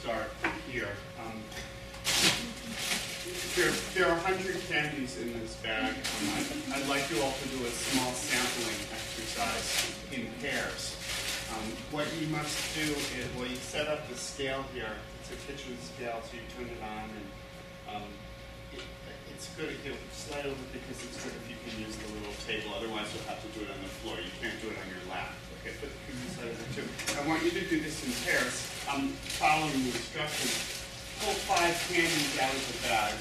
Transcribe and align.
start 0.00 0.32
here. 0.72 0.88
Um, 1.20 1.36
there, 3.52 3.68
there 3.92 4.08
are 4.08 4.16
100 4.24 4.56
candies 4.64 5.20
in 5.20 5.36
this 5.36 5.60
bag. 5.60 5.92
Um, 5.92 6.24
I'd, 6.40 6.80
I'd 6.80 6.88
like 6.88 7.04
you 7.12 7.20
all 7.20 7.36
to 7.36 7.48
do 7.52 7.60
a 7.60 7.68
small 7.68 8.08
sampling 8.16 8.80
exercise 8.96 9.92
in 10.08 10.24
pairs. 10.40 10.96
Um, 11.52 11.68
what 11.92 12.08
you 12.16 12.32
must 12.32 12.56
do 12.72 12.88
is, 13.20 13.28
well, 13.36 13.44
you 13.44 13.60
set 13.60 13.88
up 13.88 14.08
the 14.08 14.16
scale 14.16 14.64
here. 14.72 14.96
It's 15.20 15.36
a 15.36 15.38
kitchen 15.44 15.76
scale, 15.84 16.24
so 16.24 16.32
you 16.32 16.48
turn 16.56 16.72
it 16.72 16.80
on, 16.80 17.04
and 17.12 17.26
um, 17.92 18.08
it, 18.72 18.80
it's 19.36 19.52
good 19.52 19.68
if 19.68 19.84
you 19.84 19.92
slide 20.16 20.48
over 20.48 20.64
because 20.72 20.96
it's 20.96 21.20
good 21.20 21.36
if 21.36 21.44
you 21.44 21.60
can 21.60 21.76
use 21.76 21.92
the 22.00 22.08
little 22.16 22.32
table. 22.48 22.72
Otherwise, 22.72 23.12
you'll 23.12 23.28
have 23.28 23.44
to 23.44 23.52
do 23.52 23.68
it 23.68 23.70
on 23.70 23.80
the 23.84 23.92
floor. 24.00 24.16
You 24.16 24.32
can't 24.40 24.56
do 24.64 24.72
it 24.72 24.80
on 24.80 24.88
your 24.88 25.04
lap. 25.12 25.36
Okay, 25.60 25.76
but 25.76 25.90
can 26.08 26.16
you 26.16 26.28
slide 26.32 26.48
over 26.56 26.68
too? 26.72 26.88
I 27.20 27.28
want 27.28 27.44
you 27.44 27.50
to 27.52 27.64
do 27.68 27.80
this 27.84 28.00
in 28.00 28.16
pairs. 28.24 28.64
I'm 28.88 29.12
following 29.36 29.76
the 29.84 29.92
instructions. 29.92 30.56
Pull 31.20 31.36
five 31.44 31.76
candies 31.92 32.32
out 32.40 32.48
of 32.48 32.64
the 32.64 32.88
bag 32.88 33.12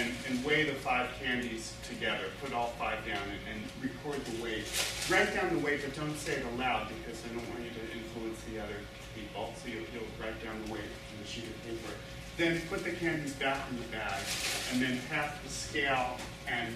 and, 0.00 0.08
and 0.24 0.40
weigh 0.48 0.64
the 0.64 0.72
five 0.80 1.12
candies 1.20 1.76
together. 1.84 2.32
Put 2.40 2.54
all 2.56 2.72
five 2.80 3.04
down 3.04 3.20
and, 3.28 3.40
and 3.52 3.60
record 3.84 4.16
the 4.24 4.42
weight. 4.42 4.64
Write 5.12 5.36
down 5.36 5.52
the 5.52 5.60
weight, 5.60 5.84
but 5.84 5.92
don't 5.92 6.16
say 6.16 6.40
it 6.40 6.46
aloud 6.56 6.88
because 6.88 7.20
I 7.20 7.36
don't 7.36 7.44
want 7.52 7.60
you 7.60 7.76
to 7.76 7.84
influence 7.92 8.40
the 8.48 8.64
other 8.64 8.80
people. 9.12 9.52
So 9.60 9.68
you'll, 9.68 9.84
you'll 9.92 10.08
write 10.16 10.40
down 10.40 10.56
the 10.64 10.72
weight 10.72 10.88
on 10.88 11.20
the 11.20 11.28
sheet 11.28 11.44
of 11.44 11.56
paper. 11.68 11.92
Then 12.40 12.64
put 12.72 12.82
the 12.82 12.96
candies 12.96 13.34
back 13.36 13.60
in 13.68 13.76
the 13.76 13.88
bag, 13.92 14.24
and 14.72 14.80
then 14.80 14.98
pass 15.12 15.36
the 15.44 15.50
scale 15.52 16.16
and 16.48 16.72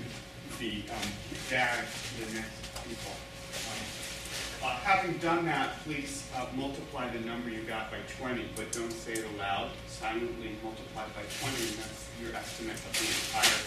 the 0.61 0.85
um, 0.93 1.09
bag 1.49 1.80
to 1.88 2.27
the 2.29 2.45
next 2.45 2.61
people. 2.85 3.16
Um, 3.73 3.98
uh, 4.62 4.77
having 4.83 5.17
done 5.19 5.45
that, 5.47 5.83
please 5.85 6.27
uh, 6.37 6.47
multiply 6.57 7.09
the 7.11 7.21
number 7.21 7.51
you 7.51 7.62
got 7.62 7.91
by 7.91 7.99
20, 8.19 8.45
but 8.57 8.71
don't 8.73 8.93
say 8.93 9.12
it 9.12 9.25
aloud. 9.35 9.71
Silently 9.87 10.57
multiply 10.62 11.05
by 11.15 11.23
20, 11.41 11.69
and 11.69 11.79
that's 11.79 12.09
your 12.21 12.35
estimate 12.35 12.74
of 12.74 12.93
the 12.99 13.07
entire. 13.07 13.59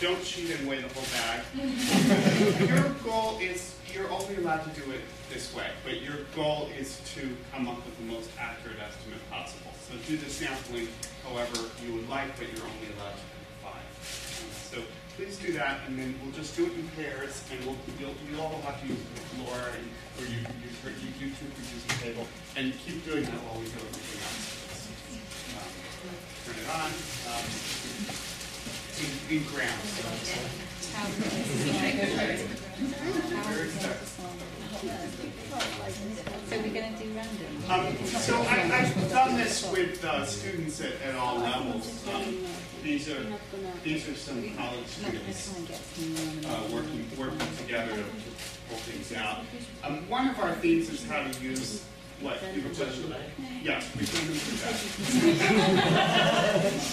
Don't 0.00 0.24
cheat 0.24 0.50
and 0.58 0.68
weigh 0.68 0.80
the 0.80 0.88
whole 0.94 1.04
bag. 1.12 1.42
your 2.68 2.88
goal 3.04 3.38
is, 3.40 3.74
you're 3.92 4.10
only 4.10 4.36
allowed 4.36 4.62
to 4.62 4.80
do 4.80 4.90
it 4.92 5.00
this 5.30 5.54
way, 5.54 5.68
but 5.84 6.00
your 6.00 6.24
goal 6.34 6.70
is 6.78 7.00
to 7.14 7.36
come 7.52 7.68
up 7.68 7.84
with 7.84 7.96
the 7.98 8.04
most 8.04 8.30
accurate 8.38 8.78
estimate 8.78 9.18
possible. 9.30 9.72
So 9.88 9.94
do 10.06 10.16
the 10.16 10.30
sampling 10.30 10.88
however 11.24 11.58
you 11.84 11.94
would 11.94 12.08
like, 12.08 12.28
but 12.38 12.46
you're 12.52 12.64
only 12.64 12.88
allowed 12.96 13.16
to 13.16 13.24
pick 13.32 13.48
five. 13.62 13.84
Um, 14.40 14.50
so 14.52 14.82
please 15.18 15.36
do 15.38 15.52
that, 15.52 15.80
and 15.88 15.98
then 15.98 16.14
we'll 16.22 16.32
just 16.32 16.56
do 16.56 16.64
it 16.64 16.72
in 16.78 16.86
pairs, 16.94 17.42
and 17.50 17.58
we'll, 17.66 17.74
you'll, 17.98 18.14
you 18.30 18.40
all 18.40 18.50
will 18.50 18.62
have 18.62 18.80
to 18.80 18.86
use 18.86 19.02
the 19.16 19.20
floor, 19.34 19.58
and, 19.74 19.82
or 20.14 20.30
you, 20.30 20.38
you, 20.38 20.70
you, 20.86 21.10
you 21.18 21.34
two 21.34 21.46
could 21.50 21.66
use 21.74 21.82
the 21.90 21.94
table, 21.98 22.24
and 22.54 22.72
keep 22.86 23.04
doing 23.04 23.24
that 23.24 23.34
while 23.42 23.58
we 23.58 23.66
do 23.66 23.82
everything 23.82 24.22
else. 24.22 24.86
Um, 25.58 25.74
turn 26.46 26.54
it 26.54 26.70
on. 26.70 26.94
Um, 27.34 27.42
in, 29.02 29.10
in 29.34 29.42
grams. 29.50 29.90
So 36.46 36.56
we're 36.62 36.70
going 36.70 36.94
to 36.94 37.02
do 37.02 37.10
random? 37.10 37.50
Um, 37.68 38.06
so 38.06 38.40
I, 38.42 38.54
have 38.54 39.10
done 39.10 39.36
this 39.36 39.68
with 39.72 40.04
uh, 40.04 40.24
students 40.24 40.80
at, 40.80 40.92
at 41.02 41.16
all 41.16 41.38
levels. 41.38 42.06
Um, 42.06 42.47
these 42.88 43.08
are 43.10 43.22
these 43.84 44.08
are 44.08 44.14
some 44.14 44.56
college 44.56 44.86
students 44.86 45.52
uh, 46.46 46.68
working 46.72 47.04
working 47.18 47.38
together 47.58 47.94
to, 47.94 48.04
pull 48.68 48.78
things 48.78 49.12
out. 49.14 49.44
Um, 49.84 50.08
one 50.08 50.28
of 50.28 50.38
our 50.40 50.54
themes 50.56 50.88
is 50.88 51.06
how 51.06 51.22
to 51.22 51.40
use 51.40 51.84
what? 52.20 52.40
You 52.54 52.62
were 52.62 52.70
yeah, 53.62 53.82
we 53.98 54.06
can 54.06 54.26
do 54.26 54.32
that. 54.32 54.76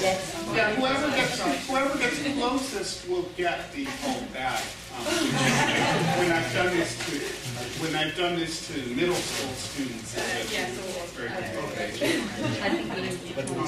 yeah, 0.55 0.75
whoever 0.75 1.09
gets 1.15 1.39
whoever 1.67 1.97
gets 1.97 2.21
closest 2.37 3.07
will 3.07 3.29
get 3.37 3.71
the 3.71 3.85
whole 3.85 4.21
bag. 4.33 4.63
Um, 4.97 5.05
when 6.19 6.31
I've 6.31 6.53
done 6.53 6.75
this 6.75 6.97
to 7.05 7.54
when 7.81 7.95
I've 7.95 8.15
done 8.15 8.35
this 8.37 8.67
to 8.67 8.73
middle 8.95 9.15
school 9.15 9.53
students, 9.53 10.15
it's 10.17 10.53
Yeah, 10.53 10.67
so 10.71 10.81
very 11.15 11.29
good. 11.29 11.59
Okay. 11.73 12.21
I 12.61 12.69
think 12.69 12.95
we 12.95 13.01
need 13.01 13.19
to 13.19 13.43
try 13.43 13.65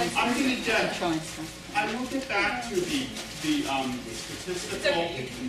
and 0.00 0.16
I'm 0.16 0.34
going 0.34 0.56
to 0.56 0.62
get. 0.64 0.94
try 0.94 1.12
and 1.12 1.22
stuff. 1.22 1.72
I 1.76 1.94
will 1.94 2.06
get 2.06 2.28
back 2.28 2.68
to 2.68 2.74
the 2.74 3.06
the 3.42 3.66
um, 3.68 3.98
statistical 4.12 5.02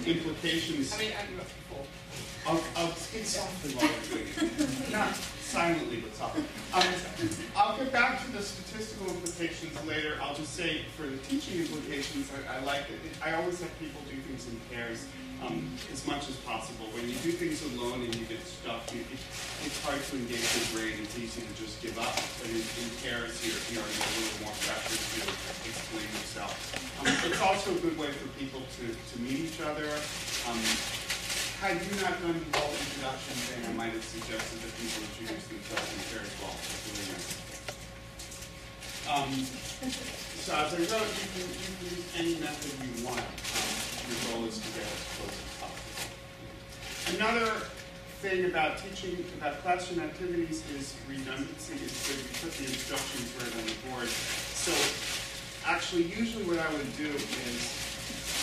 implications. 0.06 0.94
I 0.94 0.98
mean, 0.98 1.12
I'm 1.20 1.38
not 1.38 1.46
full. 1.70 1.88
I'll, 2.48 2.62
I'll 2.76 2.96
speak 2.96 3.26
softly 3.26 3.72
while 3.76 3.90
we're. 4.12 4.92
Not 4.92 5.16
silently, 5.16 5.98
but 5.98 6.16
softly. 6.16 6.44
Um, 6.74 6.84
I'll 7.56 7.78
get 7.78 7.92
back 7.92 8.24
to 8.26 8.32
the 8.32 8.42
statistical 8.42 9.08
implications 9.08 9.76
later. 9.86 10.18
I'll 10.22 10.36
just 10.36 10.54
say 10.56 10.82
for 10.96 11.04
the 11.04 11.18
teaching 11.18 11.62
implications, 11.62 12.32
I, 12.50 12.58
I 12.58 12.60
like 12.64 12.82
it. 12.90 13.00
I 13.24 13.34
always 13.34 13.60
have 13.62 13.78
people 13.80 14.02
do 14.10 14.16
things 14.22 14.48
in 14.48 14.60
pairs 14.74 15.06
um, 15.42 15.70
as 15.92 16.06
much 16.06 16.30
as 16.30 16.38
possible. 16.46 16.86
When 16.94 17.10
you 17.10 17.18
do 17.26 17.34
things 17.34 17.66
alone 17.74 18.06
and 18.06 18.14
you 18.14 18.26
get 18.26 18.42
stuck, 18.46 18.86
it, 18.94 19.06
it's 19.10 19.80
hard 19.82 20.02
to 20.02 20.14
engage 20.16 20.46
your 20.46 20.68
brain. 20.78 21.02
It's 21.02 21.18
easy 21.18 21.42
to 21.42 21.54
just 21.58 21.82
give 21.82 21.98
up. 21.98 22.14
But 22.38 22.54
in, 22.54 22.62
in 22.62 22.88
pairs, 23.02 23.42
you're, 23.42 23.58
you're 23.74 23.86
a 23.86 23.94
little 24.22 24.46
more 24.46 24.56
pressure 24.62 24.98
to 24.98 25.20
explain 25.66 26.10
yourself. 26.14 26.54
Um, 27.02 27.10
it's 27.26 27.42
also 27.42 27.74
a 27.74 27.82
good 27.82 27.98
way 27.98 28.14
for 28.14 28.30
people 28.38 28.62
to, 28.62 28.86
to 28.86 29.16
meet 29.22 29.50
each 29.50 29.62
other. 29.62 29.90
Um, 30.46 30.62
had 31.62 31.78
you 31.78 31.94
not 32.02 32.18
done 32.22 32.38
the 32.38 32.58
whole 32.58 32.74
introduction 32.74 33.38
thing, 33.50 33.62
I 33.70 33.74
might 33.78 33.94
have 33.94 34.06
suggested 34.06 34.62
that 34.66 34.74
people 34.78 35.06
introduce 35.06 35.46
themselves 35.46 35.90
in 35.94 36.02
pair 36.10 36.26
as 36.26 36.34
well. 36.42 36.58
Really 36.90 37.06
nice. 37.14 37.30
Um, 39.06 39.30
so 40.42 40.58
as 40.58 40.74
I 40.74 40.82
wrote, 40.90 41.06
you 41.06 41.28
can, 41.38 41.46
you 41.50 41.70
can 41.70 41.86
use 41.86 42.06
any 42.18 42.34
method 42.42 42.74
you 42.82 43.06
want. 43.06 43.26
Your 44.12 44.36
goal 44.36 44.44
is 44.44 44.60
to 44.60 44.68
get 44.76 44.84
as 44.84 45.02
close 45.16 45.32
as 45.32 45.52
possible. 45.64 46.04
Another 47.16 47.64
thing 48.20 48.46
about 48.46 48.78
teaching, 48.78 49.24
about 49.40 49.64
classroom 49.64 50.04
activities 50.04 50.64
is 50.76 50.94
redundancy. 51.08 51.80
Is 51.80 51.96
that 52.08 52.20
you 52.20 52.28
put 52.44 52.52
the 52.60 52.66
instructions 52.68 53.32
right 53.40 53.56
on 53.56 53.64
the 53.64 53.78
board. 53.88 54.08
So 54.08 54.76
actually, 55.66 56.04
usually 56.12 56.44
what 56.44 56.60
I 56.60 56.68
would 56.76 56.92
do 56.98 57.08
is 57.08 57.92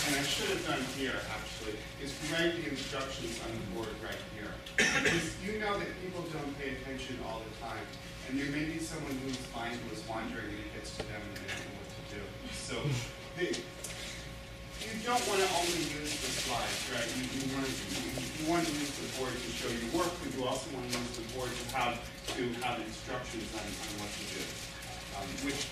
and 0.09 0.17
I 0.17 0.23
should 0.23 0.49
have 0.49 0.65
done 0.65 0.81
here 0.97 1.21
actually, 1.37 1.77
is 2.01 2.17
write 2.33 2.57
the 2.57 2.71
instructions 2.71 3.41
on 3.45 3.53
the 3.53 3.65
board 3.77 3.93
right 4.01 4.23
here. 4.33 4.49
Because 4.77 5.37
you 5.45 5.61
know 5.61 5.77
that 5.77 5.89
people 6.01 6.25
don't 6.33 6.57
pay 6.57 6.81
attention 6.81 7.21
all 7.29 7.43
the 7.45 7.53
time. 7.61 7.85
And 8.29 8.41
there 8.41 8.49
may 8.49 8.65
be 8.65 8.79
someone 8.79 9.13
whose 9.25 9.37
mind 9.53 9.77
was 9.91 10.01
wandering 10.09 10.49
and 10.49 10.65
it 10.65 10.73
gets 10.73 10.97
to 10.97 11.05
them 11.05 11.21
and 11.21 11.37
they 11.37 11.45
don't 11.45 11.61
know 11.61 11.77
what 11.77 11.93
to 11.93 12.05
do. 12.17 12.23
So 12.57 12.77
you 13.37 13.53
don't 15.09 15.25
want 15.25 15.41
to 15.41 15.49
only 15.57 15.89
use 15.89 16.21
the 16.21 16.33
slides, 16.45 16.85
right? 16.93 17.09
You, 17.17 17.25
you, 17.33 17.49
want 17.57 17.65
to, 17.65 17.73
you, 17.73 18.45
want 18.45 18.61
to 18.61 18.73
use 18.77 18.93
the 18.93 19.09
board 19.17 19.33
to 19.33 19.51
show 19.57 19.73
your 19.73 19.89
work, 19.97 20.13
but 20.21 20.29
you 20.37 20.45
also 20.45 20.69
want 20.77 20.85
to 20.85 21.01
use 21.01 21.17
the 21.17 21.25
board 21.33 21.49
to 21.49 21.65
have 21.73 21.97
to 22.37 22.43
have 22.61 22.77
instructions 22.85 23.49
on, 23.57 23.65
on 23.65 23.91
what 24.05 24.13
to 24.13 24.25
do. 24.37 24.45
Um, 25.17 25.29
which 25.49 25.65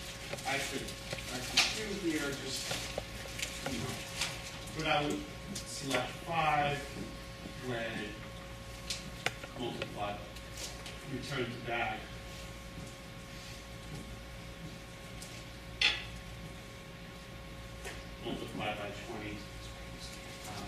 I 0.48 0.56
could 0.56 0.88
I 1.30 1.38
could 1.38 1.68
do 1.76 1.84
here 2.08 2.32
just 2.32 2.64
you 3.68 3.78
know 3.78 3.94
but 4.76 4.86
I 4.86 5.04
would 5.04 5.20
select 5.54 6.08
five, 6.26 6.78
weigh, 7.68 8.08
multiply, 9.58 10.14
return 11.12 11.44
to 11.44 11.66
bag. 11.66 12.00
Multiply 18.24 18.66
by 18.74 18.90
20. 19.22 19.38
Um, 20.48 20.66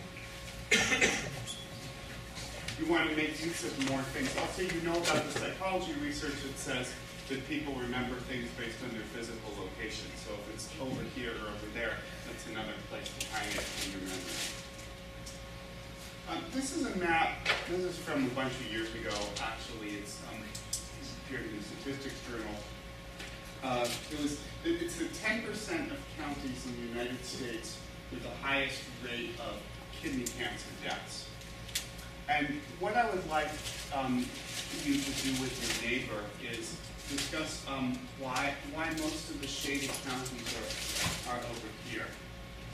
you 2.78 2.86
want 2.86 3.10
to 3.10 3.16
make 3.16 3.42
use 3.44 3.64
of 3.64 3.74
more 3.90 4.02
things. 4.14 4.30
Also, 4.38 4.62
you 4.62 4.80
know 4.82 4.94
about 4.94 5.26
the 5.26 5.38
psychology 5.38 5.92
research 6.00 6.38
that 6.42 6.58
says 6.58 6.92
that 7.28 7.46
people 7.48 7.74
remember 7.74 8.14
things 8.30 8.48
based 8.56 8.78
on 8.86 8.90
their 8.94 9.06
physical 9.10 9.50
location. 9.58 10.06
So 10.24 10.32
if 10.34 10.54
it's 10.54 10.68
over 10.80 11.02
here 11.14 11.32
or 11.42 11.50
over 11.50 11.68
there, 11.74 11.98
that's 12.26 12.46
another 12.46 12.72
place 12.88 13.10
to 13.18 13.26
hang 13.34 13.50
it 13.50 13.66
in 13.84 13.98
your 13.98 14.02
memory. 14.06 14.38
Um, 16.30 16.44
this 16.54 16.76
is 16.76 16.86
a 16.86 16.94
map. 16.96 17.48
This 17.68 17.84
is 17.84 17.98
from 17.98 18.26
a 18.26 18.30
bunch 18.30 18.52
of 18.52 18.70
years 18.70 18.94
ago. 18.94 19.16
Actually, 19.42 19.98
it's 19.98 20.20
um, 20.30 20.40
appeared 21.26 21.46
in 21.50 21.58
the 21.58 21.64
Statistics 21.64 22.20
Journal. 22.30 22.54
Uh, 23.64 23.88
it 24.12 24.22
was. 24.22 24.38
It, 24.64 24.82
it's 24.82 24.96
the 24.96 25.06
10% 25.06 25.90
of 25.90 25.98
counties 26.18 26.66
in 26.66 26.74
the 26.76 26.88
United 26.94 27.24
States 27.24 27.78
with 28.10 28.22
the 28.22 28.34
highest 28.42 28.82
rate 29.04 29.34
of 29.40 29.56
kidney 30.00 30.24
cancer 30.38 30.68
deaths. 30.84 31.27
And 32.28 32.60
what 32.78 32.94
I 32.96 33.08
would 33.08 33.26
like 33.28 33.48
um, 33.94 34.24
you 34.84 34.94
to 34.94 35.10
do 35.24 35.30
with 35.40 35.56
your 35.64 35.90
neighbor 35.90 36.22
is 36.44 36.76
discuss 37.08 37.64
um, 37.68 37.98
why 38.20 38.52
why 38.74 38.90
most 39.00 39.30
of 39.30 39.40
the 39.40 39.46
shaded 39.46 39.90
counties 40.04 40.44
are, 40.60 40.68
are 41.32 41.40
over 41.40 41.68
here. 41.88 42.04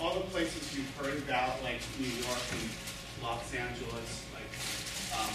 All 0.01 0.15
the 0.15 0.27
places 0.35 0.75
you've 0.77 0.91
heard 0.99 1.19
about, 1.23 1.63
like 1.63 1.79
New 2.01 2.11
York 2.11 2.43
and 2.51 2.69
Los 3.23 3.55
Angeles, 3.55 4.27
like 4.35 4.51
um, 5.15 5.31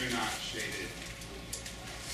they're 0.00 0.16
not 0.16 0.32
shaded. 0.40 0.88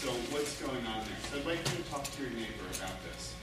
So 0.03 0.11
what's 0.35 0.61
going 0.61 0.85
on 0.91 1.07
there? 1.07 1.23
So 1.31 1.39
I'd 1.39 1.47
like 1.47 1.63
you 1.71 1.79
to 1.79 1.87
talk 1.89 2.03
to 2.03 2.23
your 2.23 2.33
neighbor 2.33 2.67
about 2.77 2.99
this. 3.07 3.35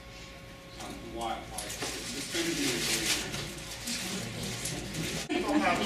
Um, 0.83 0.93
why, 1.15 1.37
why, 1.49 1.63
it's 1.63 2.27
going 2.33 2.45
to 2.45 2.55
be 2.59 2.67
a 2.67 2.77
People 5.39 5.53
have 5.53 5.79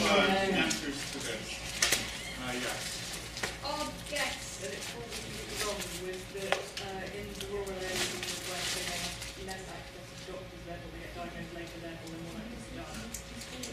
answers 0.53 1.11
to 1.11 1.19
this. 1.19 1.64
Uh, 2.45 2.53
yes. 2.61 3.17
I'll 3.65 3.89
guess 4.05 4.61
that 4.61 4.69
it's 4.69 4.85
probably 4.93 5.17
wrong 5.65 5.81
with 6.05 6.21
the, 6.29 6.45
uh, 6.45 7.17
in 7.17 7.25
the 7.41 7.45
rural 7.49 7.73
areas 7.73 8.05
in 8.13 8.21
the 8.21 8.37
West, 8.53 8.69
they 8.77 8.85
have 8.85 9.49
less 9.49 9.65
access 9.65 10.05
to 10.05 10.29
doctors, 10.29 10.61
therefore 10.69 10.93
they 10.93 11.01
get 11.01 11.17
diagnosed 11.17 11.53
later, 11.57 11.77
therefore 11.81 12.21
more 12.21 12.37
likely 12.37 12.61
to 12.61 12.71
die. 12.77 13.09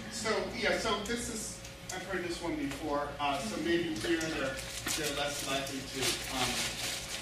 So, 0.08 0.32
yeah, 0.56 0.80
so 0.80 1.04
this 1.04 1.28
is, 1.28 1.60
I've 1.92 2.00
heard 2.08 2.24
this 2.24 2.40
one 2.40 2.56
before, 2.56 3.12
uh, 3.20 3.36
so 3.44 3.60
maybe 3.60 3.92
here 4.00 4.24
they're, 4.40 4.56
they're 4.96 5.16
less 5.20 5.44
likely 5.52 5.84
to, 5.92 6.00
um, 6.40 6.48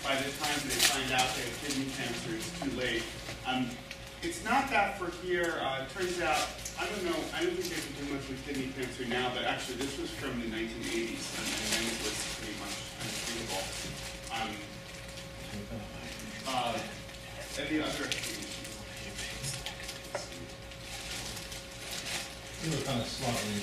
by 0.07 0.15
the 0.23 0.31
time 0.39 0.55
they 0.71 0.79
find 0.87 1.11
out 1.19 1.27
they 1.35 1.51
have 1.51 1.57
kidney 1.67 1.91
cancer, 1.99 2.31
it's 2.31 2.47
too 2.63 2.71
late. 2.79 3.03
Um, 3.43 3.67
it's 4.23 4.47
not 4.47 4.71
that 4.71 5.03
for 5.03 5.11
here, 5.27 5.59
uh, 5.59 5.83
it 5.83 5.91
turns 5.91 6.23
out, 6.23 6.47
I 6.81 6.89
don't 6.89 7.05
know, 7.05 7.21
I 7.37 7.45
don't 7.45 7.61
think 7.61 7.69
they 7.69 7.77
can 7.77 7.93
do 8.01 8.09
much 8.17 8.25
with 8.25 8.41
kidney 8.49 8.73
cancer 8.73 9.05
now, 9.05 9.29
but 9.37 9.45
actually 9.45 9.77
this 9.85 10.01
was 10.01 10.09
from 10.17 10.41
the 10.41 10.49
nineteen 10.49 10.81
eighties, 10.81 11.29
and 11.37 11.45
and 11.45 11.69
then 11.77 11.85
it 11.93 12.01
was 12.01 12.17
pretty 12.41 12.57
much 12.57 12.73
untreatable. 13.05 13.69
Um, 14.33 14.49
uh, 16.49 16.81
any 17.61 17.85
other? 17.85 18.09
You 22.65 22.69
were 22.73 22.85
kind 22.89 23.01
of 23.01 23.09
slightly, 23.09 23.61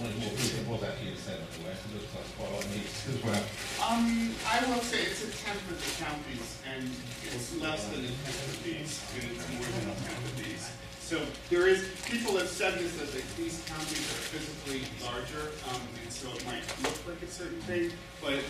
more 0.00 0.32
recent 0.32 0.68
was 0.68 0.80
actually 0.80 1.12
in 1.12 1.20
the 1.20 1.60
West, 1.60 1.84
it 1.84 1.92
looks 1.92 2.08
like 2.16 2.24
quite 2.40 2.48
a 2.48 2.52
lot 2.56 2.64
of 2.64 2.72
needs 2.72 3.04
as 3.04 3.20
well. 3.20 3.44
Um, 3.84 4.32
I 4.48 4.64
will 4.64 4.80
say 4.80 5.04
it's 5.04 5.24
a 5.24 5.30
tenth 5.44 5.60
of 5.68 5.76
the 5.76 5.92
counties, 6.00 6.60
and 6.64 6.88
it's 7.32 7.52
less 7.60 7.84
than 7.92 8.00
a 8.00 8.12
tenth 8.24 8.48
of 8.48 8.64
these, 8.64 9.04
and 9.12 9.24
it's 9.28 9.44
more 9.52 9.68
than 9.76 9.92
a 9.92 9.96
tenth 10.00 10.24
of 10.24 10.36
these. 10.40 10.72
So 11.06 11.22
there 11.50 11.68
is, 11.68 11.86
people 12.02 12.34
have 12.34 12.48
said 12.48 12.82
this, 12.82 12.98
that 12.98 13.06
the- 13.14 13.22
these 13.38 13.62
counties 13.70 14.02
are 14.10 14.26
physically 14.26 14.82
larger, 15.06 15.54
um, 15.70 15.78
and 16.02 16.10
so 16.12 16.26
it 16.34 16.44
might 16.46 16.66
look 16.82 16.98
like 17.06 17.22
a 17.22 17.30
certain 17.30 17.62
thing, 17.62 17.92
but 18.20 18.42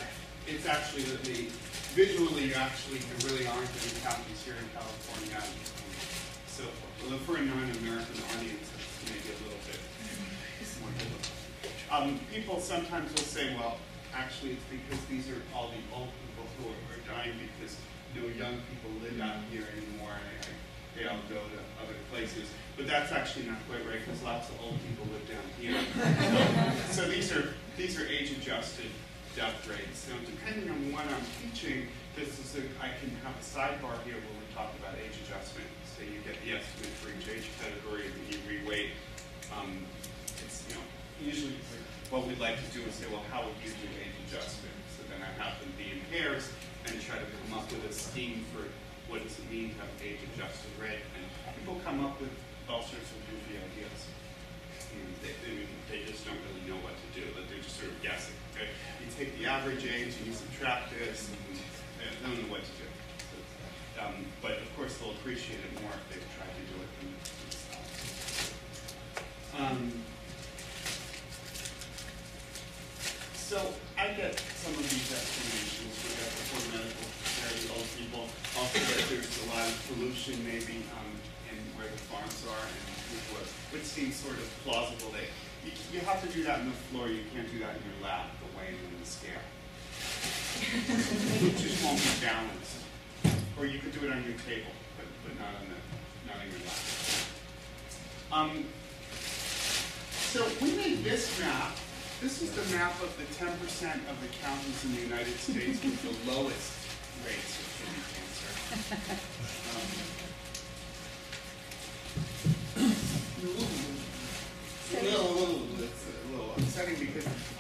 it's 0.49 0.65
actually 0.65 1.03
that 1.13 1.23
the, 1.25 1.53
visually, 1.93 2.55
actually, 2.55 3.05
there 3.13 3.29
really 3.29 3.47
aren't 3.47 3.69
any 3.77 3.93
counties 4.01 4.41
here 4.41 4.57
in 4.57 4.65
California. 4.73 5.37
So, 6.49 6.65
for 7.29 7.37
a 7.37 7.45
non-American 7.45 8.17
audience, 8.33 8.73
it's 8.73 9.05
maybe 9.05 9.37
a 9.37 9.41
little 9.45 9.61
bit 9.69 9.81
more 10.81 10.89
difficult. 10.97 11.29
Um, 11.93 12.19
people 12.33 12.59
sometimes 12.59 13.13
will 13.13 13.29
say, 13.29 13.53
well, 13.53 13.77
actually, 14.15 14.57
it's 14.57 14.65
because 14.73 15.05
these 15.13 15.29
are 15.29 15.45
all 15.53 15.69
the 15.77 15.85
old 15.93 16.09
people 16.25 16.49
who 16.57 16.73
are, 16.73 16.81
are 16.97 17.05
dying 17.05 17.37
because 17.37 17.77
no 18.17 18.25
young 18.33 18.65
people 18.73 18.97
live 19.05 19.21
out 19.21 19.45
here 19.53 19.69
anymore, 19.77 20.17
and 20.17 20.41
they, 20.41 21.05
they 21.05 21.05
all 21.05 21.21
go 21.29 21.37
to 21.37 21.66
other 21.83 21.97
places. 22.13 22.49
But 22.77 22.87
that's 22.87 23.13
actually 23.13 23.47
not 23.47 23.57
quite 23.69 23.85
right, 23.89 24.01
because 24.05 24.23
lots 24.23 24.51
of 24.51 24.61
old 24.61 24.77
people 24.85 25.09
live 25.09 25.25
down 25.25 25.47
here. 25.57 25.81
So, 26.93 27.03
so 27.03 27.09
these 27.09 27.33
are, 27.33 27.55
these 27.77 27.99
are 27.99 28.07
age-adjusted 28.07 28.91
death 29.35 29.69
rates. 29.69 30.09
Now, 30.09 30.21
depending 30.25 30.69
on 30.69 30.93
what 30.93 31.05
I'm 31.09 31.25
teaching, 31.41 31.89
this 32.17 32.37
is 32.41 32.57
a, 32.57 32.65
I 32.81 32.93
can 33.01 33.13
have 33.25 33.37
a 33.37 33.45
sidebar 33.45 33.97
here 34.05 34.17
where 34.17 34.37
we 34.37 34.47
talk 34.53 34.73
about 34.81 34.97
age 34.97 35.17
adjustment. 35.25 35.69
So 35.97 36.05
you 36.05 36.21
get 36.25 36.37
the 36.45 36.57
estimate 36.61 36.93
for 37.01 37.09
each 37.13 37.29
age 37.29 37.49
category, 37.61 38.09
and 38.09 38.17
you 38.29 38.41
reweight. 38.45 38.93
Um, 39.57 39.85
it's, 40.45 40.65
you 40.69 40.77
know, 40.77 40.85
usually 41.21 41.57
what 42.09 42.27
we'd 42.27 42.41
like 42.41 42.61
to 42.61 42.71
do 42.77 42.85
is 42.85 42.95
say, 42.95 43.09
well, 43.11 43.25
how 43.33 43.45
would 43.45 43.57
you 43.65 43.73
do 43.73 43.89
age 44.01 44.17
adjustment? 44.29 44.73
So 44.97 45.05
then 45.09 45.21
I 45.25 45.33
have 45.41 45.57
them 45.61 45.73
be 45.81 45.97
in 45.97 46.01
pairs 46.13 46.49
and 46.87 46.97
try 47.03 47.17
to 47.17 47.25
come 47.25 47.59
up 47.59 47.67
with 47.73 47.85
a 47.89 47.93
scheme 47.93 48.45
for 48.53 48.65
what 49.09 49.23
does 49.23 49.39
it 49.39 49.47
mean 49.51 49.75
to 49.75 49.77
have 49.81 49.93
age 50.01 50.21
adjusted 50.35 50.71
rate. 50.81 51.03
People 51.67 51.83
come 51.83 51.99
up 52.07 52.15
with 52.23 52.31
all 52.71 52.79
sorts 52.79 53.11
of 53.11 53.19
goofy 53.27 53.59
ideas. 53.59 54.07
They, 55.19 55.35
they, 55.43 55.67
they 55.91 56.07
just 56.07 56.23
don't 56.23 56.39
really 56.47 56.63
know 56.63 56.79
what 56.87 56.95
to 56.95 57.09
do, 57.11 57.27
that 57.35 57.43
they're 57.51 57.59
just 57.59 57.75
sort 57.75 57.91
of 57.91 57.99
guessing. 58.07 58.39
Okay? 58.55 58.71
You 59.03 59.11
take 59.11 59.35
the 59.35 59.51
average 59.51 59.83
age 59.83 60.15
and 60.15 60.31
you 60.31 60.33
subtract 60.33 60.95
this, 60.95 61.27
and 61.27 61.59
they 61.99 62.07
don't 62.23 62.39
know 62.39 62.55
what 62.55 62.63
to 62.63 62.71
do. 62.79 62.87
So, 62.87 63.99
um, 63.99 64.15
but 64.39 64.63
of 64.63 64.71
course, 64.79 64.95
they'll 65.03 65.11
appreciate 65.19 65.59
it 65.59 65.75
more 65.83 65.91
if 65.91 66.07
they've 66.07 66.26
you, 85.97 86.01
you 86.01 86.07
have 86.07 86.23
to 86.23 86.29
do 86.29 86.43
that 86.45 86.61
on 86.61 86.67
the 86.67 86.73
floor. 86.73 87.09
You 87.09 87.23
can't 87.35 87.51
do 87.51 87.59
that 87.61 87.77
in 87.77 87.83
your 87.89 88.01
lab, 88.03 88.27
the 88.41 88.59
weighing 88.59 88.75
in 88.75 89.01
the 89.01 89.07
scale. 89.07 89.33
it 91.49 91.57
just 91.57 91.85
won't 91.85 91.99
be 91.99 92.11
balanced. 92.21 92.77
Or 93.59 93.67
you 93.67 93.79
could 93.79 93.93
do 93.93 94.07
it 94.07 94.13
on 94.13 94.23
your 94.25 94.37
table, 94.45 94.73
but, 94.97 95.07
but 95.25 95.39
not 95.39 95.55
on 95.61 95.69
the 95.69 95.77
not 96.29 96.41
on 96.41 96.49
your 96.51 96.61
lap. 96.67 96.77
Um, 98.33 98.65
so 100.33 100.47
we 100.61 100.73
made 100.77 101.05
this 101.05 101.41
map. 101.41 101.77
This 102.21 102.43
is 102.43 102.51
the 102.53 102.77
map 102.77 103.01
of 103.03 103.17
the 103.17 103.25
10% 103.25 103.49
of 104.09 104.21
the 104.21 104.29
counties 104.41 104.85
in 104.85 104.95
the 104.97 105.03
United 105.03 105.37
States 105.39 105.85
with 105.85 106.03
the 106.03 106.33
lowest 106.33 106.73
rates 107.25 107.61
of 107.61 107.67
kidney 107.79 108.03
cancer. 108.13 109.17
Um, 109.77 110.17
a 114.95 115.03
little, 115.03 115.35
little, 115.35 115.56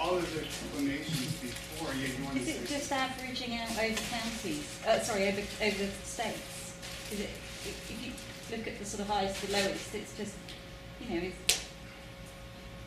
all 0.07 0.17
of 0.19 0.35
the 0.35 0.41
explanations 0.41 1.33
before, 1.43 1.93
yeah, 1.99 2.07
you 2.07 2.25
want 2.25 2.37
to 2.37 2.41
Is 2.43 2.47
say. 2.47 2.53
it 2.63 2.67
just 2.69 2.93
averaging 2.93 3.57
out 3.59 3.71
over 3.71 4.01
counties? 4.11 4.79
Uh, 4.87 5.01
sorry, 5.01 5.29
over, 5.29 5.41
over 5.41 5.79
the 5.79 5.91
states? 6.05 6.75
Is 7.13 7.21
it, 7.21 7.31
if 7.67 7.91
if 7.91 8.07
you 8.07 8.13
look 8.57 8.67
at 8.69 8.79
the 8.79 8.85
sort 8.85 9.01
of 9.03 9.09
highest 9.09 9.45
to 9.45 9.53
lowest, 9.53 9.95
it's 9.95 10.17
just, 10.17 10.35
you 11.01 11.11
know, 11.21 11.27
it's, 11.27 11.67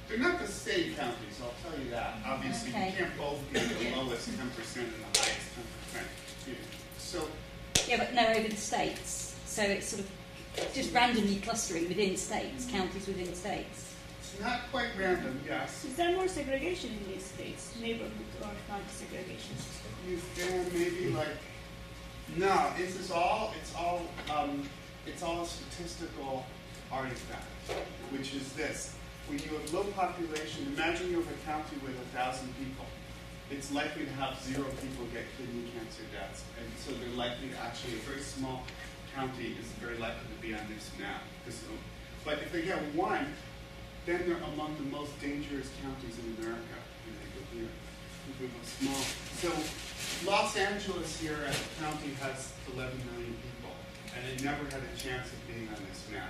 They're 0.07 0.17
not 0.17 0.39
the 0.39 0.47
same 0.47 0.95
counties, 0.95 1.41
I'll 1.43 1.53
tell 1.61 1.77
you 1.77 1.89
that. 1.91 2.15
Obviously, 2.25 2.69
you 2.69 2.73
can't 2.75 3.17
both 3.17 3.39
be 3.51 3.59
the 3.59 3.95
lowest 3.97 4.25
ten 4.37 4.49
percent 4.51 4.87
and 4.87 5.03
the 5.13 5.19
highest 5.19 5.47
ten 5.55 5.65
percent. 5.75 6.07
So, 6.97 7.27
yeah, 7.87 7.97
but 7.97 8.13
no, 8.13 8.27
over 8.27 8.47
the 8.47 8.55
states. 8.55 9.35
So 9.45 9.63
it's 9.63 9.87
sort 9.87 10.03
of 10.03 10.73
just 10.73 10.93
randomly 10.93 11.37
clustering 11.37 11.87
within 11.89 12.15
states, 12.15 12.65
counties 12.71 13.07
within 13.07 13.33
states. 13.35 13.88
Not 14.41 14.61
quite 14.71 14.89
random, 14.97 15.39
yes. 15.45 15.85
Is 15.85 15.95
there 15.95 16.15
more 16.15 16.27
segregation 16.27 16.91
in 16.91 17.13
these 17.13 17.25
states, 17.25 17.73
neighborhood 17.81 18.11
or 18.41 18.49
county 18.67 18.83
segregation? 18.89 19.55
System? 19.57 19.91
You 20.07 20.19
can 20.35 20.65
maybe 20.73 21.09
like, 21.13 21.37
no, 22.37 22.71
this 22.77 22.95
is 22.99 23.11
all, 23.11 23.53
it's 23.59 23.75
all, 23.75 24.01
um, 24.33 24.67
it's 25.05 25.23
all 25.23 25.41
a 25.41 25.45
statistical 25.45 26.45
artifact, 26.91 27.45
which 28.11 28.33
is 28.33 28.53
this. 28.53 28.95
When 29.27 29.39
you 29.39 29.57
have 29.59 29.73
low 29.73 29.83
population, 29.91 30.73
imagine 30.75 31.11
you 31.11 31.17
have 31.21 31.27
a 31.31 31.45
county 31.45 31.77
with 31.83 31.95
a 31.95 32.17
thousand 32.17 32.53
people. 32.57 32.85
It's 33.51 33.71
likely 33.71 34.05
to 34.05 34.11
have 34.13 34.39
zero 34.41 34.65
people 34.81 35.05
get 35.11 35.25
kidney 35.37 35.69
cancer 35.73 36.03
deaths, 36.13 36.43
and 36.57 36.69
so 36.77 36.91
they're 36.93 37.17
likely 37.17 37.49
to 37.49 37.57
actually, 37.57 37.93
a 37.93 38.01
very 38.05 38.21
small 38.21 38.63
county 39.15 39.55
is 39.59 39.65
very 39.81 39.97
likely 39.97 40.21
to 40.35 40.41
be 40.41 40.53
on 40.53 40.61
this 40.69 40.91
map, 40.99 41.21
But 42.23 42.39
if 42.39 42.51
they 42.51 42.61
get 42.61 42.77
one, 42.93 43.25
then 44.05 44.23
they're 44.27 44.41
among 44.53 44.75
the 44.77 44.89
most 44.95 45.13
dangerous 45.21 45.69
counties 45.81 46.15
in 46.19 46.35
America, 46.43 46.77
and 47.05 47.13
they 47.19 47.29
go 47.35 47.41
here. 47.53 47.69
We 48.39 48.47
go 48.47 48.61
small. 48.63 49.01
So 49.41 49.49
Los 50.29 50.55
Angeles 50.55 51.19
here 51.19 51.39
as 51.47 51.55
a 51.59 51.83
county 51.83 52.13
has 52.21 52.53
11 52.73 52.93
million 53.11 53.35
people, 53.41 53.73
and 54.15 54.21
it 54.31 54.43
never 54.43 54.63
had 54.65 54.81
a 54.85 54.93
chance 54.97 55.27
of 55.33 55.39
being 55.47 55.67
on 55.69 55.79
this 55.89 56.05
map. 56.13 56.29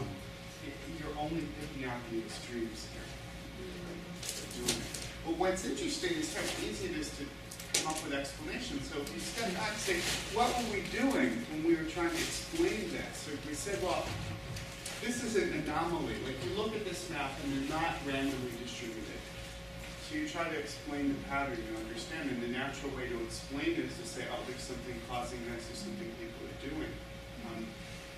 Um, 0.00 0.08
it- 0.66 0.76
You're 1.00 1.16
only 1.18 1.46
picking 1.60 1.88
out 1.88 1.98
the 2.10 2.18
extremes 2.20 2.86
here. 2.92 3.02
But 5.24 5.36
what's 5.36 5.64
interesting 5.64 6.12
is 6.18 6.34
how 6.36 6.42
easy 6.64 6.86
it 6.86 6.96
is 6.98 7.10
to 7.18 7.24
come 7.80 7.92
up 7.92 8.02
with 8.04 8.14
explanations. 8.14 8.88
So 8.90 9.00
if 9.00 9.12
you 9.14 9.20
step 9.20 9.52
back 9.54 9.70
and 9.70 9.78
say, 9.80 9.96
what 10.36 10.48
were 10.56 10.70
we 10.72 10.82
doing 10.94 11.44
when 11.50 11.64
we 11.64 11.74
were 11.76 11.88
trying 11.90 12.10
to 12.10 12.16
explain 12.16 12.90
this? 12.92 13.26
So 13.26 13.32
if 13.32 13.42
we 13.46 13.54
said, 13.54 13.82
well, 13.82 14.04
this 15.02 15.22
is 15.22 15.36
an 15.36 15.52
anomaly. 15.64 16.14
Like 16.24 16.38
you 16.44 16.56
look 16.56 16.74
at 16.74 16.84
this 16.84 17.08
map 17.10 17.32
and 17.44 17.52
they're 17.52 17.76
not 17.78 17.94
randomly 18.06 18.52
distributed. 18.62 19.20
So 20.08 20.16
you 20.16 20.28
try 20.28 20.48
to 20.48 20.58
explain 20.58 21.08
the 21.08 21.20
pattern 21.26 21.58
you 21.58 21.76
understand, 21.76 22.30
and 22.30 22.40
the 22.40 22.48
natural 22.54 22.94
way 22.94 23.08
to 23.10 23.18
explain 23.26 23.74
it 23.74 23.90
is 23.90 23.96
to 23.98 24.06
say, 24.06 24.22
oh, 24.30 24.38
there's 24.46 24.62
something 24.62 24.94
causing 25.10 25.42
this, 25.50 25.66
there's 25.66 25.82
something 25.82 26.06
people 26.22 26.46
are 26.46 26.60
doing. 26.62 26.92
Um, 27.50 27.66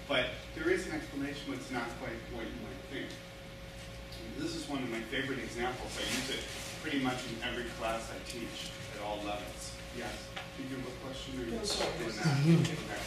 but 0.05 0.37
there 0.55 0.69
is 0.69 0.87
an 0.87 0.93
explanation, 0.93 1.49
but 1.49 1.57
it's 1.57 1.73
not 1.73 1.89
quite 1.97 2.17
what 2.37 2.45
you 2.45 2.61
might 2.61 2.83
think. 2.93 3.09
And 3.09 4.45
This 4.45 4.55
is 4.55 4.69
one 4.69 4.83
of 4.85 4.91
my 4.93 5.01
favorite 5.09 5.39
examples. 5.41 5.89
I 5.97 6.05
use 6.13 6.29
it 6.29 6.45
pretty 6.85 7.01
much 7.01 7.25
in 7.25 7.41
every 7.41 7.65
class 7.81 8.05
I 8.13 8.21
teach 8.29 8.69
at 8.93 9.01
all 9.01 9.25
levels. 9.25 9.73
Yes? 9.97 10.13
Did 10.61 10.69
you 10.69 10.77
have 10.77 10.93
a 10.93 10.97
question? 11.09 11.65
sorry. 11.65 11.93
doing 11.97 12.17
that. 12.21 12.69
Okay. 12.69 13.01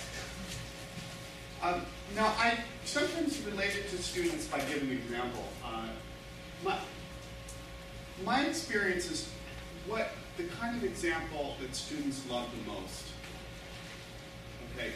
Um, 1.64 1.82
now, 2.16 2.34
I 2.40 2.58
sometimes 2.86 3.40
relate 3.42 3.76
it 3.76 3.90
to 3.90 4.02
students 4.02 4.48
by 4.48 4.60
giving 4.62 4.90
an 4.90 4.98
example. 4.98 5.44
Uh, 5.64 5.86
my, 6.66 6.78
my 8.26 8.46
experience 8.46 9.12
is 9.12 9.30
what 9.88 10.10
the 10.38 10.44
kind 10.60 10.76
of 10.76 10.84
example 10.84 11.56
that 11.62 11.76
students 11.76 12.28
love 12.30 12.48
the 12.52 12.72
most. 12.72 13.06
Okay, 14.74 14.90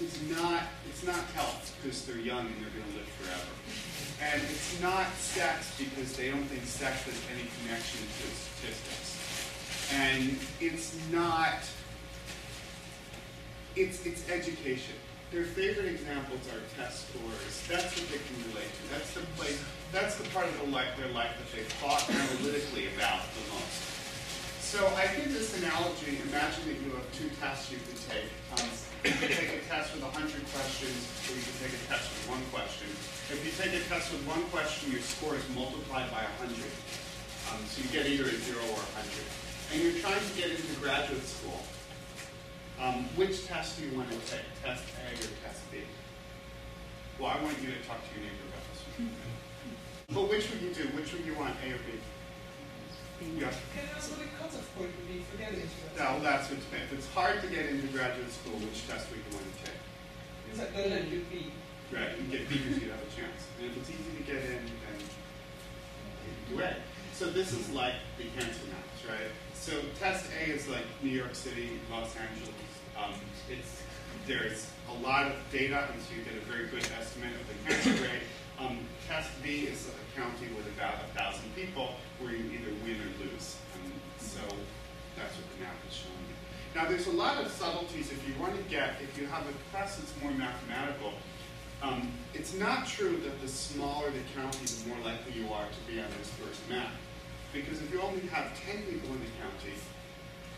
it's 0.00 0.20
not 0.30 0.62
it's 0.88 1.04
not 1.04 1.16
health 1.34 1.76
because 1.82 2.06
they're 2.06 2.18
young 2.18 2.46
and 2.46 2.54
they're 2.62 2.70
going 2.70 2.90
to 2.92 2.98
live 2.98 3.08
forever, 3.18 4.32
and 4.32 4.42
it's 4.42 4.80
not 4.80 5.12
sex 5.14 5.74
because 5.76 6.16
they 6.16 6.30
don't 6.30 6.44
think 6.44 6.64
sex 6.64 7.02
has 7.02 7.20
any 7.34 7.48
connection 7.60 8.00
to 8.00 8.26
statistics, 8.30 9.18
and 9.92 10.38
it's 10.60 10.96
not 11.10 11.58
it's 13.74 14.06
it's 14.06 14.28
education. 14.30 14.94
Their 15.28 15.44
favorite 15.44 15.92
examples 15.92 16.40
are 16.48 16.64
test 16.72 17.12
scores. 17.12 17.52
That's 17.68 17.92
what 17.92 18.08
they 18.08 18.16
can 18.16 18.36
relate 18.48 18.72
to. 18.72 18.82
That's 18.96 19.12
the 19.12 19.20
place. 19.36 19.60
That's 19.92 20.16
the 20.16 20.24
part 20.32 20.48
of 20.48 20.56
the 20.64 20.72
life, 20.72 20.88
their 20.96 21.12
life 21.12 21.36
that 21.36 21.52
they 21.52 21.68
thought 21.84 22.00
analytically 22.08 22.88
about 22.96 23.28
the 23.36 23.44
most. 23.52 23.76
So 24.64 24.80
I 24.96 25.04
give 25.12 25.28
this 25.28 25.52
analogy. 25.60 26.16
Imagine 26.32 26.72
that 26.72 26.80
you 26.80 26.96
have 26.96 27.04
two 27.12 27.28
tests 27.36 27.68
you 27.68 27.76
can 27.76 27.96
take. 28.08 28.32
Um, 28.56 28.72
you 29.04 29.12
can 29.20 29.28
take 29.28 29.52
a 29.52 29.62
test 29.68 29.92
with 29.92 30.00
100 30.00 30.16
questions, 30.48 30.96
or 31.28 31.36
you 31.36 31.44
can 31.44 31.56
take 31.60 31.76
a 31.76 31.82
test 31.92 32.08
with 32.08 32.24
one 32.32 32.44
question. 32.48 32.88
If 33.28 33.44
you 33.44 33.52
take 33.52 33.76
a 33.76 33.84
test 33.84 34.08
with 34.08 34.24
one 34.24 34.40
question, 34.48 34.96
your 34.96 35.04
score 35.04 35.36
is 35.36 35.44
multiplied 35.52 36.08
by 36.08 36.24
100. 36.40 36.56
Um, 36.56 37.60
so 37.68 37.84
you 37.84 37.92
get 37.92 38.08
either 38.08 38.32
a 38.32 38.32
0 38.32 38.64
or 38.64 38.80
a 38.80 38.92
100. 38.96 39.12
And 39.72 39.76
you're 39.76 40.00
trying 40.00 40.24
to 40.24 40.32
get 40.40 40.56
into 40.56 40.72
graduate 40.80 41.24
school. 41.28 41.60
Um, 42.78 43.10
which 43.18 43.46
test 43.46 43.78
do 43.78 43.86
you 43.86 43.96
want 43.98 44.10
to 44.10 44.18
take, 44.30 44.46
test 44.62 44.84
A 45.02 45.10
or 45.10 45.30
test 45.42 45.66
B? 45.70 45.82
Well, 47.18 47.34
I 47.34 47.42
want 47.42 47.58
you 47.58 47.74
to 47.74 47.82
talk 47.82 47.98
to 47.98 48.10
your 48.14 48.22
neighbor 48.22 48.46
about 48.54 48.62
this 48.70 48.82
one. 48.98 49.10
But 50.08 50.24
which 50.30 50.48
would 50.48 50.62
you 50.62 50.72
do? 50.72 50.88
Which 50.96 51.12
would 51.12 51.26
you 51.26 51.34
want, 51.36 51.52
A 51.60 51.68
or 51.68 51.82
B? 51.84 52.00
Yeah. 53.36 53.52
Can 53.76 53.84
I 53.92 53.98
ask 53.98 54.08
what 54.08 54.24
the 54.24 54.30
cutoff 54.40 54.64
point 54.72 54.88
would 54.88 55.08
be 55.10 55.20
for 55.26 55.36
getting 55.36 55.60
into 55.60 55.76
that? 55.84 56.00
Now, 56.00 56.16
that's 56.22 56.48
what, 56.48 56.56
if 56.64 56.92
it's 56.94 57.04
hard 57.12 57.42
to 57.42 57.48
get 57.52 57.66
into 57.66 57.88
graduate 57.92 58.30
school, 58.32 58.56
which 58.56 58.88
test 58.88 59.10
would 59.10 59.20
you 59.20 59.36
want 59.36 59.44
to 59.44 59.56
take? 59.68 59.80
Is 60.48 60.56
that 60.62 60.72
going 60.72 60.88
to 60.88 60.94
let 60.96 61.08
you 61.12 61.26
be? 61.28 61.52
Right, 61.92 62.16
you 62.16 62.24
get 62.30 62.48
B 62.48 62.56
because 62.56 62.80
you 62.80 62.88
have 62.88 63.04
a 63.04 63.12
chance. 63.12 63.52
And 63.60 63.68
if 63.68 63.76
it's 63.76 63.90
easy 63.90 64.12
to 64.16 64.24
get 64.24 64.40
in, 64.48 64.64
then 64.64 64.96
you 64.96 66.56
do 66.56 66.62
A. 66.62 66.76
So 67.12 67.28
this 67.28 67.52
is 67.52 67.68
like 67.76 68.00
the 68.16 68.24
cancer 68.32 68.64
maps, 68.70 69.02
right? 69.04 69.28
So 69.52 69.76
test 69.98 70.30
A 70.32 70.54
is 70.54 70.68
like 70.68 70.86
New 71.02 71.10
York 71.10 71.34
City, 71.34 71.80
Los 71.90 72.14
Angeles. 72.16 72.67
Um, 72.98 73.14
it's 73.48 73.82
there's 74.26 74.70
a 74.90 75.06
lot 75.06 75.26
of 75.26 75.36
data, 75.52 75.88
and 75.92 76.02
so 76.02 76.14
you 76.14 76.22
get 76.22 76.34
a 76.34 76.44
very 76.44 76.66
good 76.66 76.84
estimate 76.98 77.32
of 77.32 77.46
the 77.46 77.56
cancer 77.64 78.02
rate. 78.02 78.26
Um, 78.58 78.80
test 79.06 79.30
B 79.42 79.70
is 79.70 79.88
a 79.88 80.20
county 80.20 80.52
with 80.56 80.66
about 80.76 80.94
a 81.06 81.18
thousand 81.18 81.54
people, 81.54 81.94
where 82.20 82.32
you 82.32 82.44
either 82.50 82.74
win 82.82 82.98
or 82.98 83.24
lose. 83.24 83.56
Um, 83.74 83.92
so 84.18 84.42
that's 85.16 85.34
what 85.36 85.46
the 85.54 85.64
map 85.64 85.76
is 85.88 85.94
showing 85.94 86.26
you. 86.26 86.36
Now, 86.74 86.86
there's 86.88 87.06
a 87.06 87.12
lot 87.12 87.38
of 87.38 87.50
subtleties 87.52 88.10
if 88.10 88.20
you 88.26 88.34
want 88.40 88.56
to 88.56 88.62
get, 88.68 88.96
if 89.00 89.16
you 89.18 89.26
have 89.26 89.46
a 89.46 89.54
class 89.70 89.96
that's 89.96 90.12
more 90.20 90.32
mathematical, 90.32 91.12
um, 91.82 92.10
it's 92.34 92.54
not 92.54 92.86
true 92.86 93.16
that 93.18 93.40
the 93.40 93.48
smaller 93.48 94.10
the 94.10 94.20
county, 94.34 94.66
the 94.66 94.88
more 94.88 94.98
likely 95.04 95.32
you 95.32 95.52
are 95.52 95.64
to 95.64 95.92
be 95.92 96.00
on 96.00 96.10
this 96.18 96.28
first 96.42 96.60
map. 96.68 96.90
Because 97.52 97.80
if 97.80 97.90
you 97.92 98.02
only 98.02 98.26
have 98.28 98.50
10 98.66 98.82
people 98.82 99.08
in 99.14 99.20
the 99.22 99.32
county, 99.40 99.72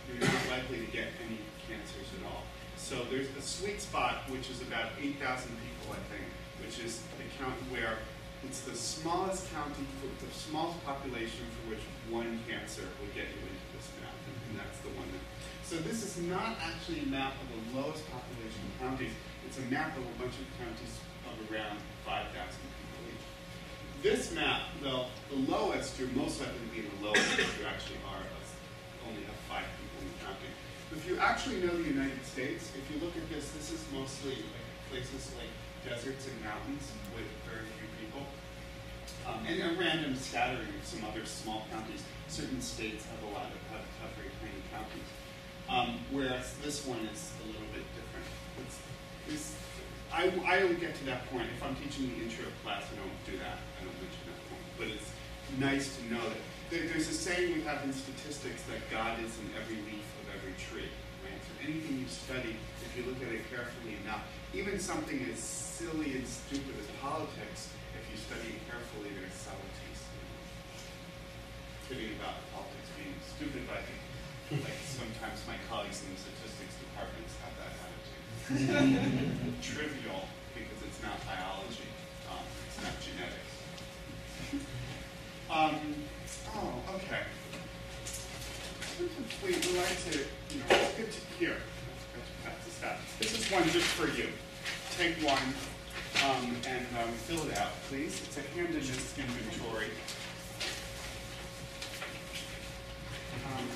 you're 0.09 0.27
not 0.27 0.49
likely 0.51 0.85
to 0.85 0.91
get 0.91 1.09
any 1.25 1.39
cancers 1.71 2.11
at 2.19 2.27
all. 2.27 2.43
So 2.75 3.07
there's 3.07 3.31
a 3.39 3.43
sweet 3.43 3.81
spot, 3.81 4.27
which 4.27 4.51
is 4.51 4.61
about 4.67 4.91
8,000 4.99 5.23
people, 5.23 5.95
I 5.95 6.03
think, 6.11 6.27
which 6.59 6.83
is 6.83 7.07
the 7.15 7.27
county 7.39 7.63
where 7.71 8.03
it's 8.43 8.67
the 8.67 8.75
smallest 8.75 9.47
county, 9.55 9.87
the 10.03 10.35
smallest 10.35 10.83
population 10.85 11.47
for 11.55 11.77
which 11.77 11.85
one 12.11 12.41
cancer 12.49 12.89
would 12.99 13.13
get 13.15 13.31
you 13.31 13.41
into 13.47 13.67
this 13.77 13.87
map, 14.01 14.17
and 14.49 14.59
that's 14.59 14.81
the 14.81 14.91
one 14.97 15.07
that. 15.13 15.23
So 15.63 15.77
this 15.87 16.03
is 16.03 16.19
not 16.25 16.57
actually 16.59 17.07
a 17.07 17.09
map 17.13 17.37
of 17.39 17.47
the 17.53 17.61
lowest 17.79 18.03
population 18.11 18.65
counties. 18.81 19.13
It's 19.47 19.61
a 19.61 19.67
map 19.71 19.95
of 19.95 20.03
a 20.03 20.15
bunch 20.19 20.35
of 20.41 20.49
counties 20.59 20.99
of 21.29 21.37
around 21.53 21.79
5,000 22.03 22.33
people 22.33 23.01
each. 23.13 23.27
This 24.03 24.33
map, 24.33 24.73
though, 24.83 25.07
the 25.29 25.37
lowest, 25.47 26.01
you're 26.01 26.09
most 26.17 26.41
likely 26.41 26.59
to 26.59 26.71
be 26.73 26.81
in 26.81 26.91
the 26.97 27.13
lowest 27.13 27.39
if 27.39 27.61
you 27.61 27.69
actually 27.69 28.01
are, 28.09 28.25
If 30.91 31.07
you 31.07 31.19
actually 31.19 31.63
know 31.63 31.71
the 31.71 31.87
United 31.87 32.19
States, 32.27 32.73
if 32.75 32.83
you 32.91 32.99
look 32.99 33.15
at 33.17 33.23
this, 33.31 33.51
this 33.55 33.71
is 33.71 33.79
mostly 33.95 34.43
like 34.43 34.69
places 34.91 35.31
like 35.39 35.51
deserts 35.87 36.27
and 36.27 36.35
mountains 36.43 36.91
with 37.15 37.31
very 37.47 37.63
few 37.79 37.87
people. 38.03 38.27
Um, 39.23 39.47
and 39.47 39.63
a 39.63 39.79
random 39.79 40.17
scattering 40.17 40.67
of 40.67 40.83
some 40.83 41.07
other 41.07 41.25
small 41.25 41.63
counties. 41.71 42.03
Certain 42.27 42.61
states 42.61 43.07
have 43.07 43.23
a 43.23 43.31
lot 43.31 43.47
of 43.55 43.61
have, 43.71 43.87
have 44.03 44.11
very 44.19 44.35
tiny 44.43 44.59
counties. 44.75 45.07
Um, 45.71 46.03
whereas 46.11 46.59
this 46.59 46.83
one 46.83 47.07
is 47.07 47.31
a 47.39 47.47
little 47.47 47.71
bit 47.71 47.87
different. 47.95 48.27
It's, 48.67 48.77
it's, 49.31 49.47
I, 50.11 50.27
I 50.43 50.59
don't 50.59 50.81
get 50.81 50.99
to 50.99 51.05
that 51.07 51.31
point. 51.31 51.47
If 51.55 51.63
I'm 51.63 51.79
teaching 51.79 52.11
the 52.11 52.27
intro 52.27 52.51
class, 52.67 52.83
I 52.91 52.99
don't 52.99 53.15
do 53.23 53.39
that. 53.39 53.63
I 53.79 53.87
don't 53.87 53.95
mention 54.03 54.27
that 54.27 54.43
point. 54.51 54.67
But 54.75 54.89
it's 54.91 55.07
nice 55.55 55.95
to 55.99 56.03
know 56.11 56.25
that 56.27 56.43
there, 56.75 56.91
there's 56.91 57.07
a 57.07 57.15
saying 57.15 57.55
we 57.55 57.63
have 57.63 57.87
in 57.87 57.95
statistics 57.95 58.67
that 58.67 58.83
God 58.91 59.23
is 59.23 59.31
in 59.39 59.55
every 59.55 59.79
leaf 59.87 60.03
tree. 60.69 60.91
Right? 61.25 61.41
So 61.41 61.53
anything 61.65 62.05
you 62.05 62.09
study, 62.09 62.57
if 62.85 62.91
you 62.97 63.09
look 63.09 63.21
at 63.25 63.33
it 63.33 63.49
carefully 63.49 63.97
enough, 64.05 64.25
even 64.53 64.79
something 64.79 65.21
as 65.33 65.39
silly 65.39 66.21
and 66.21 66.27
stupid 66.27 66.75
as 66.77 66.89
politics, 67.01 67.73
if 67.97 68.05
you 68.11 68.17
study 68.21 68.59
it 68.59 68.63
carefully, 68.69 69.15
there's 69.17 69.33
subtleties. 69.33 70.01
Kidding 71.89 72.15
about 72.21 72.45
politics 72.53 72.91
being 72.95 73.17
stupid, 73.25 73.65
but 73.67 73.81
I 73.81 73.85
think 73.87 74.01
like 74.59 74.79
sometimes 74.83 75.39
my 75.47 75.55
colleagues 75.71 76.03
in 76.03 76.11
the 76.11 76.19
statistics 76.19 76.75
departments 76.83 77.39
have 77.39 77.55
that 77.63 77.73
attitude. 77.79 78.11
Trivial 79.63 80.27
because 80.55 80.83
it's 80.83 81.01
not 81.03 81.15
biology, 81.23 81.87
um, 82.27 82.43
it's 82.67 82.83
not 82.83 82.95
genetics. 82.99 83.55
Um, 85.51 85.79
oh, 86.55 86.95
okay. 86.95 87.23
We 89.43 89.55
would 89.55 89.77
like 89.79 89.99
to, 90.11 90.19
step. 92.81 92.99
This 93.19 93.39
is 93.39 93.53
one 93.53 93.65
just 93.65 93.87
for 93.87 94.09
you. 94.09 94.29
Take 94.97 95.17
one 95.27 95.43
um, 96.25 96.57
and 96.67 96.87
um, 97.03 97.13
fill 97.13 97.47
it 97.49 97.59
out, 97.59 97.73
please. 97.89 98.23
It's 98.25 98.39
a 98.39 98.43
handedness 98.57 99.19
inventory. 99.19 99.87
Um, 103.47 103.69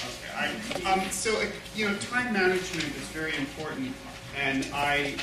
Okay, 0.00 0.32
I, 0.34 0.92
um, 0.92 1.10
so, 1.10 1.38
uh, 1.38 1.44
you 1.76 1.86
know, 1.86 1.94
time 1.96 2.32
management 2.32 2.86
is 2.96 3.08
very 3.12 3.36
important, 3.36 3.94
and 4.34 4.66
I 4.72 5.14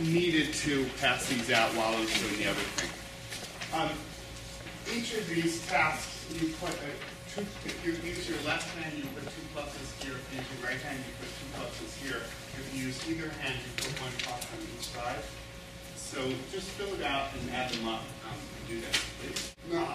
needed 0.00 0.52
to 0.54 0.86
pass 1.00 1.28
these 1.28 1.52
out 1.52 1.70
while 1.76 1.94
I 1.94 2.00
was 2.00 2.12
doing 2.18 2.36
the 2.38 2.50
other 2.50 2.60
thing. 2.60 2.90
Um, 3.72 3.90
each 4.92 5.14
of 5.14 5.28
these 5.28 5.64
tasks, 5.68 6.26
you 6.34 6.48
put 6.60 6.70
a 6.70 7.11
if 7.36 7.80
you 7.84 7.92
use 7.92 8.28
your 8.28 8.40
left 8.44 8.68
hand, 8.76 8.92
you 8.96 9.04
put 9.14 9.24
two 9.24 9.46
pluses 9.56 9.88
here. 10.04 10.12
If 10.12 10.32
you 10.32 10.38
use 10.40 10.48
your 10.52 10.60
right 10.68 10.80
hand, 10.80 10.98
you 11.00 11.12
put 11.16 11.28
two 11.32 11.48
pluses 11.56 11.92
here. 12.04 12.20
If 12.52 12.60
you 12.74 12.84
use 12.88 13.00
either 13.08 13.30
hand, 13.40 13.56
you 13.56 13.72
put 13.76 13.88
one 14.00 14.12
plus 14.20 14.44
on 14.52 14.60
each 14.76 14.88
side. 14.92 15.24
So 15.96 16.28
just 16.52 16.68
fill 16.76 16.92
it 16.94 17.02
out 17.02 17.32
and 17.32 17.50
add 17.52 17.72
them 17.72 17.88
up. 17.88 18.02
Um, 18.28 18.36
do 18.68 18.80
that, 18.82 19.00
please. 19.20 19.54
No. 19.70 19.80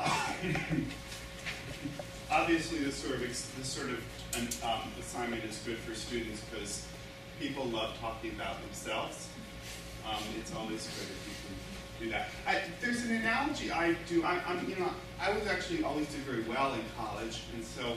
Obviously, 2.32 2.79
this 2.79 2.96
sort 2.96 3.15
of 3.15 3.22
this 3.22 3.48
sort 3.62 3.89
of 3.89 4.00
an, 4.34 4.48
um, 4.65 4.89
assignment 5.00 5.44
is 5.44 5.60
good 5.63 5.77
for 5.77 5.94
students 5.94 6.41
because 6.50 6.88
people 7.39 7.65
love 7.65 7.96
talking 8.01 8.32
about 8.32 8.60
themselves. 8.63 9.27
Um, 10.10 10.24
it's 10.39 10.51
always 10.56 10.88
good 10.88 11.06
if 11.06 11.27
you 11.27 11.34
do 12.00 12.10
that. 12.10 12.30
I, 12.46 12.62
there's 12.82 13.04
an 13.06 13.16
analogy 13.16 13.72
I 13.72 13.96
do. 14.08 14.24
I, 14.24 14.42
I'm, 14.48 14.68
you 14.70 14.75
know, 14.75 14.92
I 15.20 15.32
was 15.32 15.48
actually 15.48 15.84
always 15.84 16.08
did 16.08 16.22
very 16.22 16.44
well 16.44 16.74
in 16.74 16.82
college, 16.98 17.44
and 17.56 17.63
so, 17.63 17.96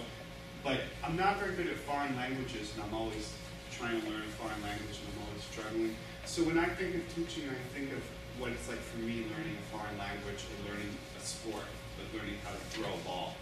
but 0.65 0.81
I'm 1.05 1.17
not 1.17 1.39
very 1.39 1.55
good 1.55 1.69
at 1.69 1.77
foreign 1.77 2.17
languages, 2.17 2.73
and 2.75 2.85
I'm 2.85 2.95
always 2.95 3.33
trying 3.73 4.01
to 4.01 4.07
learn 4.09 4.21
a 4.23 4.33
foreign 4.41 4.63
language, 4.63 4.99
and 5.01 5.07
I'm 5.15 5.29
always 5.29 5.43
struggling. 5.45 5.97
So 6.25 6.43
when 6.45 6.59
I 6.59 6.67
think 6.67 6.95
of 6.95 7.03
teaching, 7.15 7.49
I 7.49 7.57
think 7.77 7.93
of 7.93 8.03
what 8.39 8.53
it's 8.53 8.69
like 8.69 8.79
for 8.79 8.99
me 8.99 9.27
learning 9.37 9.57
a 9.57 9.67
foreign 9.77 9.97
language 9.99 10.45
or 10.49 10.73
learning 10.73 10.91
a 11.17 11.23
sport, 11.25 11.65
but 11.97 12.07
learning 12.19 12.37
how 12.45 12.53
to 12.53 12.63
throw 12.73 12.89
a 12.89 13.03
ball. 13.05 13.35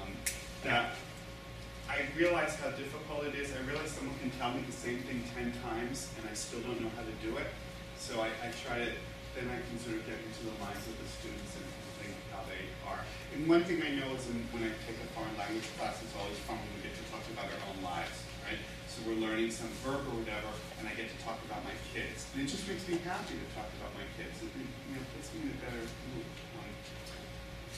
Um, 0.00 0.10
that 0.64 0.94
I 1.88 2.06
realize 2.16 2.54
how 2.56 2.70
difficult 2.70 3.24
it 3.24 3.34
is. 3.34 3.50
I 3.52 3.66
realize 3.68 3.90
someone 3.90 4.14
can 4.20 4.30
tell 4.38 4.52
me 4.52 4.62
the 4.66 4.72
same 4.72 4.98
thing 5.02 5.22
ten 5.34 5.52
times, 5.62 6.08
and 6.18 6.28
I 6.30 6.34
still 6.34 6.60
don't 6.60 6.80
know 6.80 6.90
how 6.96 7.02
to 7.02 7.14
do 7.26 7.36
it. 7.36 7.46
So 7.98 8.20
I, 8.20 8.28
I 8.46 8.50
try 8.64 8.78
to, 8.78 8.90
then 9.38 9.46
I 9.46 9.58
can 9.62 9.76
sort 9.78 10.00
of 10.00 10.02
get 10.08 10.18
into 10.18 10.42
the 10.50 10.56
minds 10.58 10.82
of 10.90 10.98
the 10.98 11.06
students 11.06 11.54
and 11.54 11.66
think 12.02 12.14
how 12.34 12.42
they 12.50 12.66
are. 12.90 13.02
And 13.36 13.46
one 13.46 13.62
thing 13.62 13.78
I 13.86 13.94
know 13.94 14.10
is 14.18 14.26
when 14.50 14.66
I 14.66 14.74
take 14.82 14.98
a 14.98 15.08
foreign 15.14 15.34
language 15.38 15.70
class, 15.78 16.02
it's 16.02 16.16
always 16.18 16.38
fun 16.50 16.58
when 16.58 16.70
we 16.74 16.90
get 16.90 16.94
to 16.98 17.04
talk 17.08 17.20
talk 17.20 17.28
about 17.36 17.52
our 17.52 17.60
own 17.68 17.84
lives, 17.84 18.24
right? 18.48 18.56
So 18.88 19.04
we're 19.04 19.20
learning 19.20 19.52
some 19.52 19.68
verb 19.84 20.00
or 20.08 20.16
whatever, 20.24 20.48
and 20.80 20.88
I 20.88 20.92
get 20.96 21.12
to 21.12 21.18
talk 21.20 21.36
about 21.44 21.60
my 21.64 21.76
kids. 21.92 22.26
And 22.32 22.42
it 22.42 22.48
just 22.48 22.64
makes 22.64 22.88
me 22.88 22.96
happy 23.04 23.36
to 23.36 23.48
talk 23.52 23.68
about 23.76 23.92
my 23.92 24.06
kids. 24.16 24.40
It 24.40 24.48
you 24.56 24.64
know, 24.96 25.04
puts 25.12 25.28
me 25.36 25.44
in 25.44 25.52
a 25.52 25.58
better 25.60 25.84
mood. 25.84 26.26
Um, 26.56 26.72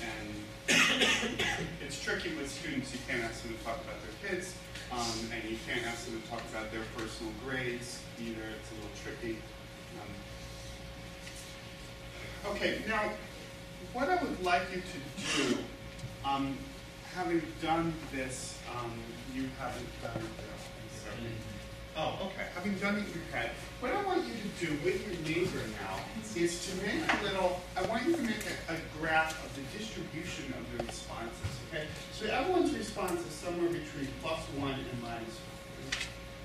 and 0.02 0.30
it's 1.84 1.98
tricky 1.98 2.34
with 2.38 2.48
students. 2.48 2.94
You 2.94 3.02
can't 3.10 3.22
ask 3.26 3.42
them 3.42 3.54
to 3.58 3.60
talk 3.66 3.82
about 3.82 3.98
their 4.00 4.16
kids, 4.22 4.54
um, 4.94 5.18
and 5.34 5.42
you 5.50 5.58
can't 5.66 5.84
ask 5.90 6.06
them 6.06 6.22
to 6.22 6.24
talk 6.30 6.42
about 6.54 6.70
their 6.70 6.86
personal 6.94 7.34
grades 7.42 7.98
either. 8.22 8.46
It's 8.46 8.70
a 8.70 8.74
little 8.78 8.96
tricky. 9.02 9.42
Okay, 12.44 12.82
now 12.88 13.10
what 13.92 14.08
I 14.08 14.22
would 14.22 14.42
like 14.42 14.62
you 14.74 14.82
to 14.82 15.52
do, 15.52 15.58
um, 16.24 16.58
having 17.14 17.40
done 17.62 17.94
this, 18.10 18.58
um, 18.76 18.90
you 19.34 19.48
haven't 19.60 19.86
done 20.02 20.16
it. 20.16 20.22
yet, 20.22 21.32
Oh, 21.94 22.18
okay. 22.26 22.46
Having 22.54 22.78
done 22.78 22.96
it 22.96 23.04
in 23.06 23.12
your 23.14 23.24
head, 23.32 23.50
what 23.80 23.92
I 23.92 24.02
want 24.04 24.24
you 24.26 24.32
to 24.32 24.66
do 24.66 24.72
with 24.82 25.06
your 25.06 25.20
neighbor 25.28 25.60
now 25.80 26.00
is 26.34 26.66
to 26.66 26.76
make 26.82 27.02
a 27.06 27.22
little. 27.22 27.60
I 27.76 27.82
want 27.82 28.06
you 28.06 28.16
to 28.16 28.22
make 28.22 28.42
a, 28.68 28.72
a 28.72 28.76
graph 28.98 29.44
of 29.44 29.54
the 29.54 29.78
distribution 29.78 30.54
of 30.54 30.78
the 30.78 30.84
responses. 30.84 31.52
Okay. 31.68 31.86
So 32.12 32.26
everyone's 32.26 32.72
response 32.74 33.20
is 33.20 33.32
somewhere 33.32 33.68
between 33.68 34.08
plus 34.22 34.40
one 34.56 34.72
and 34.72 35.02
minus 35.02 35.36
one. 35.36 35.52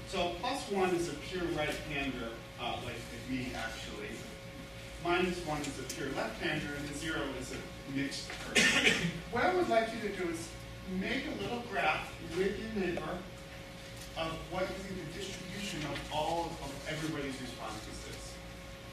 So 0.10 0.36
plus 0.42 0.70
one 0.70 0.90
is 0.96 1.10
a 1.10 1.14
pure 1.14 1.44
right-hander, 1.56 2.30
uh, 2.62 2.76
like 2.86 2.96
me 3.30 3.52
actually. 3.56 3.97
Minus 5.04 5.38
one 5.46 5.62
is 5.62 5.80
a 5.80 5.84
pure 5.94 6.10
left-hander, 6.16 6.74
and 6.78 6.88
the 6.90 6.98
zero 6.98 7.22
is 7.40 7.54
a 7.54 7.60
mixed 7.96 8.30
person. 8.44 8.94
what 9.32 9.44
I 9.46 9.56
would 9.56 9.70
like 9.70 9.90
you 9.94 10.10
to 10.10 10.16
do 10.16 10.30
is 10.30 10.50
make 11.00 11.24
a 11.28 11.42
little 11.42 11.64
graph 11.72 12.12
with 12.36 12.58
your 12.60 12.72
neighbor 12.76 13.18
of 14.18 14.34
what 14.50 14.66
you 14.66 14.76
think 14.82 14.98
the 14.98 15.20
distribution 15.20 15.80
of 15.92 15.98
all 16.12 16.52
of 16.64 16.72
everybody's 16.90 17.38
responses 17.40 17.98
is. 18.10 18.22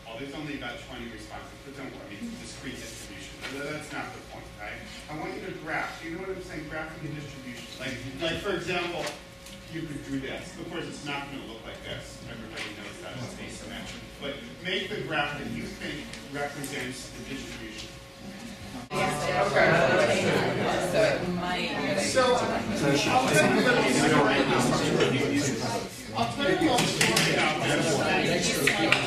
Oh, 0.04 0.20
there's 0.20 0.34
only 0.36 0.60
about 0.60 0.76
20 0.84 1.08
responses, 1.10 1.56
but 1.64 1.72
don't 1.80 1.90
worry, 1.96 2.20
it's 2.20 2.28
a 2.28 2.38
discrete 2.44 2.76
distribution. 2.76 3.32
But 3.56 3.72
That's 3.72 3.90
not 3.90 4.12
the 4.12 4.20
point, 4.28 4.46
right? 4.60 4.76
I 5.08 5.16
want 5.16 5.32
you 5.32 5.42
to 5.48 5.54
graph. 5.64 6.04
You 6.04 6.14
know 6.14 6.28
what 6.28 6.36
I'm 6.36 6.44
saying? 6.44 6.68
Graphing 6.68 7.00
the 7.00 7.12
distribution. 7.16 7.66
Like, 7.80 7.96
like 8.20 8.38
for 8.44 8.52
example, 8.52 9.00
you 9.72 9.82
could 9.88 10.04
do 10.06 10.20
this. 10.20 10.54
Of 10.60 10.70
course, 10.70 10.86
it's 10.86 11.02
not 11.08 11.26
going 11.32 11.42
to 11.42 11.48
look 11.50 11.64
like 11.66 11.80
this. 11.82 12.20
Everybody 12.30 12.68
knows 12.78 12.94
that 13.02 13.18
it's 13.18 13.34
asymmetric. 13.40 14.04
But 14.22 14.38
make 14.64 14.88
the 14.88 15.02
graph 15.02 15.38
that 15.38 15.50
you 15.50 15.62
think 15.62 16.06
represents 16.32 17.10
the 17.10 17.34
distribution. 17.34 17.90
So, 22.00 22.22
I'll 23.10 23.28
tell 23.28 23.54
you 23.54 23.60
a 23.60 23.68
little 23.68 23.84
story. 23.92 24.34
I'll 26.16 26.32
tell 26.32 26.50
you 26.50 26.56
a 26.56 26.72
little 26.72 26.78
story 26.78 27.34
about 27.34 27.56
this. 27.62 29.03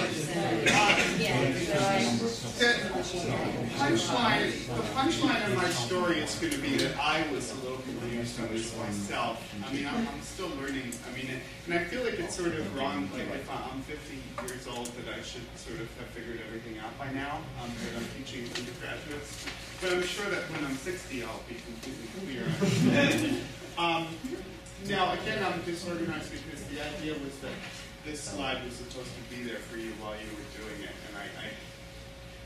Punchline, 3.88 4.52
the 4.68 4.84
punchline 4.92 5.48
of 5.48 5.56
my 5.56 5.70
story 5.70 6.20
is 6.20 6.36
going 6.36 6.52
to 6.52 6.60
be 6.60 6.76
that 6.76 6.98
I 7.00 7.26
was 7.32 7.52
a 7.52 7.56
little 7.64 7.78
confused 7.78 8.40
on 8.42 8.50
this 8.50 8.76
myself. 8.78 9.40
I 9.64 9.74
mean, 9.74 9.88
I'm, 9.88 10.08
I'm 10.08 10.22
still 10.22 10.50
learning. 10.60 10.92
I 11.08 11.16
mean, 11.16 11.32
and 11.66 11.74
I 11.74 11.84
feel 11.86 12.04
like 12.04 12.20
it's 12.20 12.36
sort 12.36 12.54
of 12.54 12.68
wrong. 12.76 13.10
Like 13.14 13.32
if 13.32 13.50
I'm 13.50 13.82
50 13.82 14.44
years 14.44 14.68
old, 14.68 14.88
that 14.88 15.08
I 15.08 15.22
should 15.24 15.48
sort 15.56 15.80
of 15.80 15.88
have 16.00 16.08
figured 16.12 16.42
everything 16.48 16.78
out 16.80 16.98
by 17.00 17.12
now. 17.12 17.40
Um, 17.64 17.72
that 17.88 17.96
I'm 17.96 18.08
teaching 18.20 18.44
undergraduates, 18.60 19.48
but 19.80 19.94
I'm 19.94 20.04
sure 20.04 20.28
that 20.32 20.44
when 20.52 20.66
I'm 20.66 20.76
60, 20.76 21.24
I'll 21.24 21.48
be 21.48 21.56
completely 21.56 22.12
clear. 22.20 22.44
um, 23.78 24.08
now, 24.88 25.14
again, 25.14 25.40
I'm 25.44 25.64
disorganized 25.64 26.32
because 26.32 26.64
the 26.68 26.84
idea 26.84 27.14
was 27.24 27.40
that 27.40 27.56
this 28.04 28.20
slide 28.20 28.64
was 28.64 28.76
supposed 28.76 29.12
to 29.16 29.24
be 29.32 29.44
there 29.44 29.60
for 29.64 29.78
you 29.78 29.92
while 30.04 30.16
you 30.16 30.28
were 30.36 30.48
doing 30.60 30.84
it, 30.84 30.96
and 31.08 31.16
I, 31.16 31.28
I 31.40 31.48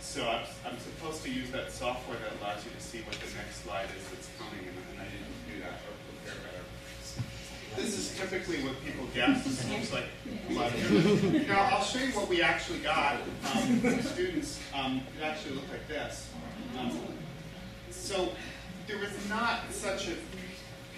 so 0.02 0.28
I'm, 0.28 0.44
I'm 0.66 0.78
supposed 0.80 1.24
to 1.24 1.32
use 1.32 1.52
that 1.52 1.72
software 1.72 2.18
that 2.18 2.32
allows 2.42 2.66
you 2.66 2.72
to 2.72 2.82
see 2.82 3.00
what 3.02 3.14
the 3.16 3.30
next 3.38 3.64
slide 3.64 3.88
is 3.98 4.04
that's 4.10 4.30
coming, 4.38 4.66
and, 4.68 4.78
and 4.92 5.00
I 5.00 5.06
didn't 5.06 5.40
do 5.48 5.62
that 5.64 5.80
or 5.88 5.94
prepare 6.10 6.42
better. 6.44 6.64
This 7.78 7.98
is 7.98 8.18
typically 8.20 8.64
what 8.64 8.84
people 8.84 9.08
guess. 9.14 9.46
This 9.46 9.70
looks 9.70 9.94
like 9.94 10.06
a 10.50 10.54
lot 10.54 10.74
of 10.74 11.48
Now, 11.48 11.70
I'll 11.72 11.84
show 11.84 12.00
you 12.00 12.12
what 12.12 12.28
we 12.28 12.42
actually 12.42 12.80
got. 12.80 13.22
Um, 13.56 13.82
the 13.82 14.04
students, 14.04 14.60
um, 14.74 15.02
it 15.18 15.24
actually 15.24 15.56
looked 15.56 15.70
like 15.72 15.88
this. 15.88 16.30
Um, 16.78 17.00
so 17.90 18.30
there 18.88 18.98
was 18.98 19.12
not 19.30 19.72
such 19.72 20.10
a, 20.10 20.16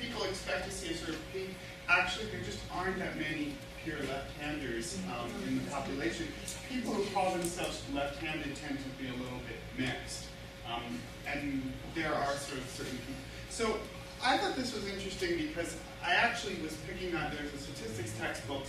people 0.02 0.24
expect 0.24 0.66
to 0.66 0.72
see 0.72 0.94
a 0.94 0.98
sort 0.98 1.10
of 1.10 1.20
peak. 1.32 1.52
Actually, 1.90 2.28
there 2.28 2.42
just 2.42 2.60
aren't 2.74 2.98
that 2.98 3.18
many 3.18 3.54
pure 3.84 4.00
left-handers 4.00 4.98
um, 5.12 5.30
in 5.48 5.64
the 5.64 5.72
population. 5.72 6.28
People 6.70 6.94
who 6.94 7.04
call 7.14 7.32
themselves 7.32 7.82
left-handed 7.94 8.56
tend 8.56 8.80
to 8.80 9.04
be 9.04 9.10
a 9.10 9.14
little 9.14 9.40
bit 9.48 9.60
mixed. 9.78 10.26
Um, 10.68 11.00
and 11.28 11.74
there 11.96 12.14
are 12.14 12.34
sort 12.38 12.60
of 12.60 12.70
certain 12.70 12.98
people. 12.98 13.16
So 13.50 13.78
I 14.24 14.38
thought 14.38 14.56
this 14.56 14.74
was 14.74 14.88
interesting 14.88 15.38
because 15.38 15.76
I 16.04 16.14
actually 16.14 16.56
was 16.64 16.76
picking 16.88 17.16
on, 17.16 17.32
there's 17.36 17.54
a 17.54 17.58
statistics 17.58 18.18
textbook 18.20 18.64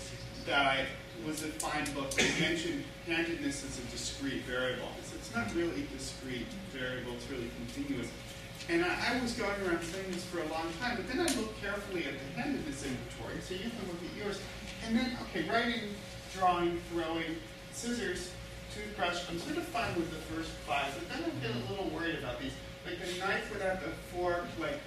that 0.47 0.67
I 0.67 0.87
was 1.27 1.43
a 1.43 1.49
fine 1.63 1.87
book 1.95 2.11
that 2.11 2.41
mentioned 2.41 2.85
handedness 3.07 3.65
as 3.65 3.79
a 3.79 3.83
discrete 3.91 4.43
variable. 4.43 4.89
So 5.05 5.15
it's 5.17 5.35
not 5.35 5.55
really 5.55 5.83
a 5.83 5.87
discrete 5.97 6.47
variable, 6.73 7.13
it's 7.15 7.31
really 7.31 7.51
continuous. 7.67 8.09
And 8.69 8.85
I, 8.85 9.15
I, 9.15 9.21
was 9.21 9.33
going 9.33 9.55
around 9.63 9.83
saying 9.85 10.11
this 10.11 10.25
for 10.25 10.41
a 10.41 10.49
long 10.49 10.73
time, 10.81 10.97
but 10.97 11.07
then 11.09 11.21
I 11.21 11.29
looked 11.37 11.61
carefully 11.61 12.05
at 12.05 12.15
the 12.17 12.41
handedness 12.41 12.83
inventory, 12.83 13.37
so 13.45 13.53
you 13.53 13.69
can 13.69 13.85
look 13.87 14.01
at 14.01 14.17
yours. 14.17 14.41
And 14.87 14.99
then, 14.99 15.17
okay, 15.23 15.49
writing, 15.49 15.81
drawing, 16.37 16.81
throwing, 16.91 17.37
scissors, 17.73 18.31
toothbrush, 18.75 19.25
I'm 19.31 19.39
sort 19.39 19.57
of 19.57 19.65
fine 19.65 19.95
with 19.95 20.11
the 20.11 20.21
first 20.35 20.51
five, 20.69 20.93
but 20.99 21.09
then 21.09 21.25
I 21.25 21.31
get 21.41 21.57
a 21.57 21.73
little 21.73 21.89
worried 21.89 22.19
about 22.19 22.41
these. 22.41 22.53
Like 22.85 23.01
the 23.01 23.19
knife 23.19 23.51
without 23.51 23.81
the 23.81 23.89
fork, 24.13 24.45
like, 24.61 24.79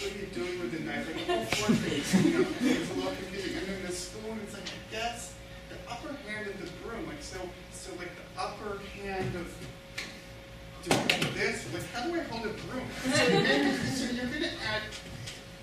what 0.00 0.12
are 0.12 0.18
you 0.18 0.26
doing 0.26 0.60
with 0.60 0.72
the 0.72 0.80
knife? 0.80 1.08
Like 1.08 1.26
the 1.26 1.32
whole 1.32 1.44
fork 1.44 1.78
thing, 1.78 2.32
you 2.32 2.38
know, 2.38 2.46
it's 2.60 2.90
a 2.90 2.94
little 2.94 3.12
confusing. 3.16 3.56
And 3.56 3.66
then 3.66 3.82
the 3.86 3.92
spoon, 3.92 4.38
it's 4.44 4.52
like, 4.52 4.68
I 4.68 4.92
guess, 4.92 5.32
the 5.70 5.76
upper 5.90 6.12
hand 6.28 6.48
of 6.48 6.60
the 6.60 6.68
broom, 6.84 7.06
like, 7.06 7.22
so, 7.22 7.38
so 7.72 7.92
like 7.96 8.10
the 8.12 8.40
upper 8.40 8.78
hand 9.00 9.34
of 9.36 9.48
doing 10.84 11.32
this, 11.32 11.64
like, 11.72 11.86
how 11.94 12.04
do 12.04 12.20
I 12.20 12.24
hold 12.24 12.44
a 12.44 12.52
broom? 12.68 12.84
So, 13.04 13.24
so 13.24 14.12
you're 14.12 14.26
going 14.26 14.42
to 14.42 14.52
add 14.68 14.82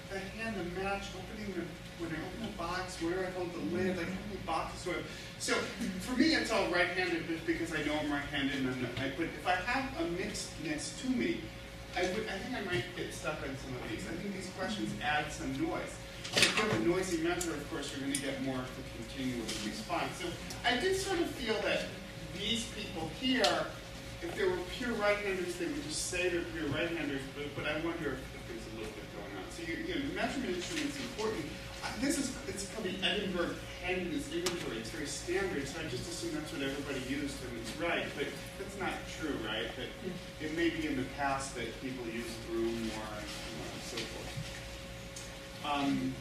the 0.10 0.18
hand 0.18 0.56
to 0.56 0.82
match 0.82 1.04
opening 1.14 1.54
the 1.54 1.62
when 2.00 2.12
I 2.12 2.20
open 2.24 2.54
a 2.54 2.58
box, 2.58 3.02
where 3.02 3.14
do 3.14 3.22
I 3.22 3.30
hold 3.32 3.54
the 3.54 3.76
lid? 3.76 3.98
Like 3.98 4.08
how 4.08 4.24
many 4.28 4.40
boxes 4.46 4.84
do 4.84 4.92
I 4.92 4.94
have? 4.96 5.06
So 5.40 5.54
for 6.04 6.18
me, 6.18 6.36
it's 6.36 6.52
all 6.52 6.68
right-handed 6.68 7.28
just 7.28 7.46
because 7.46 7.74
I 7.74 7.84
know 7.84 7.96
I'm 8.00 8.12
right-handed, 8.12 8.56
and 8.56 8.88
I 9.00 9.10
put. 9.10 9.28
If 9.28 9.48
I 9.48 9.56
have 9.56 9.86
a 10.00 10.06
mixedness 10.16 11.00
to 11.04 11.10
me, 11.12 11.42
I 11.96 12.04
would. 12.04 12.28
I 12.28 12.38
think 12.40 12.56
I 12.56 12.64
might 12.64 12.84
get 12.96 13.14
stuck 13.14 13.40
on 13.44 13.56
some 13.60 13.76
of 13.76 13.84
these. 13.92 14.04
I 14.08 14.16
think 14.20 14.36
these 14.36 14.52
questions 14.58 14.92
add 15.04 15.32
some 15.32 15.52
noise. 15.62 15.96
So 16.32 16.42
if 16.42 16.58
you 16.58 16.64
have 16.64 16.76
a 16.82 16.86
noisy 16.86 17.24
mentor, 17.24 17.54
of 17.54 17.70
course, 17.72 17.92
you're 17.92 18.02
going 18.06 18.14
to 18.14 18.22
get 18.22 18.42
more 18.44 18.60
of 18.60 18.70
a 18.70 18.86
continuous 19.02 19.66
response. 19.66 20.14
So 20.22 20.28
I 20.64 20.78
did 20.78 20.96
sort 20.96 21.20
of 21.20 21.28
feel 21.32 21.56
that 21.64 21.86
these 22.38 22.70
people 22.78 23.10
here, 23.20 23.66
if 24.22 24.36
they 24.36 24.44
were 24.44 24.60
pure 24.78 24.94
right-handers, 24.94 25.56
they 25.56 25.66
would 25.66 25.84
just 25.88 26.06
say 26.06 26.30
they're 26.30 26.46
pure 26.54 26.70
right-handers. 26.70 27.22
But, 27.36 27.50
but 27.56 27.66
I 27.66 27.82
wonder 27.82 28.14
if, 28.14 28.22
if 28.22 28.44
there's 28.46 28.68
a 28.70 28.76
little 28.78 28.94
bit 28.94 29.08
going 29.18 29.34
on. 29.42 29.46
So 29.50 29.66
you, 29.66 29.82
you 29.88 29.96
know, 29.96 30.06
the 30.06 30.14
measurement 30.14 30.58
is 30.58 30.70
important. 30.70 31.46
This 32.00 32.18
is 32.18 32.32
it's 32.48 32.70
called 32.74 32.86
the 32.86 32.96
Edinburgh 33.06 33.56
handedness 33.84 34.32
inventory. 34.34 34.78
It's 34.78 34.90
very 34.90 35.06
standard, 35.06 35.68
so 35.68 35.80
I 35.80 35.84
just 35.90 36.10
assume 36.10 36.36
that's 36.36 36.52
what 36.54 36.62
everybody 36.62 37.00
used 37.10 37.36
and 37.44 37.60
it's 37.60 37.76
right. 37.78 38.06
But 38.16 38.28
that's 38.58 38.80
not 38.80 38.94
true, 39.20 39.36
right? 39.46 39.68
That 39.76 39.90
it 40.40 40.56
may 40.56 40.70
be 40.70 40.88
in 40.88 40.96
the 40.96 41.06
past 41.18 41.56
that 41.56 41.68
people 41.82 42.06
used 42.06 42.32
broom 42.48 42.88
more 42.88 43.12
and, 43.18 43.28
so 43.84 43.98
forth. 43.98 44.32
Um, 45.66 46.16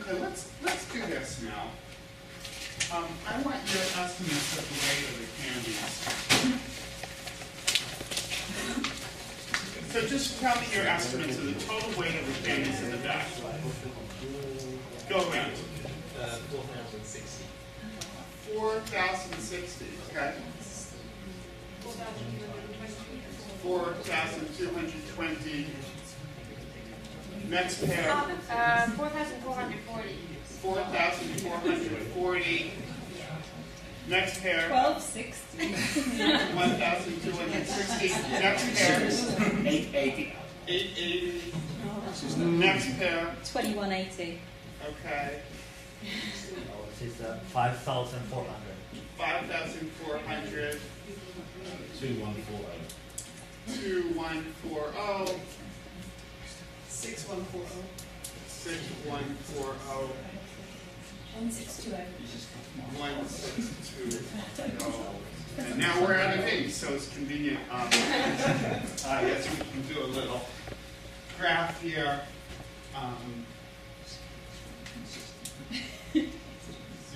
okay, 0.00 0.18
let's 0.20 0.50
let's 0.62 0.92
do 0.92 1.00
this 1.06 1.42
now. 1.42 1.70
Um, 2.94 3.08
I 3.26 3.40
want 3.42 3.56
your 3.72 3.82
estimates 3.98 4.58
of 4.58 4.64
the 4.68 4.74
weight 4.84 5.08
of 5.08 5.16
the 5.18 5.26
candies. 5.42 6.64
So 9.94 10.00
just 10.08 10.40
tell 10.40 10.60
me 10.60 10.66
your 10.74 10.86
estimates 10.86 11.38
of 11.38 11.46
the 11.46 11.54
total 11.64 12.00
weight 12.00 12.16
of 12.16 12.26
the 12.26 12.48
candies 12.48 12.82
in 12.82 12.90
the 12.90 12.96
bag. 12.98 13.24
Go 15.08 15.16
around. 15.30 15.52
Uh, 16.18 16.38
4,060. 16.50 17.44
4,060, 18.54 19.86
okay. 20.10 20.34
4,220. 23.62 25.66
Next 27.48 27.84
pair. 27.86 28.10
Uh, 28.50 28.86
4,440. 28.90 30.14
4,440. 30.62 32.72
Next 34.06 34.42
pair. 34.42 34.68
Twelve 34.68 35.00
sixty. 35.02 35.72
1,260. 35.72 38.08
Next 38.32 38.64
pair. 38.76 39.00
880. 39.66 40.32
880. 40.68 41.54
Next 42.38 42.98
pair, 42.98 43.34
Twenty-one 43.50 43.92
eighty. 43.92 44.40
Okay, 44.88 45.40
Oh, 46.70 46.84
this 47.00 47.14
is 47.14 47.20
uh, 47.22 47.38
5,400. 47.48 48.46
five 49.16 49.46
thousand 49.46 49.90
four 49.92 50.18
hundred, 50.18 50.78
Two 51.98 52.14
one 52.20 52.34
four 52.34 52.60
oh. 52.68 53.74
two 53.74 54.02
one 54.14 54.42
four 54.62 54.92
oh, 54.96 55.34
Six 56.88 57.26
one 57.28 57.42
four 57.44 57.62
oh. 57.64 57.84
six 58.46 58.76
one 59.06 59.24
four 59.54 59.74
oh, 59.88 60.10
One 61.38 61.50
six 61.50 61.82
two 61.82 61.92
oh. 61.94 63.00
one 63.00 63.26
six 63.26 63.70
two 63.88 64.18
oh. 64.80 65.14
And 65.56 65.78
now 65.78 66.02
we're 66.02 66.14
out 66.16 66.36
of 66.36 66.44
ink, 66.46 66.70
so 66.70 66.92
it's 66.92 67.08
convenient, 67.14 67.60
um, 67.70 67.86
I 67.86 69.22
guess 69.22 69.48
we 69.50 69.56
can 69.56 69.82
do 69.94 70.02
a 70.02 70.08
little 70.08 70.40
graph 71.38 71.80
here. 71.80 72.20
Um, 72.96 73.43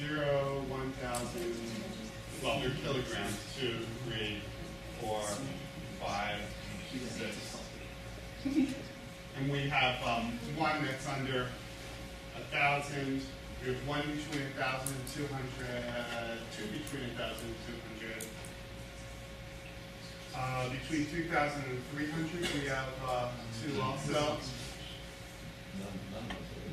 Zero, 0.08 0.64
one 0.68 0.90
thousand, 1.02 1.54
well, 2.42 2.58
your 2.60 2.70
kilograms, 2.82 3.36
two, 3.60 3.76
three, 4.06 4.38
four, 5.02 5.20
five, 6.00 6.38
six. 6.90 7.58
And 8.46 9.52
we 9.52 9.68
have, 9.68 10.02
um, 10.06 10.38
one 10.56 10.82
that's 10.82 11.06
under 11.08 11.48
a 12.38 12.40
thousand, 12.50 13.20
we 13.60 13.74
have 13.74 13.86
one 13.86 14.00
between 14.00 14.46
a 14.46 14.62
thousand 14.62 14.96
and 14.96 15.08
two 15.12 15.26
hundred, 15.28 15.84
two 16.56 16.62
between 16.68 17.10
a 17.10 17.18
thousand 17.18 17.44
and 17.48 17.56
two 17.66 17.76
hundred. 17.84 18.24
Uh, 20.34 20.70
between 20.70 21.04
two 21.12 21.28
thousand 21.28 21.64
and 21.68 21.82
three 21.92 22.10
hundred, 22.10 22.48
we 22.54 22.66
have, 22.68 22.88
uh, 23.06 23.28
two 23.62 23.78
also. 23.82 24.38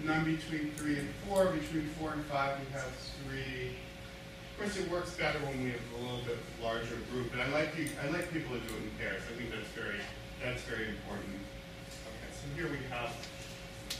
None 0.05 0.23
between 0.23 0.69
three 0.77 0.99
and 0.99 1.09
four, 1.25 1.45
between 1.45 1.89
four 1.97 2.13
and 2.13 2.23
five, 2.25 2.59
we 2.59 2.71
have 2.73 2.93
three. 3.25 3.73
Of 4.53 4.59
course, 4.59 4.77
it 4.77 4.91
works 4.91 5.17
better 5.17 5.39
when 5.39 5.63
we 5.63 5.71
have 5.71 5.81
a 5.97 6.01
little 6.03 6.21
bit 6.21 6.37
larger 6.61 7.01
group, 7.11 7.31
but 7.31 7.41
I 7.41 7.49
like 7.49 7.75
you, 7.75 7.89
I 8.05 8.09
like 8.13 8.31
people 8.31 8.53
to 8.53 8.61
do 8.61 8.73
it 8.75 8.85
in 8.85 8.91
pairs, 8.99 9.23
I 9.25 9.35
think 9.35 9.49
that's 9.49 9.67
very, 9.73 9.97
that's 10.43 10.61
very 10.61 10.89
important. 10.89 11.41
Okay, 12.05 12.29
so 12.37 12.45
here 12.53 12.69
we 12.69 12.85
have 12.93 13.17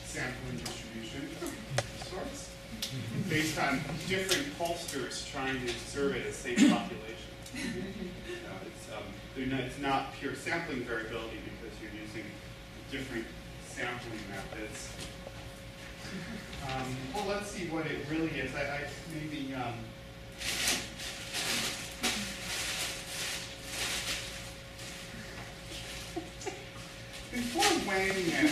sampling 0.05 0.61
distribution 0.61 1.25
sorts, 2.05 2.53
based 3.27 3.57
on 3.57 3.81
different 4.07 4.45
pollsters 4.59 5.25
trying 5.31 5.59
to 5.65 5.73
survey 5.89 6.21
the 6.21 6.31
same 6.31 6.69
population. 6.69 7.33
Know, 8.45 8.61
it's, 8.61 8.85
um, 8.93 9.09
it's 9.35 9.79
not 9.79 10.13
pure 10.21 10.35
sampling 10.35 10.85
variability 10.85 11.41
because 11.49 11.73
you're 11.81 11.97
using 11.97 12.29
different 12.91 13.25
sampling 13.67 14.21
methods. 14.29 14.94
Um, 16.67 16.95
well, 17.13 17.25
let's 17.27 17.51
see 17.51 17.67
what 17.67 17.85
it 17.85 17.97
really 18.09 18.29
is. 18.39 18.53
I, 18.55 18.61
I 18.61 18.79
maybe, 19.13 19.53
um, 19.53 19.73
before 27.31 27.71
weighing 27.89 28.31
it, 28.31 28.45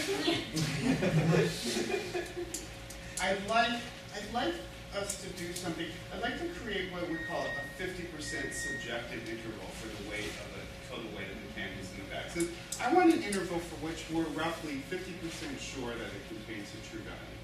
I'd 3.21 3.47
like, 3.47 3.69
I'd 4.15 4.33
like 4.33 4.53
us 4.99 5.21
to 5.21 5.29
do 5.29 5.53
something, 5.53 5.85
I'd 6.13 6.21
like 6.21 6.39
to 6.39 6.47
create 6.59 6.91
what 6.91 7.07
we 7.09 7.17
call 7.29 7.41
a 7.41 7.77
fifty 7.77 8.03
percent 8.03 8.53
subjective 8.53 9.27
interval 9.27 9.67
for 9.79 9.87
the 9.87 10.09
weight 10.09 10.29
of 10.43 10.47
the 10.53 10.61
total 10.89 11.09
weight 11.17 11.29
of 11.31 11.37
the 11.41 11.49
canvas 11.59 11.89
in 11.95 11.99
the 12.03 12.09
bag. 12.11 12.29
So 12.29 12.41
I 12.83 12.93
want 12.93 13.13
an 13.13 13.23
interval 13.23 13.59
for 13.59 13.75
which 13.85 14.03
we're 14.11 14.27
roughly 14.37 14.83
fifty 14.89 15.13
percent 15.23 15.59
sure 15.59 15.95
that 15.95 16.11
it 16.13 16.27
contains 16.29 16.69
a 16.73 16.77
true 16.89 16.99
value. 17.01 17.42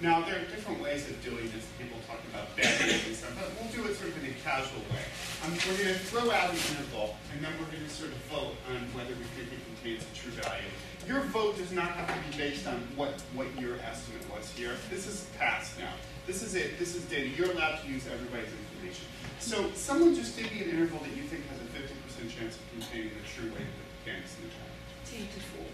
Now, 0.00 0.20
there 0.20 0.36
are 0.36 0.44
different 0.52 0.82
ways 0.84 1.08
of 1.08 1.16
doing 1.24 1.48
this. 1.56 1.64
People 1.80 1.96
talk 2.04 2.20
about 2.28 2.52
betting 2.52 3.00
and 3.00 3.16
stuff, 3.16 3.32
but 3.32 3.48
we'll 3.56 3.72
do 3.72 3.88
it 3.88 3.96
sort 3.96 4.12
of 4.12 4.20
in 4.20 4.28
a 4.28 4.36
casual 4.44 4.84
way. 4.92 5.00
Um, 5.40 5.56
we're 5.64 5.80
going 5.80 5.96
to 5.96 6.04
throw 6.12 6.28
out 6.28 6.52
an 6.52 6.60
interval, 6.68 7.16
and 7.32 7.40
then 7.40 7.48
we're 7.56 7.72
going 7.72 7.80
to 7.80 7.88
sort 7.88 8.12
of 8.12 8.20
vote 8.28 8.60
on 8.68 8.84
whether 8.92 9.16
we 9.16 9.24
think 9.32 9.48
it 9.48 9.62
contains 9.64 10.04
a 10.04 10.12
true 10.12 10.36
value. 10.36 10.68
Your 11.08 11.24
vote 11.32 11.56
does 11.56 11.72
not 11.72 11.96
have 11.96 12.12
to 12.12 12.18
be 12.28 12.36
based 12.36 12.68
on 12.68 12.84
what, 12.92 13.24
what 13.32 13.48
your 13.56 13.80
estimate 13.80 14.20
was 14.28 14.52
here. 14.52 14.76
This 14.92 15.08
is 15.08 15.32
past 15.40 15.80
now. 15.80 15.96
This 16.28 16.44
is 16.44 16.52
it. 16.52 16.76
This 16.76 16.92
is 16.92 17.08
data. 17.08 17.32
You're 17.32 17.56
allowed 17.56 17.80
to 17.80 17.88
use 17.88 18.04
everybody's 18.04 18.52
information. 18.52 19.08
So 19.40 19.72
someone 19.72 20.12
just 20.12 20.36
give 20.36 20.52
me 20.52 20.60
an 20.60 20.76
interval 20.76 21.00
that 21.08 21.16
you 21.16 21.24
think 21.24 21.48
has 21.48 21.56
a 21.56 21.68
50% 21.72 22.28
chance 22.36 22.60
of 22.60 22.64
containing 22.76 23.16
the 23.16 23.24
true 23.24 23.48
weight 23.48 23.64
of 23.64 23.80
the 23.80 24.12
canvas 24.12 24.36
in 24.36 24.44
the 24.44 24.52
bag. 24.60 24.76
Two 25.08 25.24
to 25.24 25.40
four. 25.56 25.68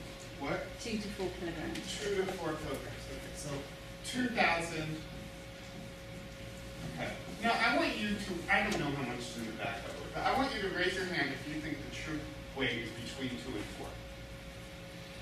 What? 0.46 0.62
Two 0.78 0.94
to 1.02 1.08
four 1.18 1.26
kilograms. 1.42 1.82
Two 1.98 2.22
to 2.22 2.26
four 2.38 2.54
kilograms, 2.54 3.02
okay, 3.10 3.34
so 3.34 3.50
two 4.04 4.28
thousand. 4.28 4.96
Okay, 6.96 7.10
now 7.42 7.52
I 7.52 7.76
want 7.76 7.96
you 7.96 8.08
to, 8.10 8.30
I 8.52 8.62
don't 8.68 8.78
know 8.78 8.90
how 8.96 9.08
much 9.08 9.20
is 9.20 9.36
in 9.38 9.46
the 9.46 9.52
back 9.52 9.84
of 9.86 9.90
it, 9.94 10.14
but 10.14 10.22
I 10.24 10.36
want 10.36 10.54
you 10.54 10.62
to 10.68 10.74
raise 10.76 10.94
your 10.94 11.06
hand 11.06 11.30
if 11.32 11.40
you 11.48 11.60
think 11.60 11.78
the 11.78 11.94
true 11.94 12.18
weight 12.56 12.76
is 12.84 12.90
between 12.90 13.30
two 13.40 13.54
and 13.56 13.64
four. 13.78 13.88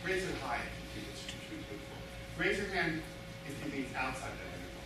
Raise 0.04 0.24
it 0.24 0.34
high 0.42 0.64
if 0.64 0.72
you 0.96 1.02
think 1.02 1.12
it's 1.12 1.22
between 1.28 1.60
two 1.68 1.76
and 1.76 1.82
four. 1.86 2.00
Raise 2.40 2.56
your 2.58 2.70
hand 2.72 3.02
if 3.46 3.52
you 3.52 3.70
think 3.70 3.86
it's 3.86 3.94
outside 3.94 4.32
that 4.32 4.50
interval. 4.50 4.84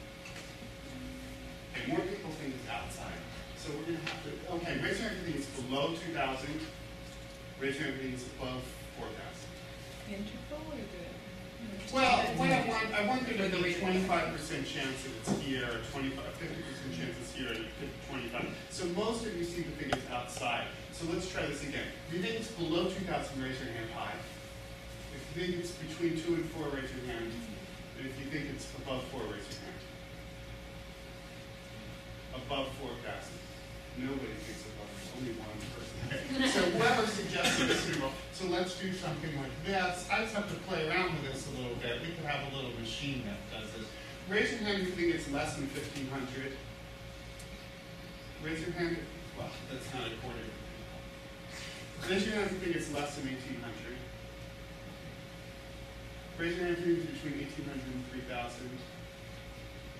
Okay, 1.73 1.85
more 1.89 2.03
people 2.05 2.31
think 2.43 2.55
it's 2.59 2.69
outside, 2.69 3.21
so 3.57 3.71
we're 3.73 3.95
gonna 3.95 4.05
have 4.05 4.21
to, 4.27 4.31
okay, 4.59 4.75
raise 4.83 4.99
your 4.99 5.09
hand 5.09 5.23
if 5.23 5.31
you 5.31 5.39
think 5.39 5.47
it's 5.47 5.53
below 5.63 5.95
two 5.95 6.13
thousand. 6.13 6.59
Raise 7.63 7.79
your 7.79 7.89
hand 7.89 7.97
if 7.97 8.03
you 8.03 8.11
think 8.11 8.21
it's 8.21 8.29
above 8.37 8.61
four 8.99 9.09
thousand. 9.09 9.49
Interval 10.11 10.61
or 10.69 10.83
the? 10.83 11.04
Well, 11.95 12.19
what 12.35 12.51
I 12.51 12.67
want, 12.67 12.91
I 12.91 13.07
want 13.07 13.23
there 13.23 13.39
to 13.39 13.63
be 13.63 13.71
a 13.71 13.79
twenty-five 13.79 14.35
percent 14.35 14.67
chance 14.67 15.07
that 15.07 15.15
it's 15.15 15.31
here, 15.39 15.63
or 15.63 15.79
25, 15.95 16.11
50 16.27 16.51
percent 16.67 16.91
chance 16.91 17.15
it's 17.23 17.31
here, 17.39 17.55
and 17.55 17.71
twenty-five. 18.11 18.51
So 18.75 18.91
most 18.99 19.23
of 19.23 19.31
you 19.39 19.47
to 19.47 19.63
think 19.79 19.95
it's 19.95 20.11
outside. 20.11 20.67
So 20.91 21.07
let's 21.15 21.31
try 21.31 21.47
this 21.47 21.63
again. 21.63 21.87
If 22.09 22.15
you 22.15 22.21
think 22.21 22.35
it's 22.43 22.51
below 22.51 22.91
two 22.91 23.07
thousand, 23.07 23.39
raise 23.39 23.63
your 23.63 23.71
hand 23.71 23.87
high. 23.95 24.19
If 25.15 25.23
you 25.39 25.47
think 25.47 25.63
it's 25.63 25.71
between 25.71 26.19
two 26.19 26.35
and 26.35 26.45
four, 26.51 26.67
raise 26.75 26.91
your 26.91 27.07
hand. 27.15 27.31
And 27.31 28.11
if 28.11 28.19
you 28.19 28.27
think 28.27 28.51
it's 28.51 28.67
above 28.83 29.07
four, 29.15 29.23
raise 29.31 29.47
your 29.47 29.63
hand. 29.63 29.79
Above 32.43 32.75
four 32.83 32.91
thousand. 33.07 33.39
Nobody 34.03 34.35
thinks 34.43 34.67
above, 34.67 34.91
only 35.15 35.39
one 35.39 35.63
person. 35.79 35.95
So 36.51 36.61
whoever 36.75 37.07
suggested 37.07 37.71
this 37.71 37.87
interval, 37.87 38.11
so 38.35 38.47
let's 38.49 38.79
do 38.81 38.92
something 38.92 39.31
like 39.37 39.53
this. 39.64 40.07
I 40.11 40.23
just 40.23 40.35
have 40.35 40.49
to 40.49 40.59
play 40.66 40.88
around 40.88 41.14
with 41.14 41.33
this 41.33 41.47
a 41.49 41.51
little 41.61 41.77
bit. 41.77 42.01
We 42.03 42.14
could 42.14 42.27
have 42.27 42.53
a 42.53 42.57
little 42.57 42.73
machine 42.81 43.23
that 43.27 43.38
does 43.55 43.70
this. 43.73 43.87
Raise 44.29 44.51
your 44.51 44.61
hand 44.68 44.83
if 44.83 44.88
you 44.88 44.94
think 44.94 45.14
it's 45.14 45.31
less 45.31 45.55
than 45.57 45.66
fifteen 45.68 46.09
hundred. 46.09 46.53
Raise 48.42 48.61
your 48.61 48.73
hand, 48.73 48.99
well, 49.38 49.49
that's 49.70 49.87
not 49.94 50.11
a 50.11 50.14
quarter. 50.20 50.38
Raise 52.11 52.27
your 52.27 52.35
hand 52.35 52.47
if 52.47 52.53
you 52.53 52.59
think 52.59 52.77
it's 52.77 52.92
less 52.92 53.14
than 53.16 53.29
eighteen 53.29 53.61
hundred. 53.62 53.97
Raise 56.37 56.57
your 56.57 56.66
hand 56.66 56.77
if 56.79 56.87
you 56.87 56.97
think 56.97 57.09
it's 57.09 57.23
between 57.23 57.40
eighteen 57.40 57.64
hundred 57.70 57.87
and 57.87 58.05
three 58.11 58.27
thousand. 58.27 58.70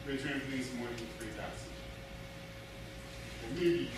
Raise 0.09 0.21
your 0.21 0.29
hand 0.33 0.43
if 0.43 0.51
you 0.51 0.59
think 0.59 0.67
it's 0.67 0.75
more 0.77 0.89
than 0.89 1.07
three 1.19 1.33
thousand. 1.39 1.71
Maybe, 3.55 3.91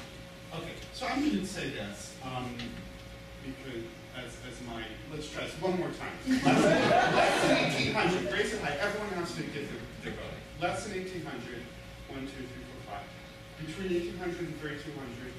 okay, 0.55 0.75
so 0.93 1.07
I'm 1.07 1.23
gonna 1.23 1.47
say 1.47 1.71
this, 1.71 2.15
um, 2.25 2.51
because, 3.47 3.83
as, 4.19 4.37
as 4.49 4.57
my, 4.67 4.83
let's 5.13 5.29
try 5.29 5.45
this 5.45 5.55
one 5.61 5.79
more 5.79 5.91
time. 5.97 6.17
Less 6.45 7.43
than 7.43 7.57
eighteen 7.57 7.93
hundred, 7.95 8.33
raise 8.33 8.53
it 8.53 8.61
high, 8.63 8.77
everyone 8.81 9.09
has 9.21 9.35
to 9.37 9.43
give 9.43 9.69
their, 9.69 9.83
their 10.03 10.13
vote. 10.15 10.37
Less 10.61 10.85
than 10.87 10.99
eighteen 10.99 11.25
hundred, 11.25 11.61
one, 12.09 12.23
two, 12.25 12.45
three, 12.49 12.65
four, 12.73 12.81
five. 12.95 13.07
Between 13.61 13.93
eighteen 13.93 14.19
hundred 14.19 14.41
and 14.41 14.57
thirty-two 14.61 14.93
hundred, 14.97 15.33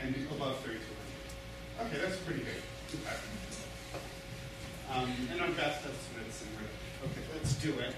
and 0.00 0.14
above 0.32 0.58
thirty-two 0.64 0.94
hundred. 0.96 1.88
Okay, 1.88 1.98
that's 2.00 2.18
pretty 2.24 2.40
good. 2.40 2.62
Okay. 2.92 3.16
Um, 4.92 5.08
and 5.32 5.40
our 5.40 5.48
best 5.56 5.80
estimates 5.88 6.42
and 6.44 6.50
we're, 6.60 7.08
okay, 7.08 7.22
let's 7.32 7.54
do 7.54 7.72
it. 7.78 7.94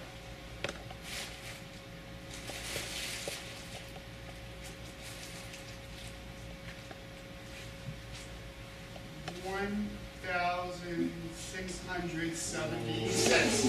One 9.54 9.88
thousand 10.26 11.12
six 11.36 11.78
hundred 11.86 12.34
seventy-six. 12.34 13.64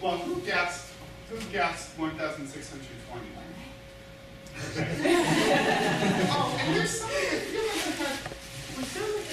Well, 0.00 0.16
who 0.16 0.40
guessed, 0.40 0.86
who 1.28 1.38
guessed 1.52 1.98
one 1.98 2.16
thousand 2.16 2.48
six 2.48 2.70
hundred 2.70 2.86
twenty? 3.10 3.28
Okay. 4.70 4.88
Oh, 6.30 6.58
and 6.62 6.76
there's 6.76 6.98
something, 6.98 7.18
I 7.18 7.40
feel 7.52 7.62
like 7.62 7.84
I 7.84 8.80
was 8.80 8.88
there 8.94 9.10
like 9.14 9.28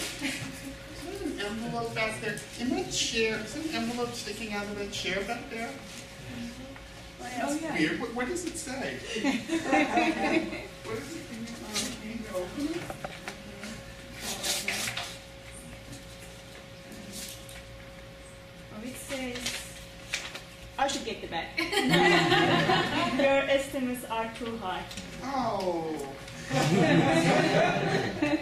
a, 1.13 1.27
an 1.27 1.39
envelope 1.39 1.95
back 1.95 2.19
there? 2.19 2.37
In 2.59 2.69
that 2.71 2.91
chair, 2.91 3.39
is 3.39 3.55
an 3.55 3.73
envelope 3.73 4.13
sticking 4.13 4.51
out 4.51 4.65
of 4.65 4.77
that 4.79 4.91
chair 4.91 5.21
back 5.21 5.49
there? 5.49 5.69
Oh, 7.21 7.25
That's 7.37 7.61
weird, 7.79 8.01
what, 8.01 8.13
what 8.15 8.27
does 8.27 8.45
it 8.45 8.57
say? 8.57 8.97
What 10.83 10.97
is 10.97 11.15
it, 11.15 11.28
can 12.29 12.63
you, 12.63 12.67
can 12.67 12.67
you 12.67 12.73
open 12.73 12.75
it? 12.75 12.81
says, 19.09 19.37
I 20.77 20.87
should 20.87 21.05
get 21.05 21.21
the 21.21 21.27
back. 21.27 21.47
Your 23.17 23.41
estimates 23.49 24.05
are 24.05 24.31
too 24.37 24.57
high. 24.57 24.83
Oh. 25.23 25.95
yeah, 26.51 28.37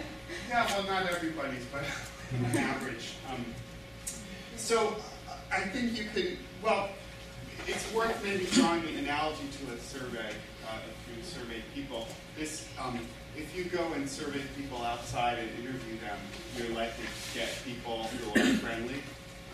well, 0.48 0.84
not 0.84 1.10
everybody's, 1.10 1.64
but 1.72 1.84
on 2.38 2.56
average. 2.56 3.14
Um, 3.30 3.44
so 4.56 4.96
I 5.50 5.60
think 5.60 5.98
you 5.98 6.04
could, 6.14 6.38
well, 6.62 6.90
it's 7.66 7.92
worth 7.92 8.22
maybe 8.22 8.46
drawing 8.52 8.82
the 8.82 8.96
analogy 8.98 9.48
to 9.58 9.72
a 9.74 9.78
survey, 9.78 10.30
uh, 10.66 10.78
if 10.86 11.16
you 11.16 11.22
survey 11.22 11.62
people. 11.74 12.06
This, 12.36 12.66
um, 12.82 13.00
if 13.38 13.56
you 13.56 13.64
go 13.64 13.92
and 13.92 14.08
survey 14.08 14.42
people 14.56 14.82
outside 14.82 15.38
and 15.38 15.48
interview 15.62 15.96
them, 16.02 16.18
you're 16.56 16.74
likely 16.74 17.06
to 17.06 17.38
get 17.38 17.48
people 17.64 18.04
who 18.18 18.40
are 18.40 18.54
friendly. 18.64 18.98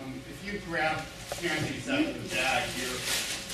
Um, 0.00 0.14
if 0.28 0.40
you 0.44 0.58
grab 0.66 1.04
candies 1.36 1.88
out 1.88 2.00
of 2.00 2.16
the 2.16 2.34
bag, 2.34 2.64
you're 2.80 2.98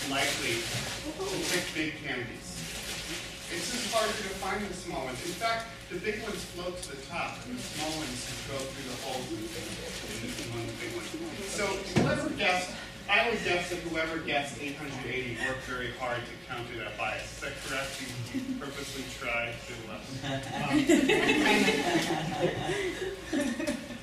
likely 0.09 0.63
to 0.63 1.51
pick 1.51 1.67
big 1.75 1.93
candies. 2.07 2.47
It's 3.51 3.67
just 3.75 3.93
harder 3.93 4.15
to 4.15 4.31
find 4.39 4.63
the 4.63 4.73
small 4.73 5.05
ones. 5.05 5.19
In 5.27 5.35
fact, 5.35 5.67
the 5.91 5.99
big 5.99 6.23
ones 6.23 6.39
float 6.55 6.79
to 6.79 6.95
the 6.95 7.03
top, 7.11 7.35
and 7.51 7.59
the 7.59 7.63
small 7.75 7.91
ones 7.99 8.31
go 8.47 8.55
through 8.55 8.87
the 8.87 8.99
holes 9.03 9.27
among 9.27 10.67
the 10.71 10.77
big 10.79 10.95
ones. 10.95 11.11
So 11.51 11.67
whoever 11.99 12.31
guessed, 12.39 12.71
I 13.11 13.29
would 13.29 13.43
guess 13.43 13.71
that 13.71 13.81
whoever 13.81 14.19
guessed 14.19 14.63
880 14.63 15.37
worked 15.45 15.65
very 15.65 15.91
hard 15.99 16.21
to 16.21 16.31
counter 16.49 16.79
that 16.79 16.97
bias. 16.97 17.25
Is 17.25 17.41
that 17.41 17.53
correct? 17.67 18.01
You 18.01 18.07
you 18.39 18.55
purposely 18.61 19.03
tried 19.19 19.55
to. 19.67 19.75
Um, 19.91 20.79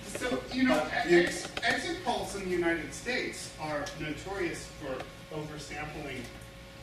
so 0.07 0.43
you 0.51 0.63
know, 0.63 0.85
ex- 1.05 1.47
exit 1.63 2.03
polls 2.03 2.35
in 2.35 2.43
the 2.43 2.49
United 2.49 2.93
States 2.93 3.49
are 3.61 3.85
notorious 4.01 4.67
for 4.81 4.97
oversampling 5.33 6.19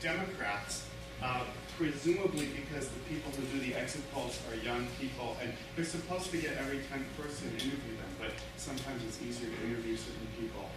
Democrats. 0.00 0.86
Uh, 1.22 1.44
presumably 1.76 2.48
because 2.54 2.88
the 2.88 3.00
people 3.08 3.32
who 3.32 3.42
do 3.58 3.58
the 3.66 3.74
exit 3.74 4.02
polls 4.12 4.40
are 4.50 4.56
young 4.64 4.86
people, 5.00 5.36
and 5.42 5.52
they're 5.76 5.84
supposed 5.84 6.30
to 6.30 6.38
get 6.38 6.56
every 6.56 6.78
10th 6.78 7.04
person 7.20 7.48
to 7.48 7.54
interview 7.64 7.96
them, 7.96 8.08
but 8.18 8.30
sometimes 8.56 9.02
it's 9.04 9.20
easier 9.22 9.48
to 9.48 9.66
interview 9.66 9.96
certain 9.96 10.28
people 10.38 10.70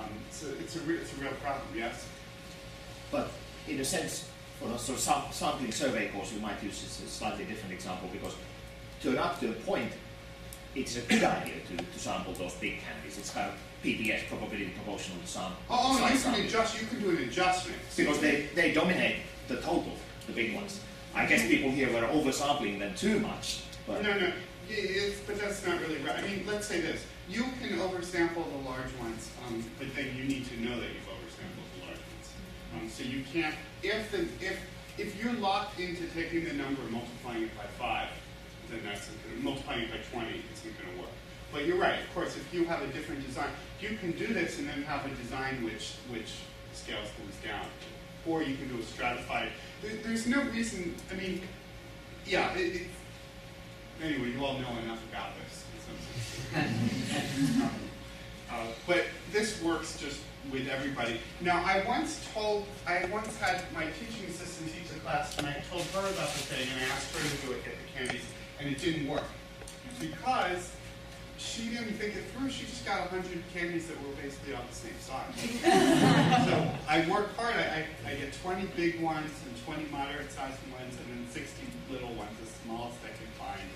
Um, 0.00 0.08
so 0.30 0.46
it's 0.60 0.76
a, 0.76 0.80
re- 0.80 0.96
it's 0.96 1.12
a 1.12 1.16
real 1.16 1.32
problem, 1.42 1.66
yes? 1.76 2.06
But 3.10 3.30
in 3.68 3.80
a 3.80 3.84
sense, 3.84 4.28
for 4.58 4.68
a 4.70 4.78
sort 4.78 4.98
of 4.98 5.34
sampling 5.34 5.72
survey 5.72 6.08
course, 6.08 6.32
you 6.32 6.40
might 6.40 6.62
use 6.62 6.82
a 6.82 7.08
slightly 7.08 7.44
different 7.44 7.72
example 7.74 8.08
because 8.12 8.34
to 9.02 9.10
an 9.10 9.18
up 9.18 9.40
to 9.40 9.50
a 9.50 9.52
point, 9.52 9.92
it's 10.74 10.96
a 10.96 11.00
good 11.02 11.24
idea 11.24 11.54
to, 11.68 11.76
to 11.84 11.98
sample 11.98 12.32
those 12.34 12.54
big 12.54 12.78
candies. 12.80 13.18
It's 13.18 13.30
kind 13.30 13.48
of 13.50 13.54
PPS, 13.84 14.28
probability 14.28 14.70
proportional 14.76 15.20
to 15.20 15.26
sample. 15.26 15.56
Oh, 15.68 15.96
slight 15.96 16.02
you 16.02 16.08
can 16.10 16.18
sampling. 16.18 16.46
adjust, 16.46 16.80
you 16.80 16.86
can 16.86 17.00
do 17.00 17.10
an 17.10 17.16
adjustment. 17.18 17.78
Because 17.96 18.20
they, 18.20 18.48
they 18.54 18.72
dominate 18.72 19.16
the 19.48 19.56
total, 19.56 19.92
the 20.26 20.32
big 20.32 20.54
ones. 20.54 20.80
I 21.14 21.26
guess 21.26 21.46
people 21.46 21.70
here 21.70 21.92
were 21.92 22.06
oversampling 22.06 22.78
them 22.78 22.94
too 22.94 23.18
much, 23.18 23.62
but 23.86 24.02
No, 24.02 24.16
no, 24.16 24.32
it's, 24.68 25.20
but 25.20 25.40
that's 25.40 25.66
not 25.66 25.80
really 25.80 25.96
right. 26.02 26.18
I 26.20 26.22
mean, 26.22 26.44
let's 26.46 26.66
say 26.68 26.80
this. 26.80 27.04
You 27.30 27.44
can 27.62 27.78
oversample 27.78 28.44
the 28.50 28.68
large 28.68 28.92
ones, 28.98 29.30
um, 29.46 29.64
but 29.78 29.94
then 29.94 30.16
you 30.16 30.24
need 30.24 30.48
to 30.48 30.60
know 30.60 30.80
that 30.80 30.88
you've 30.88 31.06
oversampled 31.06 31.68
the 31.78 31.86
large 31.86 32.02
ones. 32.02 32.28
Um, 32.74 32.88
so 32.88 33.04
you 33.04 33.22
can't, 33.32 33.54
if 33.84 34.10
the, 34.10 34.22
if, 34.44 34.58
if 34.98 35.22
you're 35.22 35.34
locked 35.34 35.78
into 35.78 36.08
taking 36.08 36.44
the 36.44 36.54
number 36.54 36.82
and 36.82 36.90
multiplying 36.90 37.44
it 37.44 37.56
by 37.56 37.66
five, 37.78 38.08
then 38.68 38.80
that's, 38.84 39.08
multiplying 39.40 39.82
it 39.82 39.90
by 39.92 39.98
twenty 40.10 40.42
isn't 40.52 40.74
gonna 40.76 41.00
work. 41.00 41.10
But 41.52 41.66
you're 41.66 41.78
right, 41.78 42.00
of 42.00 42.14
course, 42.14 42.36
if 42.36 42.52
you 42.52 42.64
have 42.64 42.82
a 42.82 42.88
different 42.88 43.24
design, 43.24 43.50
you 43.80 43.96
can 43.96 44.10
do 44.12 44.34
this 44.34 44.58
and 44.58 44.68
then 44.68 44.82
have 44.82 45.06
a 45.06 45.14
design 45.14 45.62
which, 45.62 45.94
which 46.10 46.34
scales 46.72 47.08
things 47.10 47.34
down. 47.44 47.66
Or 48.26 48.42
you 48.42 48.56
can 48.56 48.68
do 48.68 48.80
a 48.80 48.84
stratified, 48.84 49.50
there, 49.82 49.94
there's 50.02 50.26
no 50.26 50.42
reason, 50.50 50.96
I 51.12 51.14
mean, 51.14 51.42
yeah, 52.26 52.52
it, 52.54 52.74
it, 52.74 52.86
anyway, 54.02 54.32
you 54.32 54.44
all 54.44 54.58
know 54.58 54.76
enough 54.82 55.02
about 55.12 55.30
this. 55.46 55.64
In 56.54 56.66
some 56.66 57.60
sense. 57.60 57.72
Uh, 58.50 58.66
but 58.86 59.04
this 59.32 59.62
works 59.62 59.98
just 59.98 60.20
with 60.50 60.68
everybody. 60.68 61.20
Now, 61.40 61.62
I 61.64 61.84
once 61.86 62.26
told, 62.32 62.66
I 62.86 63.04
once 63.12 63.36
had 63.36 63.62
my 63.72 63.84
teaching 63.84 64.28
assistant 64.28 64.72
teach 64.72 64.90
a 64.96 65.00
class, 65.00 65.38
and 65.38 65.46
I 65.46 65.62
told 65.70 65.82
her 65.82 66.00
about 66.00 66.32
the 66.32 66.42
thing, 66.50 66.66
and 66.72 66.80
I 66.80 66.94
asked 66.94 67.14
her 67.14 67.22
to 67.22 67.46
do 67.46 67.52
it, 67.52 67.64
get 67.64 67.74
the 67.74 67.98
candies, 67.98 68.24
and 68.58 68.68
it 68.68 68.78
didn't 68.78 69.06
work. 69.06 69.24
Because 70.00 70.72
she 71.38 71.68
didn't 71.70 71.94
think 71.94 72.16
it 72.16 72.24
through, 72.32 72.50
she 72.50 72.66
just 72.66 72.84
got 72.84 73.10
100 73.12 73.42
candies 73.54 73.86
that 73.88 73.96
were 74.02 74.12
basically 74.20 74.54
all 74.54 74.64
the 74.68 74.76
same 74.76 74.98
size. 75.00 75.32
so 76.44 76.54
I 76.88 77.08
work 77.08 77.36
hard, 77.36 77.56
I, 77.56 77.86
I, 78.04 78.12
I 78.12 78.14
get 78.14 78.32
20 78.42 78.66
big 78.76 79.00
ones 79.00 79.30
and 79.46 79.52
20 79.64 79.88
moderate 79.90 80.32
sized 80.32 80.60
ones, 80.72 80.96
and 81.00 81.06
then 81.08 81.26
60 81.30 81.64
little 81.90 82.12
ones, 82.14 82.32
the 82.40 82.48
smallest 82.64 82.98
I 83.04 83.12
can 83.16 83.30
find, 83.40 83.68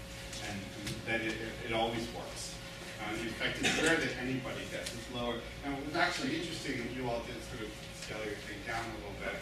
and, 0.49 0.59
then 1.07 1.21
it, 1.21 1.35
it, 1.37 1.71
it 1.71 1.73
always 1.73 2.07
works. 2.17 2.55
Uh, 3.01 3.13
in 3.21 3.29
fact, 3.37 3.59
it's 3.61 3.83
rare 3.83 3.97
that 3.97 4.17
anybody 4.23 4.65
gets 4.73 4.91
this 4.91 5.05
lower. 5.15 5.37
And 5.65 5.77
it 5.77 5.87
was 5.87 5.97
actually 5.97 6.37
interesting 6.37 6.79
that 6.79 6.93
you 6.97 7.09
all 7.09 7.21
did 7.27 7.37
sort 7.49 7.61
of 7.61 7.71
scale 8.01 8.25
your 8.25 8.37
thing 8.49 8.57
down 8.67 8.81
a 8.81 8.97
little 9.01 9.19
bit. 9.21 9.37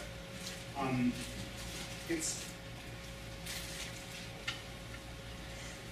Um, 0.78 1.12
it's 2.08 2.44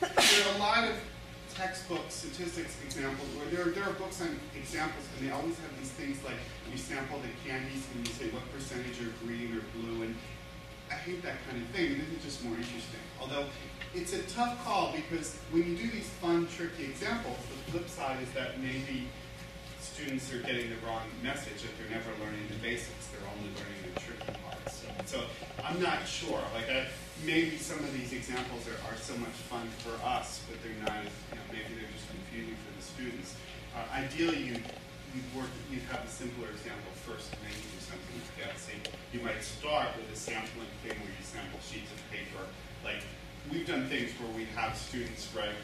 there 0.00 0.48
are 0.48 0.56
a 0.56 0.58
lot 0.58 0.84
of 0.84 0.96
textbook 1.54 2.08
statistics 2.08 2.76
examples 2.84 3.28
where 3.36 3.46
there 3.52 3.68
are, 3.68 3.70
there 3.70 3.84
are 3.84 3.92
books 4.00 4.22
on 4.22 4.32
examples 4.56 5.04
and 5.12 5.28
they 5.28 5.32
always 5.32 5.58
have 5.58 5.76
these 5.78 5.90
things 5.92 6.16
like 6.24 6.40
you 6.72 6.78
sample 6.78 7.20
the 7.20 7.28
candies 7.44 7.84
and 7.92 8.06
you 8.06 8.12
say 8.14 8.30
what 8.30 8.40
percentage 8.54 8.96
are 9.02 9.12
green 9.26 9.52
or 9.52 9.62
blue 9.76 10.04
and 10.04 10.14
I 10.90 10.94
hate 10.94 11.22
that 11.22 11.36
kind 11.46 11.62
of 11.62 11.68
thing. 11.70 11.98
This 11.98 12.08
is 12.18 12.24
just 12.24 12.44
more 12.44 12.56
interesting. 12.56 13.04
Although 13.20 13.44
it's 13.94 14.12
a 14.12 14.22
tough 14.34 14.64
call 14.64 14.92
because 14.92 15.36
when 15.50 15.68
you 15.68 15.76
do 15.76 15.90
these 15.90 16.08
fun, 16.20 16.48
tricky 16.48 16.84
examples, 16.84 17.36
the 17.36 17.72
flip 17.72 17.88
side 17.88 18.22
is 18.22 18.30
that 18.32 18.60
maybe 18.60 19.08
students 19.80 20.32
are 20.32 20.40
getting 20.40 20.70
the 20.70 20.80
wrong 20.86 21.02
message 21.22 21.62
that 21.62 21.72
they're 21.76 21.92
never 21.92 22.10
learning 22.22 22.46
the 22.48 22.56
basics. 22.62 23.08
They're 23.12 23.28
only 23.28 23.50
learning 23.58 23.80
the 23.92 24.00
tricky 24.00 24.32
parts. 24.44 24.80
So, 24.80 24.88
so 25.04 25.18
I'm 25.64 25.82
not 25.82 26.06
sure. 26.06 26.40
Like 26.54 26.70
I, 26.70 26.86
maybe 27.26 27.56
some 27.58 27.78
of 27.80 27.92
these 27.92 28.12
examples 28.12 28.64
are, 28.68 28.78
are 28.88 28.96
so 28.96 29.16
much 29.18 29.36
fun 29.50 29.68
for 29.84 29.92
us, 30.06 30.40
but 30.48 30.56
they're 30.62 30.80
not. 30.80 31.04
As, 31.04 31.12
you 31.28 31.36
know, 31.36 31.46
maybe 31.52 31.76
they're 31.76 31.92
just 31.92 32.08
confusing 32.08 32.56
for 32.64 32.72
the 32.72 32.84
students. 32.84 33.36
Uh, 33.76 33.84
ideally, 33.92 34.40
you 34.40 34.56
you'd 35.10 35.30
work 35.34 35.50
You'd 35.70 35.86
have 35.90 36.02
a 36.02 36.10
simpler 36.10 36.50
example 36.50 36.90
first, 37.06 37.30
and 37.30 37.46
then 37.46 37.54
you 37.54 37.62
do 37.62 37.78
something 37.78 38.14
like 38.18 38.36
that. 38.42 38.58
Say 38.58 38.74
you 39.14 39.22
might 39.22 39.38
start 39.38 39.94
with 39.94 40.10
a 40.10 40.18
sampling 40.18 40.66
thing 40.82 40.98
where 40.98 41.14
you 41.14 41.22
sample 41.22 41.62
sheets 41.62 41.90
of 41.94 42.00
paper. 42.10 42.42
Like 42.84 43.02
we've 43.52 43.66
done 43.66 43.86
things 43.86 44.10
where 44.20 44.30
we 44.36 44.44
have 44.56 44.76
students 44.76 45.28
write 45.36 45.56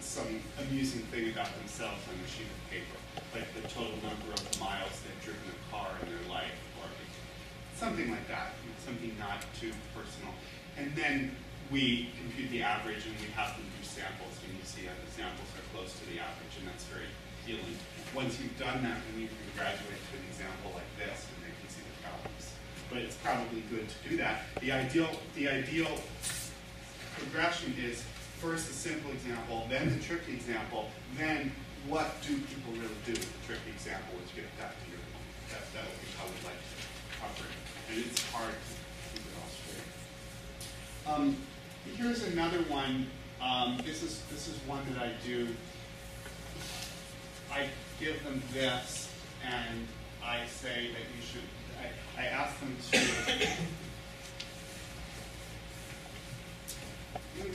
some 0.00 0.40
amusing 0.58 1.02
thing 1.12 1.30
about 1.30 1.52
themselves 1.58 2.00
on 2.08 2.16
a 2.18 2.28
sheet 2.28 2.48
of 2.48 2.60
paper, 2.70 2.98
like 3.34 3.46
the 3.54 3.62
total 3.68 3.94
number 4.02 4.32
of 4.32 4.42
miles 4.58 4.90
they've 5.04 5.22
driven 5.22 5.44
a 5.50 5.58
car 5.70 5.90
in 6.02 6.08
their 6.08 6.26
life, 6.30 6.56
or 6.80 6.88
something 7.76 8.10
like 8.10 8.26
that, 8.28 8.56
something 8.84 9.14
not 9.18 9.44
too 9.60 9.70
personal. 9.94 10.32
And 10.78 10.94
then 10.96 11.36
we 11.70 12.10
compute 12.18 12.50
the 12.50 12.62
average 12.62 13.06
and 13.06 13.14
we 13.22 13.30
have 13.36 13.54
them 13.54 13.66
do 13.78 13.84
samples, 13.86 14.34
and 14.42 14.50
you 14.56 14.64
see 14.64 14.88
how 14.88 14.96
the 14.98 15.10
samples 15.12 15.46
are 15.54 15.66
close 15.76 15.94
to 16.00 16.04
the 16.10 16.18
average, 16.18 16.54
and 16.58 16.66
that's 16.66 16.84
very 16.90 17.06
healing. 17.46 17.78
Once 18.16 18.40
you've 18.40 18.56
done 18.58 18.82
that, 18.82 18.98
then 18.98 19.22
you 19.22 19.28
can 19.28 19.48
graduate 19.54 20.00
to 20.10 20.12
an 20.18 20.24
example 20.26 20.74
like 20.74 20.90
this, 20.98 21.30
and 21.30 21.38
they 21.46 21.54
can 21.54 21.68
see 21.70 21.84
the 21.86 21.96
problems. 22.02 22.56
But 22.90 23.06
it's 23.06 23.14
probably 23.22 23.62
good 23.70 23.86
to 23.86 23.98
do 24.08 24.16
that. 24.18 24.50
The 24.58 24.72
ideal, 24.72 25.14
the 25.38 25.46
ideal 25.46 25.94
progression 27.20 27.74
is 27.78 28.02
first 28.40 28.70
a 28.70 28.72
simple 28.72 29.10
example, 29.12 29.66
then 29.68 29.92
the 29.92 30.02
tricky 30.02 30.32
example, 30.32 30.88
then 31.16 31.52
what 31.86 32.20
do 32.26 32.36
people 32.36 32.72
really 32.72 33.00
do 33.04 33.12
with 33.12 33.28
the 33.28 33.46
tricky 33.46 33.70
example, 33.70 34.16
which 34.16 34.34
gets 34.34 34.48
back 34.56 34.72
to 34.72 34.86
your 34.88 35.00
point. 35.12 35.28
That, 35.52 35.64
that 35.74 35.84
would 35.84 36.00
be 36.00 36.08
how 36.16 36.24
we'd 36.24 36.44
like 36.48 36.60
to 36.60 36.76
cover. 37.20 37.48
And 37.90 37.98
it's 38.04 38.22
hard 38.32 38.52
to 38.52 38.72
keep 39.12 39.24
it 39.26 39.34
all 39.36 39.50
straight. 39.52 41.12
Um, 41.12 41.36
here's 41.96 42.22
another 42.32 42.62
one. 42.70 43.06
Um, 43.40 43.78
this 43.84 44.02
is 44.02 44.22
this 44.30 44.48
is 44.48 44.56
one 44.66 44.84
that 44.92 45.02
I 45.02 45.12
do. 45.24 45.48
I 47.50 47.66
give 47.98 48.22
them 48.22 48.42
this, 48.52 49.10
and 49.44 49.86
I 50.22 50.46
say 50.46 50.90
that 50.92 51.04
you 51.16 51.22
should. 51.24 51.48
I, 51.80 52.22
I 52.22 52.26
ask 52.26 52.58
them 52.60 52.76
to. 52.92 53.48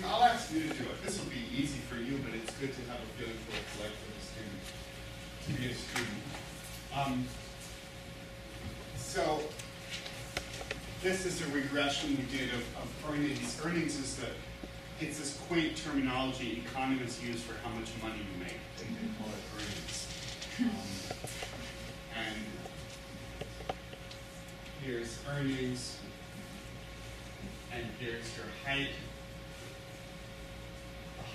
I'll 0.06 0.24
ask 0.24 0.54
you 0.54 0.62
to 0.62 0.68
do 0.68 0.84
it. 0.84 1.04
This 1.04 1.20
will 1.20 1.30
be 1.30 1.44
easy 1.56 1.80
for 1.80 1.96
you, 1.96 2.18
but 2.26 2.34
it's 2.34 2.52
good 2.60 2.74
to 2.74 2.82
have 2.92 3.00
a 3.00 3.06
feeling 3.18 3.38
for 3.46 3.56
it's 3.58 3.80
like 3.82 3.92
for 3.92 4.12
the 4.14 4.22
student, 4.26 4.62
to 5.46 5.54
be 5.62 5.72
a 5.72 5.76
student. 5.76 6.24
Um, 6.96 7.26
so 8.96 9.42
this 11.02 11.26
is 11.26 11.42
a 11.42 11.52
regression 11.52 12.12
we 12.12 12.38
did 12.38 12.50
of, 12.54 12.62
of 12.78 13.12
earnings. 13.12 13.62
Earnings 13.64 13.98
is 14.00 14.16
the, 14.18 14.28
it's 15.00 15.20
this 15.20 15.40
quaint 15.48 15.78
terminology 15.78 16.64
economists 16.66 17.22
use 17.24 17.42
for 17.42 17.54
how 17.64 17.70
much 17.76 17.90
money 18.02 18.20
you 18.20 18.44
make. 18.44 18.60
They, 18.78 18.86
they 18.86 19.14
call 19.20 19.28
it 19.28 19.44
earnings. 19.56 20.08
Um, 20.62 20.70
and 22.18 22.38
here's 24.84 25.20
earnings, 25.30 25.98
and 27.74 27.86
here's 28.00 28.36
your 28.38 28.48
height, 28.66 28.90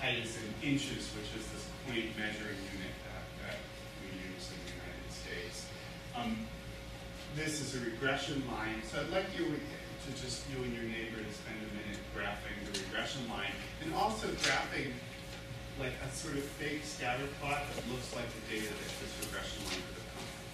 in 0.01 0.17
inches, 0.65 1.13
which 1.13 1.29
is 1.37 1.45
this 1.53 1.69
point 1.85 2.09
measuring 2.17 2.57
unit 2.73 2.95
that, 3.05 3.21
that 3.45 3.61
we 4.01 4.09
use 4.33 4.49
in 4.49 4.57
the 4.65 4.73
United 4.81 5.09
States. 5.13 5.69
Um, 6.17 6.49
this 7.37 7.61
is 7.61 7.77
a 7.77 7.85
regression 7.85 8.41
line, 8.49 8.81
so 8.81 8.97
I'd 8.97 9.13
like 9.13 9.29
you 9.37 9.45
to 9.45 10.09
just, 10.17 10.49
you 10.49 10.57
and 10.65 10.73
your 10.73 10.89
neighbor, 10.89 11.21
to 11.21 11.33
spend 11.37 11.61
a 11.61 11.69
minute 11.77 12.01
graphing 12.17 12.57
the 12.65 12.81
regression 12.81 13.29
line, 13.29 13.53
and 13.85 13.93
also 13.93 14.25
graphing 14.41 14.89
like 15.77 15.93
a 16.01 16.09
sort 16.09 16.33
of 16.33 16.43
fake 16.57 16.81
scatter 16.81 17.29
plot 17.39 17.61
that 17.69 17.85
looks 17.93 18.09
like 18.17 18.25
the 18.25 18.57
data 18.57 18.73
that 18.73 18.91
this 19.05 19.13
regression 19.21 19.61
line 19.69 19.85
could 19.85 20.01
have 20.01 20.09
come 20.17 20.25
from. 20.25 20.49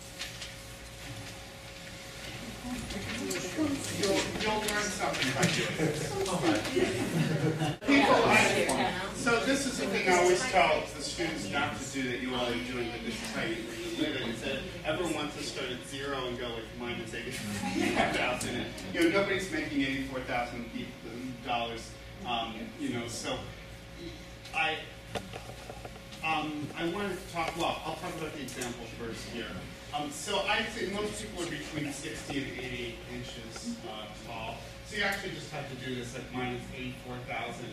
You'll, 4.00 4.20
you'll 4.42 4.60
learn 4.60 4.84
something 4.84 5.30
by 5.34 5.46
doing 5.56 5.78
this. 5.78 6.12
People, 7.88 8.16
I, 8.26 8.94
so 9.16 9.40
this 9.46 9.66
is 9.66 9.80
the 9.80 9.88
thing 9.88 10.08
I 10.10 10.18
always 10.20 10.42
tell 10.52 10.84
the 10.96 11.02
students 11.02 11.50
not 11.52 11.80
to 11.80 11.86
do 11.92 12.10
that 12.12 12.20
you 12.20 12.36
all 12.36 12.46
are 12.46 12.52
doing, 12.72 12.90
but 12.92 13.04
this 13.04 13.16
is 13.16 13.32
how 13.32 13.44
you 13.44 13.58
live 14.00 14.16
it. 14.16 14.60
Everyone 14.86 15.14
wants 15.16 15.38
to 15.38 15.44
start 15.44 15.70
at 15.70 15.86
zero 15.88 16.28
and 16.28 16.40
go 16.40 16.48
like 16.48 16.64
minus 16.80 17.14
eighty-five 17.14 18.16
thousand. 18.16 18.56
And 18.56 18.66
you 18.94 19.10
know 19.10 19.22
nobody's 19.22 19.52
making 19.52 19.82
eighty-four 19.82 20.22
thousand 20.22 20.70
dollars. 21.46 21.92
Um, 22.26 22.56
you 22.80 22.90
know, 22.90 23.08
so 23.08 23.38
I 24.56 24.76
um, 26.24 26.68
I 26.78 26.86
wanted 26.90 27.18
to 27.18 27.34
talk. 27.34 27.56
Well, 27.58 27.82
I'll 27.86 27.96
talk 27.96 28.16
about 28.18 28.34
the 28.34 28.42
example 28.42 28.86
first 29.00 29.24
here. 29.30 29.46
Um, 29.98 30.12
so 30.12 30.40
I'd 30.46 30.68
say 30.76 30.94
most 30.94 31.22
people 31.22 31.42
are 31.44 31.50
between 31.50 31.92
60 31.92 32.38
and 32.38 32.48
80 32.60 32.96
inches 33.18 33.74
uh, 33.90 34.06
tall. 34.28 34.56
So 34.86 34.98
you 34.98 35.04
actually 35.04 35.34
just 35.34 35.50
have 35.50 35.66
to 35.70 35.76
do 35.82 35.96
this 35.96 36.16
at 36.16 36.22
minus 36.34 36.62
84,000 36.76 37.66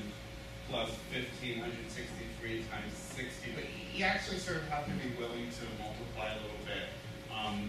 plus 0.70 0.88
1,563 1.12 2.64
times 2.72 2.96
60. 3.12 3.28
But 3.52 3.64
you 3.92 4.04
actually 4.04 4.38
sort 4.38 4.64
of 4.64 4.68
have 4.68 4.86
to 4.88 4.94
be 4.96 5.12
willing 5.20 5.52
to 5.52 5.64
multiply 5.76 6.32
a 6.32 6.40
little 6.40 6.64
bit. 6.64 6.88
Um, 7.28 7.68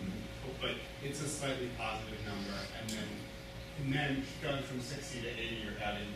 but 0.61 0.79
it's 1.03 1.19
a 1.19 1.27
slightly 1.27 1.69
positive 1.75 2.19
number. 2.23 2.55
And 2.79 2.87
then, 2.95 3.09
and 3.83 3.87
then 3.91 4.11
going 4.39 4.63
from 4.63 4.79
60 4.79 5.19
to 5.19 5.29
80, 5.35 5.67
you're 5.67 5.83
adding 5.83 6.07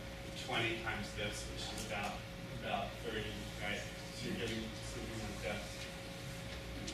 20 0.48 0.80
times 0.88 1.12
this, 1.20 1.44
which 1.52 1.68
is 1.76 1.92
about 1.92 2.16
about 2.64 2.88
30, 3.04 3.20
right? 3.64 3.80
So 4.16 4.32
you're 4.32 4.40
getting 4.40 4.64
something 4.88 5.20
like 5.28 5.44
that. 5.44 5.79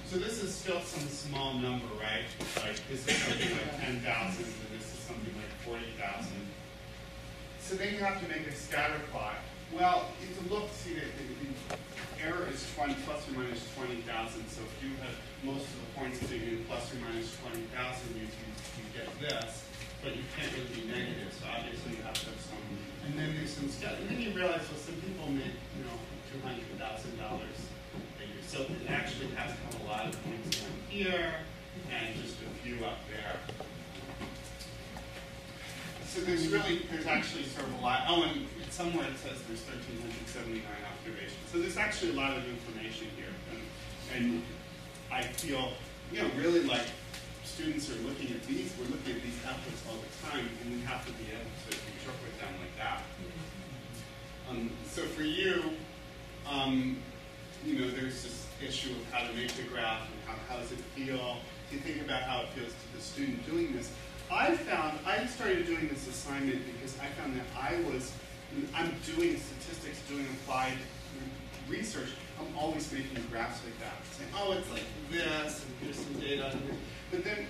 So 0.06 0.18
this 0.22 0.44
is 0.44 0.54
still 0.54 0.82
some 0.82 1.10
small 1.10 1.56
number, 1.56 1.90
right? 1.98 2.30
Like 2.62 2.78
this 2.88 3.02
is 3.08 3.18
something 3.26 3.52
like 3.58 4.06
10,000 4.06 4.06
and 4.06 4.70
this 4.78 4.86
is 4.94 5.02
something 5.02 5.34
like 5.34 5.50
40,000. 5.66 6.30
So 7.60 7.74
then 7.76 7.94
you 7.94 8.00
have 8.06 8.22
to 8.22 8.28
make 8.30 8.46
a 8.46 8.54
scatter 8.54 9.02
plot. 9.12 9.42
Well, 9.74 10.06
if 10.22 10.30
you 10.30 10.46
look, 10.54 10.70
see 10.78 10.94
that 10.94 11.10
the, 11.18 11.26
the 11.26 11.82
error 12.22 12.46
is 12.54 12.62
20 12.78 12.94
plus 13.02 13.26
or 13.28 13.34
minus 13.34 13.66
20,000. 13.74 14.06
So 14.46 14.62
if 14.62 14.78
you 14.86 14.94
have 15.02 15.18
most 15.42 15.66
of 15.74 15.78
the 15.82 15.90
points 15.98 16.22
being 16.30 16.54
in 16.54 16.66
plus 16.70 16.86
or 16.94 17.02
minus 17.02 17.34
20,000, 17.42 17.66
you, 18.14 18.30
you, 18.30 18.50
you 18.78 18.86
get 18.94 19.10
this. 19.18 19.66
But 20.06 20.14
you 20.14 20.22
can't 20.38 20.54
really 20.54 20.70
be 20.70 20.86
negative, 20.86 21.34
so 21.34 21.50
obviously 21.50 21.98
you 21.98 22.06
have 22.06 22.14
to 22.14 22.30
have 22.30 22.42
some. 22.46 22.62
And 23.10 23.18
then 23.18 23.34
there's 23.34 23.58
some 23.58 23.74
stuff. 23.74 23.98
And 23.98 24.14
then 24.14 24.22
you 24.22 24.30
realize, 24.38 24.70
well, 24.70 24.78
some 24.78 25.02
people 25.02 25.34
make, 25.34 25.58
you 25.74 25.82
know, 25.82 25.98
$200,000 26.46 26.62
a 26.62 27.42
year. 27.42 27.65
So 28.48 28.62
it 28.62 28.90
actually 28.90 29.28
has 29.36 29.52
to 29.52 29.58
have 29.58 29.82
a 29.82 29.88
lot 29.88 30.06
of 30.06 30.24
points 30.24 30.62
down 30.62 30.72
here 30.90 31.34
and 31.92 32.16
just 32.22 32.36
a 32.42 32.50
few 32.64 32.84
up 32.86 33.00
there. 33.10 33.36
So 36.08 36.22
there's 36.22 36.48
really, 36.48 36.86
there's 36.90 37.08
actually 37.08 37.44
sort 37.44 37.68
of 37.68 37.74
a 37.80 37.82
lot. 37.82 38.04
Oh, 38.08 38.24
and 38.24 38.48
somewhere 38.70 39.06
it 39.06 39.18
says 39.18 39.42
there's 39.48 39.60
1,379 39.68 40.64
observations. 40.64 41.44
So 41.52 41.60
there's 41.60 41.78
actually 41.78 42.12
a 42.12 42.16
lot 42.16 42.38
of 42.38 42.48
information 42.48 43.08
here. 43.18 43.34
And, 43.52 43.62
and 44.16 44.44
I 45.12 45.24
feel, 45.24 45.74
you 46.12 46.22
know, 46.22 46.30
really 46.38 46.64
like 46.64 46.88
students 47.44 47.90
are 47.90 48.00
looking 48.08 48.32
at 48.32 48.44
these, 48.48 48.72
we're 48.80 48.88
looking 48.88 49.16
at 49.16 49.24
these 49.24 49.40
outputs 49.44 49.84
all 49.90 49.98
the 50.00 50.28
time, 50.28 50.48
and 50.64 50.74
we 50.74 50.82
have 50.82 51.06
to 51.06 51.12
be 51.14 51.26
able 51.32 51.52
to 51.68 51.72
interpret 51.72 52.40
them 52.40 52.54
like 52.60 52.76
that. 52.78 53.02
Um, 54.50 54.72
so 54.88 55.04
for 55.04 55.24
you, 55.24 55.64
um, 56.50 56.98
you 57.66 57.80
know, 57.80 57.90
there's 57.90 58.24
this 58.24 58.48
issue 58.66 58.92
of 58.92 59.12
how 59.12 59.28
to 59.28 59.34
make 59.34 59.52
the 59.54 59.64
graph 59.64 60.08
and 60.08 60.20
how, 60.26 60.36
how 60.48 60.60
does 60.60 60.72
it 60.72 60.80
feel. 60.96 61.38
If 61.68 61.74
you 61.74 61.80
think 61.80 62.06
about 62.06 62.22
how 62.24 62.42
it 62.42 62.50
feels 62.50 62.70
to 62.70 62.96
the 62.96 63.02
student 63.02 63.46
doing 63.50 63.76
this. 63.76 63.92
I 64.32 64.56
found, 64.56 65.00
I 65.06 65.26
started 65.26 65.66
doing 65.66 65.88
this 65.88 66.08
assignment 66.08 66.62
because 66.74 66.98
I 67.00 67.08
found 67.20 67.36
that 67.36 67.46
I 67.58 67.78
was, 67.90 68.12
I'm 68.74 68.94
doing 69.06 69.38
statistics, 69.38 70.00
doing 70.08 70.26
applied 70.42 70.78
research, 71.70 72.10
I'm 72.40 72.58
always 72.58 72.92
making 72.92 73.18
graphs 73.32 73.62
like 73.64 73.78
that, 73.80 73.98
saying, 74.14 74.30
oh, 74.36 74.54
it's 74.54 74.70
like 74.72 74.86
this, 75.12 75.66
and 75.66 75.74
here's 75.82 75.98
some 75.98 76.14
data. 76.20 76.56
But 77.12 77.24
then 77.24 77.48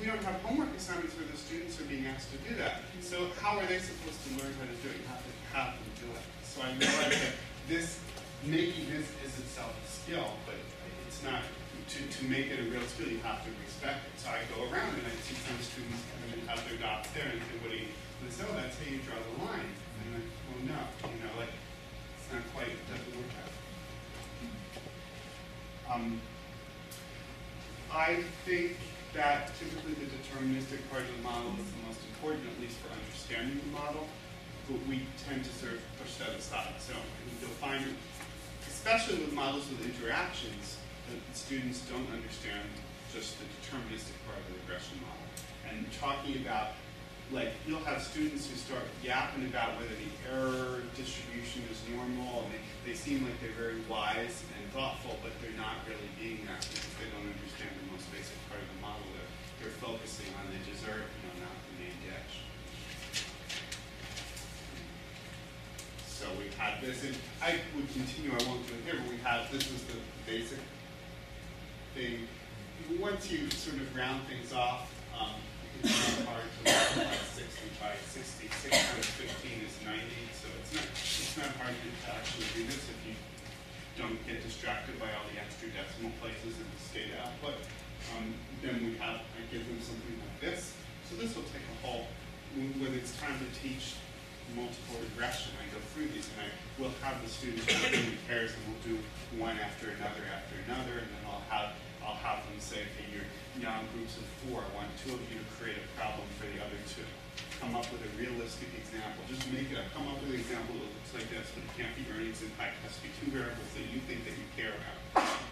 we 0.00 0.06
don't 0.06 0.22
have 0.22 0.40
homework 0.42 0.74
assignments 0.76 1.16
where 1.16 1.26
the 1.30 1.36
students 1.36 1.80
are 1.80 1.84
being 1.84 2.06
asked 2.06 2.30
to 2.32 2.38
do 2.48 2.54
that. 2.56 2.82
So 3.00 3.28
how 3.40 3.58
are 3.58 3.66
they 3.66 3.78
supposed 3.78 4.20
to 4.24 4.30
learn 4.42 4.52
how 4.60 4.66
to 4.66 4.76
do 4.80 4.88
it? 4.88 5.00
You 5.00 5.08
have 5.08 5.20
to 5.20 5.32
have 5.56 5.74
them 5.76 5.88
do 6.00 6.08
it. 6.16 6.24
So 6.42 6.62
I 6.62 6.70
realized 6.72 7.20
that 7.20 7.34
this, 7.68 8.00
making 8.46 8.88
this 8.92 9.08
is 9.24 9.32
itself 9.40 9.72
a 9.72 9.88
skill, 9.88 10.28
but 10.44 10.56
it's 11.06 11.22
not, 11.24 11.42
to, 11.88 11.98
to 12.00 12.20
make 12.28 12.48
it 12.48 12.60
a 12.60 12.66
real 12.68 12.84
skill, 12.88 13.08
you 13.08 13.18
have 13.24 13.44
to 13.44 13.50
respect 13.64 14.04
it. 14.08 14.14
So 14.20 14.28
I 14.28 14.44
go 14.52 14.68
around 14.68 14.92
and 14.96 15.04
I 15.04 15.14
see 15.24 15.36
some 15.36 15.56
students 15.60 16.04
come 16.12 16.20
in 16.28 16.40
and 16.40 16.48
have 16.48 16.60
their 16.68 16.76
dots 16.80 17.08
there 17.12 17.28
and 17.28 17.40
say, 17.40 17.56
what 17.60 17.72
do 17.72 17.78
you, 17.80 17.88
and 17.88 18.28
oh, 18.28 18.56
that's 18.56 18.76
how 18.80 18.88
you 18.88 19.00
draw 19.04 19.16
the 19.20 19.34
line. 19.44 19.68
And 19.68 20.00
I'm 20.04 20.12
like, 20.16 20.28
well, 20.48 20.62
no, 20.72 20.80
you 21.12 21.20
know, 21.20 21.32
like, 21.36 21.52
it's 22.16 22.28
not 22.32 22.44
quite, 22.56 22.72
it 22.72 22.84
doesn't 22.88 23.12
work 23.12 23.28
way. 23.32 23.52
Um, 25.84 26.20
I 27.92 28.24
think 28.44 28.76
that 29.12 29.52
typically 29.60 29.94
the 29.94 30.08
deterministic 30.10 30.80
part 30.90 31.04
of 31.04 31.12
the 31.14 31.22
model 31.22 31.52
is 31.60 31.68
the 31.70 31.82
most 31.86 32.00
important, 32.16 32.48
at 32.48 32.58
least 32.60 32.80
for 32.80 32.90
understanding 32.90 33.60
the 33.60 33.70
model, 33.70 34.08
but 34.66 34.80
we 34.88 35.06
tend 35.28 35.44
to 35.44 35.52
sort 35.60 35.76
of 35.76 35.80
push 36.00 36.16
that 36.16 36.32
aside. 36.34 36.74
So 36.80 36.96
you'll 37.40 37.54
find, 37.60 37.84
especially 38.84 39.24
with 39.24 39.32
models 39.32 39.64
with 39.72 39.80
interactions, 39.80 40.76
that 41.08 41.16
students 41.32 41.88
don't 41.88 42.04
understand 42.12 42.68
just 43.16 43.40
the 43.40 43.48
deterministic 43.56 44.12
part 44.28 44.36
of 44.36 44.44
the 44.52 44.60
regression 44.60 45.00
model. 45.00 45.24
And 45.72 45.88
talking 45.96 46.44
about, 46.44 46.76
like, 47.32 47.56
you'll 47.64 47.80
have 47.88 48.04
students 48.04 48.44
who 48.44 48.60
start 48.60 48.84
yapping 49.00 49.48
about 49.48 49.80
whether 49.80 49.96
the 49.96 50.12
error 50.28 50.84
distribution 51.00 51.64
is 51.72 51.80
normal, 51.96 52.44
and 52.44 52.52
they, 52.52 52.92
they 52.92 52.92
seem 52.92 53.24
like 53.24 53.32
they're 53.40 53.56
very 53.56 53.80
wise 53.88 54.44
and 54.52 54.64
thoughtful, 54.76 55.16
but 55.24 55.32
they're 55.40 55.56
not 55.56 55.80
really 55.88 56.12
being 56.20 56.44
that 56.44 56.60
because 56.68 56.92
they 57.00 57.08
don't 57.08 57.24
understand 57.24 57.72
the 57.72 57.88
most 57.88 58.04
basic 58.12 58.36
part 58.52 58.60
of 58.60 58.68
the 58.68 58.80
model. 58.84 59.08
They're, 59.16 59.32
they're 59.64 59.78
focusing 59.80 60.28
on 60.36 60.52
the 60.52 60.60
dessert, 60.68 61.08
you 61.08 61.20
know, 61.24 61.48
not 61.48 61.56
the 61.56 61.88
main 61.88 61.96
dish. 62.04 62.44
So 66.24 66.32
we 66.40 66.48
had 66.56 66.80
this, 66.80 67.04
and 67.04 67.12
I 67.44 67.60
would 67.76 67.84
continue, 67.92 68.32
I 68.32 68.40
won't 68.48 68.64
do 68.64 68.72
it 68.80 68.88
here, 68.88 68.96
but 68.96 69.12
we 69.12 69.20
have, 69.20 69.44
this 69.52 69.68
is 69.68 69.84
the 69.92 70.00
basic 70.24 70.56
thing. 71.92 72.24
Once 72.96 73.28
you 73.28 73.44
sort 73.52 73.76
of 73.76 73.92
round 73.92 74.24
things 74.24 74.56
off, 74.56 74.88
um, 75.12 75.36
it's 75.84 75.92
not 75.92 76.32
hard 76.32 76.48
to 76.48 76.60
multiply 76.64 77.12
60 77.12 77.76
by 77.76 77.92
60. 78.08 78.48
6 78.48 78.72
times 78.72 79.04
15 79.20 79.68
is 79.68 79.76
90, 79.84 80.00
so 80.32 80.48
it's 80.64 80.72
not, 80.72 80.88
it's 80.96 81.36
not 81.36 81.52
hard 81.60 81.76
to 81.76 81.88
actually 82.08 82.48
do 82.56 82.72
this 82.72 82.88
if 82.88 82.98
you 83.04 83.12
don't 84.00 84.16
get 84.24 84.40
distracted 84.40 84.96
by 84.96 85.12
all 85.12 85.28
the 85.28 85.36
extra 85.36 85.68
decimal 85.76 86.08
places 86.24 86.56
in 86.56 86.64
the 86.64 86.80
Stata 86.80 87.20
output. 87.20 87.60
Um, 88.16 88.32
then 88.64 88.80
we 88.80 88.96
have, 88.96 89.20
I 89.36 89.44
give 89.52 89.68
them 89.68 89.76
something 89.84 90.16
like 90.24 90.40
this. 90.40 90.72
So 91.04 91.20
this 91.20 91.36
will 91.36 91.44
take 91.52 91.68
a 91.68 91.76
whole, 91.84 92.08
when 92.56 92.96
it's 92.96 93.12
time 93.20 93.36
to 93.36 93.48
teach 93.60 94.00
multiple 94.52 95.00
regression, 95.00 95.56
I 95.56 95.64
go 95.72 95.80
through 95.96 96.12
these 96.12 96.28
and 96.36 96.44
I 96.44 96.48
will 96.76 96.92
have 97.00 97.16
the 97.24 97.30
students 97.30 97.64
work 97.64 97.96
in 97.96 98.18
pairs 98.28 98.52
and 98.52 98.62
we'll 98.68 98.84
do 98.84 98.96
one 99.40 99.56
after 99.56 99.88
another 99.96 100.24
after 100.28 100.60
another 100.68 101.00
and 101.00 101.08
then 101.08 101.22
I'll 101.24 101.46
have 101.48 101.72
I'll 102.04 102.20
have 102.20 102.44
them 102.44 102.60
say, 102.60 102.84
okay, 102.84 103.08
you're 103.08 103.24
now 103.64 103.80
in 103.80 103.88
groups 103.96 104.20
of 104.20 104.28
four. 104.44 104.60
I 104.60 104.68
want 104.76 104.92
two 105.00 105.16
of 105.16 105.24
you 105.32 105.40
to 105.40 105.48
create 105.56 105.80
a 105.80 105.86
problem 105.96 106.28
for 106.36 106.44
the 106.52 106.60
other 106.60 106.76
two. 106.84 107.08
Come 107.56 107.72
up 107.72 107.88
with 107.88 108.04
a 108.04 108.12
realistic 108.20 108.68
example. 108.76 109.24
Just 109.24 109.48
make 109.48 109.72
it. 109.72 109.80
Come 109.96 110.04
up 110.12 110.20
with 110.20 110.36
an 110.36 110.38
example 110.38 110.76
that 110.76 110.84
looks 110.84 111.12
like 111.16 111.24
this, 111.32 111.48
but 111.56 111.64
it 111.64 111.72
can't 111.80 111.94
be 111.96 112.04
earnings 112.12 112.44
impact. 112.44 112.76
It 112.76 112.92
has 112.92 113.00
to 113.00 113.08
be 113.08 113.10
two 113.24 113.32
variables 113.32 113.72
that 113.72 113.88
you 113.88 114.04
think 114.04 114.28
that 114.28 114.36
you 114.36 114.44
care 114.52 114.76
about. 114.76 115.00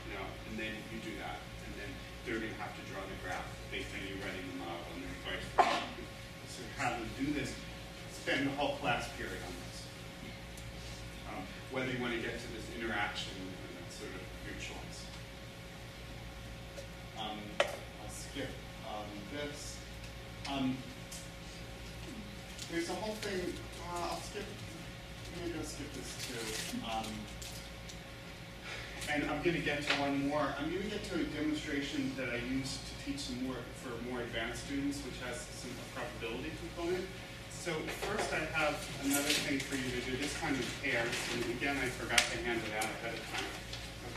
You 0.05 0.13
know, 0.13 0.27
and 0.53 0.61
then 0.61 0.77
you 0.93 1.01
do 1.01 1.17
that. 1.25 1.41
And 1.65 1.73
then 1.81 1.91
they're 2.29 2.37
going 2.37 2.53
to 2.53 2.61
have 2.61 2.77
to 2.77 2.85
draw 2.93 3.01
the 3.01 3.17
graph 3.25 3.49
based 3.73 3.89
on 3.97 4.05
you 4.05 4.21
writing 4.21 4.45
the 4.45 4.59
model 4.61 4.85
and 4.93 5.09
then 5.09 5.15
vice 5.25 5.47
versa. 5.57 5.81
So 6.53 6.61
have 6.77 7.01
them 7.01 7.09
do 7.17 7.33
this. 7.33 7.57
Spend 8.23 8.47
the 8.47 8.53
whole 8.53 8.77
class 8.77 9.09
period 9.19 9.35
on 9.35 9.53
this. 9.67 9.83
Um, 11.27 11.43
whether 11.73 11.91
you 11.91 12.01
want 12.01 12.15
to 12.15 12.21
get 12.21 12.39
to 12.39 12.47
this 12.55 12.71
interaction, 12.79 13.35
and 13.35 13.83
that's 13.83 13.99
sort 13.99 14.15
of 14.15 14.23
your 14.47 14.55
choice. 14.63 14.99
Um, 17.19 17.43
I'll 17.59 18.15
skip 18.15 18.47
um, 18.87 19.11
this. 19.35 19.77
Um, 20.47 20.77
there's 22.71 22.91
a 22.91 22.95
whole 22.95 23.17
thing, 23.17 23.55
uh, 23.91 24.11
I'll 24.13 24.21
skip, 24.21 24.47
maybe 25.43 25.59
I'll 25.59 25.65
skip 25.65 25.93
this 25.93 26.15
too. 26.23 26.79
Um, 26.87 27.11
and 29.11 29.29
I'm 29.29 29.43
gonna 29.43 29.59
get 29.59 29.83
to 29.83 29.95
one 30.01 30.29
more, 30.29 30.47
I'm 30.61 30.71
gonna 30.71 30.87
get 30.87 31.03
to 31.11 31.17
a 31.17 31.25
demonstration 31.25 32.13
that 32.17 32.29
I 32.29 32.37
use 32.55 32.79
to 32.87 33.05
teach 33.05 33.19
some 33.19 33.43
more, 33.43 33.57
for 33.83 33.99
more 34.09 34.21
advanced 34.21 34.67
students, 34.67 35.03
which 35.03 35.19
has 35.27 35.41
some 35.41 35.73
probability 35.93 36.53
component. 36.63 37.05
So 37.63 37.71
first 38.11 38.33
I 38.35 38.43
have 38.59 38.75
another 39.05 39.23
thing 39.23 39.61
for 39.61 39.77
you 39.77 39.87
to 39.95 40.11
do, 40.11 40.17
this 40.17 40.37
kind 40.39 40.51
of 40.51 40.67
pairs, 40.83 41.15
and 41.33 41.45
again, 41.55 41.77
I 41.79 41.87
forgot 41.95 42.19
to 42.19 42.39
hand 42.43 42.59
it 42.59 42.75
out 42.75 42.91
ahead 42.91 43.15
of 43.15 43.23
time. 43.31 43.47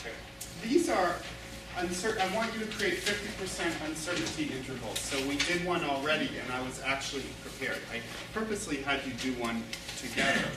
Okay. 0.01 0.15
These 0.63 0.89
are 0.89 1.13
uncertain, 1.77 2.23
I 2.23 2.35
want 2.35 2.51
you 2.55 2.65
to 2.65 2.71
create 2.73 2.97
fifty 2.97 3.29
percent 3.39 3.75
uncertainty 3.85 4.49
intervals. 4.49 4.97
So 4.97 5.23
we 5.27 5.35
did 5.45 5.63
one 5.63 5.83
already, 5.83 6.31
and 6.41 6.51
I 6.51 6.59
was 6.63 6.81
actually 6.83 7.21
prepared. 7.43 7.77
I 7.93 8.01
purposely 8.33 8.77
had 8.77 9.05
you 9.05 9.13
do 9.13 9.39
one 9.39 9.61
together. 10.01 10.49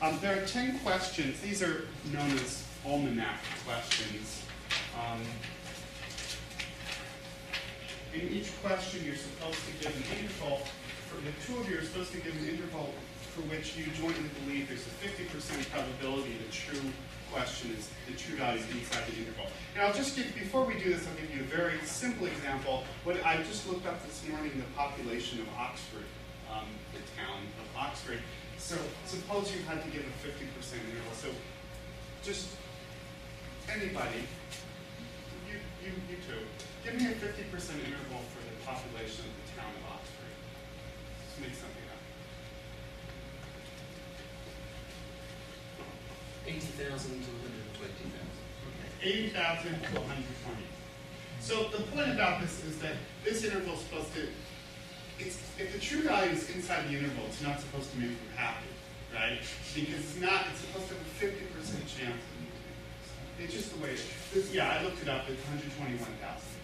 Um, 0.00 0.18
there 0.22 0.42
are 0.42 0.46
ten 0.46 0.78
questions. 0.78 1.38
These 1.42 1.62
are 1.62 1.84
known 2.14 2.30
as 2.40 2.64
almanac 2.86 3.44
questions. 3.66 4.40
Um, 4.96 5.20
in 8.14 8.26
each 8.32 8.56
question, 8.62 9.04
you're 9.04 9.20
supposed 9.20 9.60
to 9.68 9.84
give 9.84 9.94
an 9.94 10.24
interval. 10.24 10.62
For 11.14 11.22
the 11.22 11.34
two 11.46 11.60
of 11.60 11.70
you 11.70 11.78
are 11.78 11.82
supposed 11.82 12.10
to 12.12 12.18
give 12.18 12.34
an 12.34 12.48
interval 12.48 12.90
for 13.34 13.42
which 13.46 13.76
you 13.78 13.86
jointly 13.94 14.30
believe 14.42 14.66
there's 14.66 14.86
a 14.86 14.94
50% 14.98 15.30
probability 15.70 16.34
the 16.42 16.50
true 16.50 16.90
question 17.30 17.70
is 17.74 17.90
the 18.06 18.14
true 18.18 18.34
value 18.34 18.58
is 18.58 18.66
inside 18.70 19.06
the 19.10 19.18
interval. 19.18 19.46
And 19.74 19.82
I'll 19.82 19.94
just 19.94 20.14
give, 20.14 20.26
before 20.34 20.66
we 20.66 20.74
do 20.74 20.90
this, 20.90 21.06
I'll 21.06 21.18
give 21.18 21.30
you 21.34 21.42
a 21.42 21.50
very 21.50 21.78
simple 21.82 22.26
example. 22.26 22.82
What 23.02 23.18
I 23.26 23.42
just 23.42 23.66
looked 23.66 23.86
up 23.86 24.02
this 24.06 24.22
morning, 24.30 24.54
the 24.54 24.70
population 24.74 25.38
of 25.42 25.48
Oxford, 25.58 26.06
um, 26.50 26.66
the 26.94 27.02
town 27.18 27.42
of 27.62 27.66
Oxford. 27.78 28.18
So 28.58 28.74
suppose 29.06 29.54
you 29.54 29.62
had 29.66 29.82
to 29.82 29.90
give 29.90 30.02
a 30.02 30.14
50% 30.22 30.30
interval. 30.82 31.14
So 31.14 31.28
just 32.22 32.54
anybody, 33.70 34.26
you, 35.50 35.58
you, 35.82 35.90
you 36.10 36.16
two, 36.26 36.42
give 36.82 36.94
me 36.98 37.06
a 37.06 37.14
50% 37.14 37.22
interval 37.82 38.22
for 38.30 38.42
the 38.46 38.54
population 38.66 39.26
of 39.26 39.34
the 39.42 39.46
town 39.58 39.70
of 39.74 39.94
Oxford. 39.94 40.14
Just 41.23 41.23
make 41.40 41.54
something 41.54 41.86
up. 41.90 42.00
Eighty 46.46 46.60
thousand 46.76 47.22
to 47.24 47.30
120,000. 47.80 48.12
Okay, 48.12 49.30
80,000 49.32 49.80
to 49.80 50.00
hundred 50.04 50.24
twenty. 50.44 50.66
So 51.40 51.68
the 51.68 51.82
point 51.92 52.10
about 52.12 52.40
this 52.40 52.64
is 52.64 52.78
that 52.78 52.96
this 53.24 53.44
interval 53.44 53.74
is 53.74 53.80
supposed 53.80 54.14
to, 54.14 54.28
it's, 55.18 55.36
if 55.58 55.72
the 55.72 55.78
true 55.78 56.02
value 56.02 56.32
is 56.32 56.48
inside 56.50 56.88
the 56.88 56.96
interval, 56.96 57.24
it's 57.28 57.42
not 57.42 57.60
supposed 57.60 57.90
to 57.92 57.98
make 57.98 58.10
you 58.10 58.30
happy, 58.36 58.66
right? 59.14 59.38
Because 59.74 60.00
it's 60.00 60.16
not, 60.20 60.46
it's 60.50 60.60
supposed 60.60 60.88
to 60.88 60.94
have 60.94 61.02
a 61.04 61.10
fifty 61.20 61.44
percent 61.52 61.84
chance. 61.86 62.16
of 62.16 62.32
moving. 62.40 63.44
It's 63.44 63.52
just 63.52 63.72
the 63.76 63.80
way 63.82 63.90
it 63.92 64.00
is. 64.36 64.52
Yeah, 64.54 64.70
I 64.72 64.82
looked 64.84 65.02
it 65.02 65.08
up, 65.08 65.28
it's 65.28 65.44
hundred 65.44 65.68
twenty-one 65.76 66.12
thousand. 66.20 66.63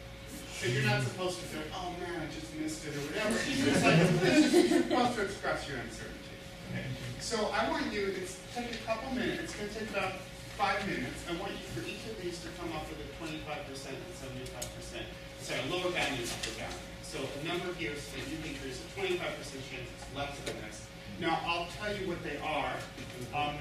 So 0.60 0.68
you're 0.68 0.84
not 0.84 1.00
supposed 1.00 1.40
to 1.40 1.44
feel, 1.48 1.64
oh 1.72 1.96
man, 1.96 2.20
I 2.20 2.28
just 2.28 2.52
missed 2.60 2.84
it 2.84 2.92
or 2.92 3.00
whatever. 3.08 3.32
It's 3.48 3.80
like, 3.80 3.96
this 4.20 4.52
is- 4.52 4.70
you're 4.70 4.82
supposed 4.84 5.16
to 5.16 5.22
express 5.24 5.64
your 5.64 5.80
uncertainty. 5.80 6.36
Okay? 6.68 6.84
So 7.16 7.48
I 7.48 7.64
want 7.72 7.88
you, 7.88 8.12
it's 8.12 8.36
take 8.52 8.68
a 8.68 8.82
couple 8.84 9.08
minutes, 9.16 9.40
it's 9.40 9.56
gonna 9.56 9.72
take 9.72 9.88
about 9.88 10.20
five 10.60 10.84
minutes. 10.84 11.16
I 11.24 11.32
want 11.40 11.56
you 11.56 11.64
for 11.72 11.80
each 11.88 12.04
of 12.12 12.20
these 12.20 12.44
to 12.44 12.52
come 12.60 12.68
up 12.76 12.84
with 12.92 13.00
a 13.00 13.08
twenty-five 13.16 13.64
percent 13.72 13.96
and 13.96 14.12
seventy-five 14.20 14.68
percent. 14.76 15.08
Sorry, 15.40 15.64
lower 15.72 15.88
bound 15.96 16.12
and 16.20 16.28
upper 16.28 16.52
bound. 16.60 16.76
So 17.08 17.16
a 17.24 17.40
number 17.48 17.72
here 17.80 17.96
is 17.96 18.04
that 18.12 18.20
you 18.28 18.36
think 18.44 18.60
there's 18.60 18.84
a 18.84 18.88
twenty-five 19.00 19.32
percent 19.40 19.64
chance 19.72 19.88
it's 19.96 20.08
less 20.12 20.36
than 20.44 20.60
this. 20.68 20.84
Now, 21.24 21.40
I'll 21.48 21.72
tell 21.80 21.88
you 21.96 22.04
what 22.04 22.20
they 22.20 22.36
are. 22.44 22.76
Um, 23.32 23.56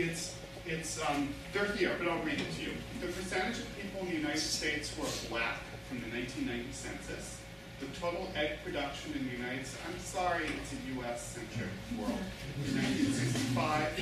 it's, 0.00 0.32
it's, 0.64 0.96
um, 1.08 1.28
they're 1.52 1.68
here, 1.76 1.92
but 2.00 2.08
I'll 2.08 2.24
read 2.24 2.40
it 2.40 2.48
to 2.56 2.60
you. 2.64 2.72
The 3.04 3.12
percentage 3.12 3.60
of 3.60 3.68
people 3.76 4.00
in 4.00 4.08
the 4.08 4.16
United 4.24 4.40
States 4.40 4.92
who 4.96 5.04
are 5.04 5.28
black 5.28 5.60
from 5.88 6.00
the 6.02 6.10
nineteen 6.10 6.46
ninety 6.46 6.72
census, 6.72 7.38
the 7.78 7.86
total 8.00 8.28
egg 8.34 8.58
production 8.64 9.12
in 9.12 9.28
the 9.28 9.36
United 9.36 9.66
States, 9.66 9.84
I'm 9.84 10.00
sorry, 10.00 10.48
it's 10.48 10.72
a 10.72 10.80
US-centric 10.96 11.68
world. 12.00 12.24
In 12.64 12.72
1965, 12.72 13.92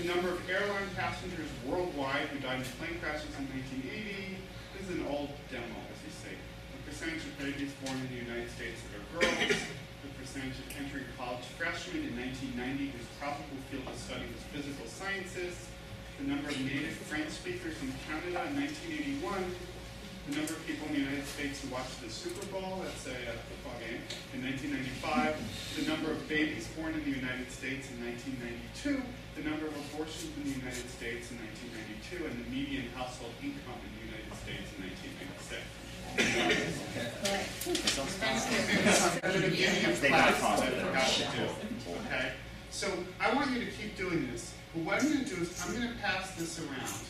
the 0.00 0.04
number 0.08 0.32
of 0.32 0.40
airline 0.48 0.88
passengers 0.96 1.50
worldwide 1.68 2.32
who 2.32 2.40
died 2.40 2.64
in 2.64 2.68
plane 2.80 2.96
crashes 3.04 3.28
in 3.36 3.44
1980. 3.52 4.40
This 4.80 4.88
is 4.88 4.96
an 4.96 5.06
old 5.12 5.28
demo, 5.52 5.76
as 5.92 6.00
you 6.00 6.12
say. 6.14 6.32
The 6.32 6.80
percentage 6.88 7.20
of 7.28 7.36
babies 7.36 7.70
born 7.84 8.00
in 8.00 8.08
the 8.08 8.20
United 8.24 8.48
States 8.56 8.80
that 8.88 8.96
are 8.96 9.04
girls. 9.20 9.60
The 10.00 10.10
percentage 10.16 10.56
of 10.56 10.66
entering 10.80 11.04
college 11.20 11.44
freshmen 11.60 12.08
in 12.08 12.16
1990 12.16 12.96
whose 12.96 13.08
probable 13.20 13.60
field 13.68 13.84
of 13.84 13.98
study 13.98 14.24
was 14.32 14.40
physical 14.54 14.88
sciences. 14.88 15.68
The 16.16 16.32
number 16.32 16.48
of 16.48 16.56
native 16.64 16.96
French 17.06 17.30
speakers 17.30 17.76
in 17.84 17.92
Canada 18.08 18.42
in 18.48 18.56
1981 18.56 19.36
the 20.28 20.36
number 20.36 20.52
of 20.52 20.66
people 20.66 20.86
in 20.88 20.92
the 20.92 21.00
United 21.08 21.26
States 21.26 21.64
who 21.64 21.72
watched 21.72 22.04
the 22.04 22.10
Super 22.10 22.44
Bowl, 22.52 22.84
that's 22.84 23.06
a 23.08 23.16
uh, 23.16 23.32
football 23.48 23.80
game, 23.80 24.04
in 24.36 24.44
1995, 24.44 25.40
the 25.80 25.88
number 25.88 26.12
of 26.12 26.20
babies 26.28 26.68
born 26.76 26.92
in 26.92 27.00
the 27.00 27.16
United 27.16 27.48
States 27.48 27.88
in 27.88 27.96
1992, 28.04 29.00
the 29.40 29.44
number 29.48 29.64
of 29.64 29.74
abortions 29.88 30.28
in 30.36 30.52
the 30.52 30.56
United 30.60 30.84
States 30.92 31.32
in 31.32 31.40
1992, 32.12 32.28
and 32.28 32.36
the 32.36 32.48
median 32.52 32.92
household 32.92 33.32
income 33.40 33.80
in 33.80 33.92
the 33.96 34.04
United 34.12 34.28
States 34.36 34.68
in 34.76 34.84
1996. 34.84 35.64
At 39.24 39.32
the 39.32 39.48
beginning 39.48 39.84
of 39.88 39.96
They 40.00 40.08
class, 40.08 40.40
got 40.40 40.60
faster 40.60 40.66
I 40.66 40.70
than 40.76 40.86
forgot 40.92 41.08
us. 41.08 41.16
to 41.16 41.24
do, 41.32 41.44
okay? 42.04 42.36
So 42.70 42.92
I 43.16 43.32
want 43.32 43.50
you 43.56 43.64
to 43.64 43.70
keep 43.72 43.96
doing 43.96 44.28
this, 44.28 44.52
but 44.74 44.84
what 44.84 45.00
I'm 45.00 45.08
gonna 45.08 45.24
do 45.24 45.40
is, 45.40 45.56
I'm 45.64 45.72
gonna 45.72 45.96
pass 46.02 46.36
this 46.36 46.60
around. 46.60 47.08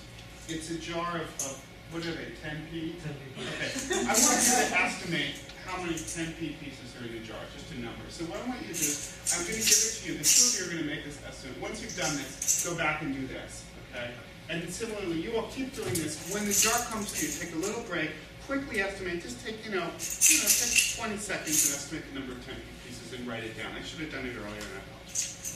It's 0.49 0.71
a 0.71 0.79
jar 0.79 1.19
of, 1.19 1.29
of, 1.45 1.61
what 1.91 2.05
are 2.05 2.13
they, 2.13 2.33
ten 2.43 2.67
P? 2.71 2.97
Okay, 3.01 3.71
I 4.05 4.13
want 4.13 4.39
you 4.39 4.55
to 4.61 4.67
estimate 4.77 5.35
how 5.65 5.81
many 5.83 5.97
ten 5.97 6.33
P 6.39 6.57
pieces 6.61 6.95
are 7.01 7.05
in 7.07 7.13
the 7.13 7.21
jar, 7.25 7.41
just 7.55 7.73
a 7.73 7.81
number. 7.81 8.05
So 8.09 8.25
what 8.27 8.41
I 8.41 8.49
want 8.49 8.61
you 8.63 8.73
to 8.73 8.79
do 8.79 8.89
is, 8.89 9.17
I'm 9.33 9.45
gonna 9.45 9.61
give 9.61 9.81
it 9.81 9.93
to 9.97 10.03
you, 10.09 10.13
the 10.19 10.25
two 10.25 10.45
of 10.45 10.53
you 10.57 10.63
are 10.65 10.71
gonna 10.77 10.89
make 10.89 11.05
this 11.05 11.21
estimate. 11.25 11.61
Once 11.61 11.81
you've 11.81 11.97
done 11.97 12.17
this, 12.17 12.65
go 12.65 12.77
back 12.77 13.03
and 13.03 13.15
do 13.15 13.27
this, 13.27 13.65
okay? 13.93 14.13
And 14.49 14.65
similarly, 14.69 15.21
you 15.21 15.37
all 15.37 15.49
keep 15.53 15.77
doing 15.77 15.93
this. 15.93 16.33
When 16.33 16.49
the 16.49 16.57
jar 16.57 16.77
comes 16.89 17.13
to 17.13 17.21
you, 17.21 17.29
take 17.33 17.53
a 17.53 17.61
little 17.61 17.85
break, 17.85 18.17
quickly 18.49 18.81
estimate, 18.81 19.21
just 19.21 19.45
take, 19.45 19.61
you 19.65 19.73
know, 19.77 19.85
you 19.85 20.37
know, 20.41 20.49
take 20.49 20.97
twenty 20.97 21.21
seconds 21.21 21.69
and 21.69 21.77
estimate 21.77 22.05
the 22.09 22.21
number 22.21 22.33
of 22.33 22.41
ten 22.49 22.57
P 22.57 22.89
pieces 22.89 23.13
and 23.13 23.29
write 23.29 23.45
it 23.45 23.57
down. 23.57 23.73
I 23.77 23.85
should 23.85 24.01
have 24.01 24.13
done 24.13 24.25
it 24.25 24.33
earlier 24.33 24.65
and 24.65 24.81
I 24.81 24.85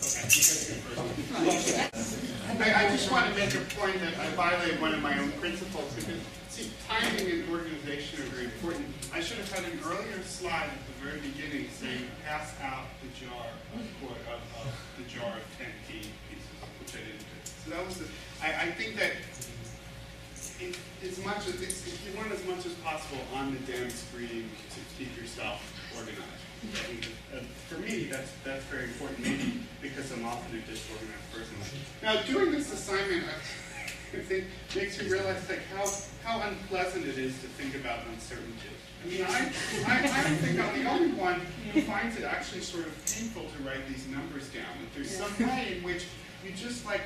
I, 0.03 0.11
I 2.75 2.91
just 2.91 3.07
want 3.13 3.31
to 3.31 3.39
make 3.39 3.55
a 3.55 3.61
point 3.79 4.01
that 4.01 4.19
I 4.19 4.31
violated 4.35 4.81
one 4.81 4.93
of 4.95 5.01
my 5.01 5.17
own 5.17 5.31
principles 5.39 5.95
because, 5.95 6.19
see, 6.49 6.73
timing 6.89 7.31
and 7.31 7.49
organization 7.49 8.19
are 8.19 8.27
very 8.35 8.47
important. 8.47 8.87
I 9.15 9.21
should 9.21 9.39
have 9.39 9.53
had 9.53 9.65
an 9.71 9.79
earlier 9.87 10.21
slide 10.25 10.71
at 10.75 10.83
the 10.91 11.07
very 11.07 11.21
beginning 11.21 11.69
saying, 11.71 12.03
pass 12.27 12.53
out 12.61 12.87
the 12.99 13.11
jar 13.15 13.47
of, 13.75 14.11
of, 14.11 14.43
of 14.67 14.75
the 14.99 15.05
jar 15.09 15.31
of 15.39 15.45
ten 15.57 15.71
P 15.87 16.11
pieces, 16.27 16.51
which 16.81 16.95
I 16.95 17.07
didn't 17.07 17.23
do. 17.23 17.39
So 17.63 17.71
that 17.71 17.87
was 17.87 17.99
the, 17.99 18.07
I, 18.43 18.67
I 18.67 18.71
think 18.73 18.97
that 18.99 19.13
as 21.07 21.19
much 21.25 21.47
as, 21.47 21.63
you 21.63 22.19
want 22.19 22.33
as 22.33 22.45
much 22.45 22.67
as 22.67 22.75
possible 22.83 23.23
on 23.37 23.55
the 23.55 23.61
damn 23.71 23.89
screen 23.91 24.51
to 24.75 24.81
keep 24.99 25.17
yourself 25.17 25.63
organized. 25.97 26.43
Uh, 26.63 27.39
For 27.69 27.79
me, 27.79 28.05
that's, 28.05 28.31
that's 28.45 28.65
very 28.65 28.85
important, 28.85 29.21
maybe 29.21 29.61
because 29.81 30.13
I'm 30.13 30.25
often 30.25 30.57
a 30.57 30.61
disorganized 30.61 31.33
person. 31.33 31.55
Now, 32.03 32.23
doing 32.23 32.53
this 32.53 32.73
assignment, 32.73 33.25
I 33.25 33.35
I 34.15 34.19
think, 34.29 34.45
makes 34.77 35.01
you 35.01 35.11
realize 35.11 35.49
like 35.49 35.63
how, 35.75 35.89
how 36.25 36.47
unpleasant 36.47 37.07
it 37.07 37.19
is 37.19 37.33
to 37.41 37.49
think 37.49 37.75
about 37.75 38.01
uncertainty. 38.13 38.69
I 39.03 39.09
mean, 39.09 39.23
I, 39.25 39.51
I, 39.87 39.99
I 39.99 40.23
don't 40.23 40.37
think 40.37 40.61
I'm 40.61 40.85
the 40.85 40.91
only 40.91 41.13
one 41.19 41.41
who 41.73 41.81
finds 41.83 42.17
it 42.17 42.25
actually 42.25 42.61
sort 42.61 42.87
of 42.87 42.95
painful 43.07 43.43
to 43.43 43.69
write 43.69 43.89
these 43.89 44.07
numbers 44.09 44.49
down. 44.51 44.71
That 44.81 44.95
there's 44.95 45.11
some 45.11 45.33
way 45.49 45.77
in 45.77 45.83
which 45.83 46.05
you 46.45 46.53
just 46.53 46.87
like, 46.87 47.01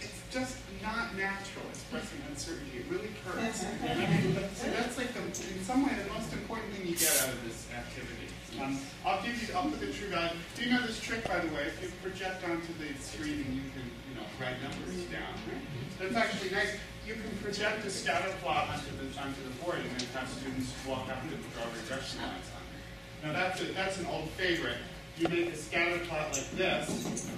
it's 0.00 0.22
just 0.32 0.56
not 0.82 1.16
natural 1.16 1.66
expressing 1.68 2.20
uncertainty. 2.28 2.78
It 2.80 2.86
really 2.88 3.12
hurts. 3.24 3.60
so 3.60 4.70
that's 4.70 4.96
like 4.96 5.12
the, 5.12 5.22
in 5.22 5.60
some 5.64 5.84
way, 5.84 5.92
the 5.94 6.12
most 6.12 6.32
important 6.32 6.72
thing 6.74 6.88
you 6.88 6.96
get 6.96 7.12
out 7.22 7.28
of 7.28 7.44
this 7.44 7.68
activity. 7.72 8.30
Um, 8.58 8.78
I'll 9.06 9.22
give 9.22 9.36
you, 9.40 9.54
I'll 9.54 9.68
put 9.70 9.80
the 9.80 9.92
true 9.92 10.08
value. 10.08 10.34
Do 10.56 10.64
you 10.64 10.70
know 10.72 10.82
this 10.86 11.00
trick, 11.00 11.26
by 11.28 11.38
the 11.38 11.48
way? 11.54 11.70
If 11.70 11.80
you 11.82 11.88
project 12.02 12.42
onto 12.44 12.72
the 12.82 12.90
screen, 12.98 13.44
and 13.46 13.54
you 13.54 13.62
can, 13.70 13.86
you 14.10 14.14
know, 14.16 14.26
write 14.40 14.58
numbers 14.62 15.06
down. 15.06 15.32
Right? 15.46 15.62
That's 16.00 16.16
actually 16.16 16.50
nice. 16.50 16.74
You 17.06 17.14
can 17.14 17.30
project 17.42 17.86
a 17.86 17.90
scatter 17.90 18.32
plot 18.42 18.68
onto 18.68 18.90
the 18.98 19.06
onto 19.20 19.42
the 19.42 19.54
board, 19.62 19.78
and 19.78 19.90
then 19.98 20.06
have 20.14 20.28
students 20.28 20.72
walk 20.86 21.08
out 21.08 21.22
and 21.22 21.30
draw 21.54 21.64
regression 21.80 22.20
lines 22.20 22.50
on 22.54 22.62
it. 22.66 23.26
Now 23.26 23.32
that's 23.32 23.60
a, 23.60 23.64
that's 23.72 23.98
an 23.98 24.06
old 24.06 24.28
favorite. 24.30 24.78
You 25.16 25.28
make 25.28 25.52
a 25.52 25.56
scatter 25.56 25.98
plot 26.06 26.32
like 26.32 26.50
this, 26.52 27.30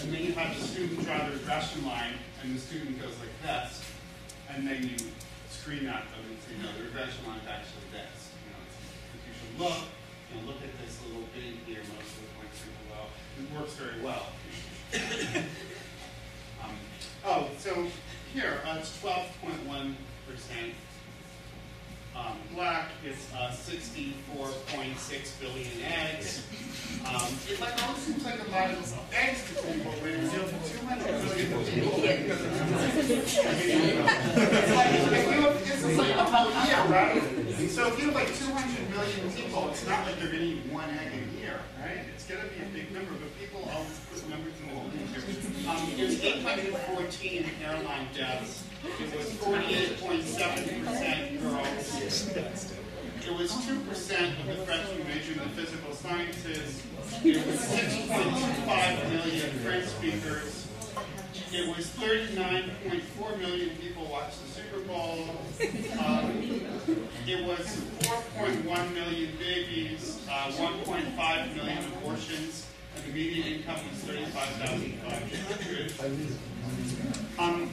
and 0.00 0.12
then 0.12 0.24
you 0.24 0.32
have 0.32 0.58
the 0.58 0.64
student 0.66 1.04
draw 1.04 1.18
the 1.26 1.32
regression 1.32 1.84
line, 1.84 2.14
and 2.42 2.54
the 2.56 2.60
student 2.60 3.00
goes 3.00 3.14
like 3.20 3.34
this, 3.42 3.82
and 4.50 4.66
then 4.66 4.82
you 4.82 4.96
screen 5.50 5.86
at 5.86 6.02
them 6.10 6.24
and 6.26 6.38
say, 6.42 6.56
no, 6.60 6.68
the 6.78 6.84
regression 6.88 7.26
line 7.26 7.38
is 7.38 7.48
actually 7.48 7.86
this. 7.92 8.32
You 8.42 8.50
know, 8.50 8.62
you 9.26 9.32
should 9.36 9.54
look, 9.60 9.78
you 10.30 10.40
know, 10.40 10.46
look 10.48 10.62
at 10.64 10.72
this 10.80 10.98
little 11.06 11.28
bit 11.34 11.54
here, 11.66 11.82
most 11.94 12.10
of 12.16 12.24
the 12.24 12.32
points 12.40 12.58
are 12.64 12.74
below. 12.88 13.06
It 13.38 13.46
works 13.54 13.74
very 13.74 14.00
well. 14.02 14.26
um, 16.64 16.76
oh, 17.24 17.48
so 17.58 17.86
here, 18.34 18.60
uh, 18.66 18.78
it's 18.80 18.96
12.1%. 18.98 19.94
Um, 22.14 22.36
black, 22.54 22.88
it's 23.04 23.32
uh, 23.32 23.48
64.6 23.50 25.40
billion 25.40 25.68
eggs. 25.82 26.46
Um, 27.08 27.22
it 27.48 27.58
like 27.58 27.82
almost 27.82 28.04
seems 28.06 28.22
like 28.24 28.38
a 28.46 28.50
lot 28.50 28.70
of 28.70 29.00
eggs 29.14 29.48
to 29.48 29.54
people 29.62 29.92
when 29.92 30.20
it's 30.20 30.34
over 30.34 30.52
200 30.52 31.08
million 31.08 31.64
people. 31.72 32.04
It's 32.04 32.28
like, 34.72 34.92
if 34.92 35.26
you 35.32 35.40
have, 35.40 35.56
this 35.64 35.84
is 35.84 35.96
like 35.98 36.16
a 36.16 36.24
whole 36.24 36.52
year, 36.66 36.84
right? 36.92 37.22
So 37.70 37.88
if 37.88 37.98
you 37.98 38.04
have 38.06 38.14
like 38.14 38.34
200 38.36 38.90
million 38.90 39.32
people, 39.32 39.70
it's 39.70 39.86
not 39.86 40.04
like 40.06 40.18
they're 40.20 40.28
going 40.28 40.38
to 40.38 40.44
eat 40.44 40.66
one 40.70 40.90
egg 40.90 41.12
right? 41.80 42.04
It's 42.14 42.26
going 42.26 42.42
to 42.42 42.48
be 42.48 42.60
a 42.62 42.66
big 42.68 42.92
number, 42.92 43.12
but 43.12 43.34
people 43.38 43.68
always 43.72 43.98
put 44.10 44.28
numbers 44.28 44.52
in 44.60 44.66
the 44.68 44.74
picture. 44.96 45.22
Um, 45.68 45.92
there's 45.96 46.20
814 46.22 47.46
airline 47.64 48.08
deaths. 48.14 48.64
It 49.00 49.14
was 49.16 49.26
48.7% 49.38 51.40
girls. 51.40 52.00
It 53.24 53.32
was 53.38 53.52
2% 53.52 54.40
of 54.40 54.46
the 54.46 54.54
freshmen 54.66 55.06
majoring 55.06 55.38
in 55.38 55.44
the 55.44 55.50
physical 55.54 55.94
sciences. 55.94 56.82
It 57.24 57.46
was 57.46 57.56
6.25 57.56 59.10
million 59.10 59.50
French 59.60 59.86
speakers. 59.86 60.66
It 61.34 61.66
was 61.74 61.86
39.4 61.86 63.38
million 63.38 63.70
people 63.76 64.04
watched 64.06 64.36
the 64.44 64.48
Super 64.60 64.80
Bowl. 64.80 65.24
Um, 65.98 66.42
it 67.26 67.46
was 67.46 67.80
4.1 68.36 68.92
million 68.92 69.34
babies, 69.38 70.20
uh, 70.30 70.50
1.5 70.52 71.54
million 71.54 71.84
abortions, 71.96 72.66
and 72.96 73.04
the 73.06 73.12
median 73.12 73.46
income 73.60 73.78
was 73.88 73.98
35,500. 74.00 76.28
Um, 77.38 77.70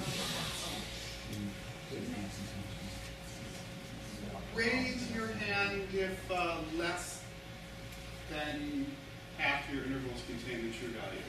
raise 4.55 5.11
your 5.13 5.27
hand 5.27 5.81
if 5.93 6.31
uh, 6.31 6.55
less 6.77 7.21
than 8.29 8.85
half 9.37 9.69
your 9.73 9.83
intervals 9.83 10.21
contain 10.27 10.71
the 10.71 10.77
true 10.77 10.87
value. 10.89 11.19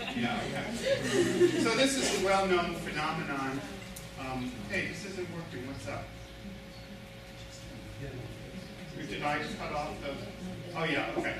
Yeah. 0.00 0.40
So 1.62 1.76
this 1.76 1.96
is 1.96 2.22
a 2.22 2.24
well-known 2.24 2.74
phenomenon. 2.76 3.60
Um, 4.20 4.52
hey, 4.70 4.88
this 4.88 5.04
isn't 5.06 5.28
working. 5.34 5.66
What's 5.66 5.88
up? 5.88 6.04
Did 9.08 9.22
I 9.22 9.38
cut 9.58 9.72
off 9.72 10.00
the? 10.00 10.14
Oh 10.76 10.84
yeah, 10.84 11.10
okay. 11.16 11.34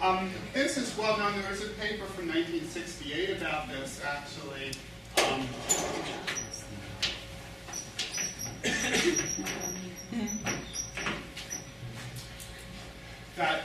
Um, 0.00 0.30
this 0.54 0.76
is 0.76 0.96
well 0.96 1.18
known. 1.18 1.40
There 1.40 1.50
was 1.50 1.62
a 1.62 1.68
paper 1.70 2.06
from 2.06 2.28
1968 2.28 3.36
about 3.36 3.68
this, 3.68 4.00
actually. 4.04 4.72
Um, 5.18 5.46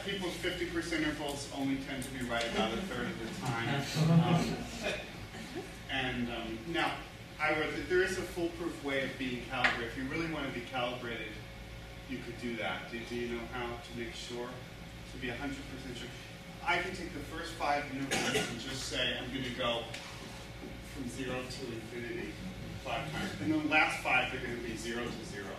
people's 0.05 0.35
50% 0.35 0.93
intervals 0.99 1.49
only 1.57 1.77
tend 1.89 2.03
to 2.03 2.09
be 2.11 2.23
right 2.25 2.45
about 2.53 2.71
a 2.73 2.77
third 2.77 3.07
of 3.07 3.19
the 3.19 3.41
time. 3.41 4.35
Um, 4.35 4.55
and 5.91 6.29
um, 6.29 6.59
now, 6.67 6.91
I 7.41 7.53
would, 7.53 7.89
there 7.89 8.03
is 8.03 8.17
a 8.17 8.21
foolproof 8.21 8.83
way 8.83 9.03
of 9.03 9.17
being 9.17 9.41
calibrated. 9.49 9.87
If 9.87 9.97
you 9.97 10.03
really 10.09 10.31
want 10.31 10.45
to 10.47 10.53
be 10.53 10.65
calibrated, 10.71 11.33
you 12.09 12.19
could 12.19 12.39
do 12.39 12.55
that. 12.57 12.91
Do, 12.91 12.99
do 13.09 13.15
you 13.15 13.35
know 13.35 13.41
how 13.51 13.65
to 13.65 13.99
make 13.99 14.13
sure? 14.13 14.47
To 15.11 15.21
be 15.21 15.27
100% 15.27 15.33
sure. 15.95 16.07
I 16.65 16.77
can 16.77 16.95
take 16.95 17.13
the 17.13 17.25
first 17.33 17.53
five 17.53 17.83
intervals 17.93 18.35
and 18.49 18.59
just 18.59 18.83
say 18.85 19.17
I'm 19.17 19.31
going 19.31 19.45
to 19.45 19.57
go 19.57 19.83
from 20.93 21.09
zero 21.09 21.35
to 21.35 21.65
infinity 21.65 22.29
five 22.83 23.11
times. 23.11 23.31
And 23.41 23.53
then 23.53 23.63
the 23.63 23.69
last 23.69 24.03
five 24.03 24.33
are 24.33 24.37
going 24.37 24.57
to 24.57 24.63
be 24.63 24.75
zero 24.77 25.03
to 25.03 25.25
zero. 25.31 25.55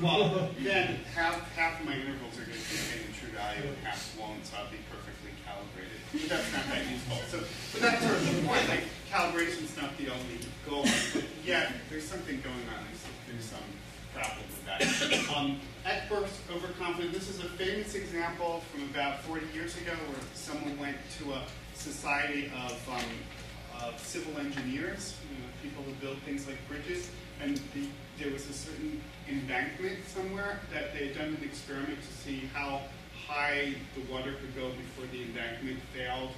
Well, 0.00 0.50
then 0.60 1.00
half, 1.14 1.40
half 1.56 1.80
of 1.80 1.86
my 1.86 1.94
intervals 1.94 2.36
are 2.36 2.44
going 2.44 2.58
to 2.58 2.68
contain 2.68 3.06
the 3.08 3.12
true 3.16 3.32
value 3.32 3.64
and 3.64 3.76
half 3.86 4.16
won't, 4.18 4.44
so 4.44 4.56
I'll 4.58 4.70
be 4.70 4.76
perfectly 4.92 5.32
calibrated. 5.44 5.96
But 6.12 6.28
that's 6.28 6.52
not 6.52 6.64
that 6.68 6.84
useful. 6.90 7.16
So, 7.32 7.38
but 7.72 7.80
that's 7.80 8.02
sort 8.04 8.16
of 8.16 8.36
the 8.36 8.46
point. 8.46 8.68
Like, 8.68 8.84
calibration's 9.08 9.76
not 9.76 9.96
the 9.96 10.12
only 10.12 10.38
goal, 10.68 10.84
but 11.14 11.24
yet 11.44 11.72
there's 11.88 12.04
something 12.04 12.40
going 12.42 12.66
on. 12.76 12.84
There's, 12.84 13.04
there's 13.32 13.48
some 13.48 13.64
problem 14.12 14.44
with 14.48 14.64
that. 14.66 15.36
Um, 15.36 15.60
Eckberg's 15.84 16.32
overconfident. 16.50 17.12
This 17.12 17.28
is 17.28 17.40
a 17.40 17.48
famous 17.56 17.94
example 17.94 18.62
from 18.72 18.82
about 18.84 19.22
40 19.22 19.46
years 19.54 19.76
ago 19.76 19.92
where 20.08 20.20
someone 20.34 20.78
went 20.78 20.96
to 21.18 21.32
a 21.32 21.42
society 21.74 22.50
of, 22.64 22.88
um, 22.88 23.84
of 23.84 23.98
civil 24.00 24.38
engineers, 24.40 25.14
you 25.30 25.36
know, 25.38 25.48
people 25.62 25.82
who 25.84 25.92
build 26.04 26.18
things 26.24 26.46
like 26.46 26.56
bridges, 26.68 27.10
and 27.42 27.56
the, 27.74 27.86
there 28.18 28.32
was 28.32 28.48
a 28.48 28.52
certain 28.52 29.00
embankment 29.28 29.98
somewhere 30.08 30.60
that 30.72 30.92
they 30.94 31.08
had 31.08 31.16
done 31.16 31.36
an 31.36 31.44
experiment 31.44 31.98
to 32.00 32.12
see 32.24 32.48
how 32.54 32.80
high 33.26 33.74
the 33.94 34.12
water 34.12 34.32
could 34.40 34.54
go 34.56 34.70
before 34.70 35.04
the 35.12 35.22
embankment 35.22 35.78
failed, 35.94 36.30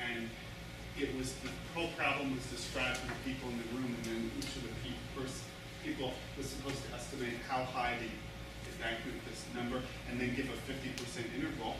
and 0.00 0.28
it 0.98 1.14
was 1.16 1.34
the 1.44 1.50
whole 1.74 1.90
problem 1.96 2.34
was 2.34 2.46
described 2.46 2.96
to 3.00 3.06
the 3.06 3.18
people 3.24 3.48
in 3.50 3.58
the 3.58 3.68
room, 3.76 3.90
and 3.94 4.04
then 4.04 4.30
each 4.38 4.56
of 4.56 4.62
the 4.62 4.74
pe- 4.82 4.96
first 5.14 5.42
people 5.84 6.12
was 6.36 6.46
supposed 6.46 6.80
to 6.88 6.94
estimate 6.94 7.34
how 7.48 7.62
high 7.64 7.94
the 8.00 8.10
embankment 8.72 9.18
this 9.28 9.44
number, 9.54 9.82
and 10.10 10.20
then 10.20 10.34
give 10.34 10.46
a 10.46 10.58
50% 10.70 11.34
interval. 11.36 11.76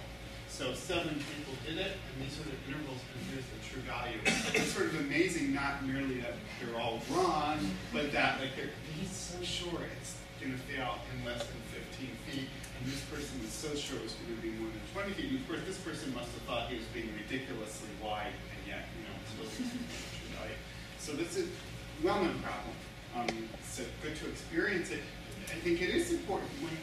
So 0.59 0.75
seven 0.75 1.15
people 1.15 1.55
did 1.63 1.79
it, 1.79 1.95
and 1.95 2.17
these 2.19 2.35
are 2.35 2.43
the 2.43 2.59
intervals, 2.67 2.99
here's 3.31 3.47
the 3.47 3.63
true 3.63 3.79
value. 3.87 4.19
It's 4.59 4.75
sort 4.75 4.91
of 4.91 4.99
amazing, 5.07 5.55
not 5.55 5.87
merely 5.87 6.19
that 6.19 6.35
they're 6.59 6.75
all 6.75 6.99
wrong, 7.15 7.63
but 7.95 8.11
that 8.11 8.43
like 8.43 8.59
they're, 8.59 8.75
he's 8.99 9.15
so 9.15 9.39
sure 9.47 9.87
it's 9.87 10.19
going 10.43 10.51
to 10.51 10.59
fail 10.67 10.99
in 11.15 11.23
less 11.23 11.47
than 11.47 11.63
15 11.95 12.11
feet, 12.27 12.51
and 12.51 12.83
this 12.91 12.99
person 13.07 13.39
is 13.47 13.55
so 13.55 13.71
sure 13.79 14.03
it's 14.03 14.19
going 14.19 14.35
to 14.35 14.43
be 14.43 14.51
more 14.59 14.67
than 14.67 14.83
20 14.99 15.15
feet. 15.15 15.31
And 15.31 15.39
of 15.39 15.47
course, 15.47 15.63
this 15.63 15.79
person 15.79 16.11
must 16.11 16.35
have 16.35 16.43
thought 16.51 16.67
he 16.67 16.83
was 16.83 16.91
being 16.91 17.15
ridiculously 17.15 17.95
wide, 18.03 18.35
and 18.35 18.61
yet, 18.67 18.91
you 18.99 19.07
know, 19.07 19.15
it's 19.15 19.31
supposed 19.39 19.55
to 19.63 19.63
be 19.63 19.79
true 19.79 20.43
value. 20.43 20.59
So 20.99 21.15
this 21.15 21.39
is 21.39 21.55
well-known 22.03 22.35
problem. 22.43 22.75
Um, 23.15 23.47
so 23.63 23.87
good 24.03 24.19
to 24.19 24.27
experience 24.27 24.91
it. 24.91 25.07
I 25.55 25.59
think 25.63 25.79
it 25.87 25.95
is 25.95 26.11
important 26.11 26.51
when, 26.59 26.75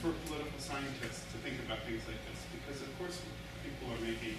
for 0.00 0.12
political 0.26 0.58
scientists 0.58 1.24
to 1.32 1.38
think 1.38 1.58
about 1.66 1.82
things 1.84 2.02
like 2.06 2.20
this 2.30 2.40
because, 2.54 2.82
of 2.82 2.90
course, 2.98 3.20
people 3.62 3.92
are 3.94 4.00
making 4.00 4.38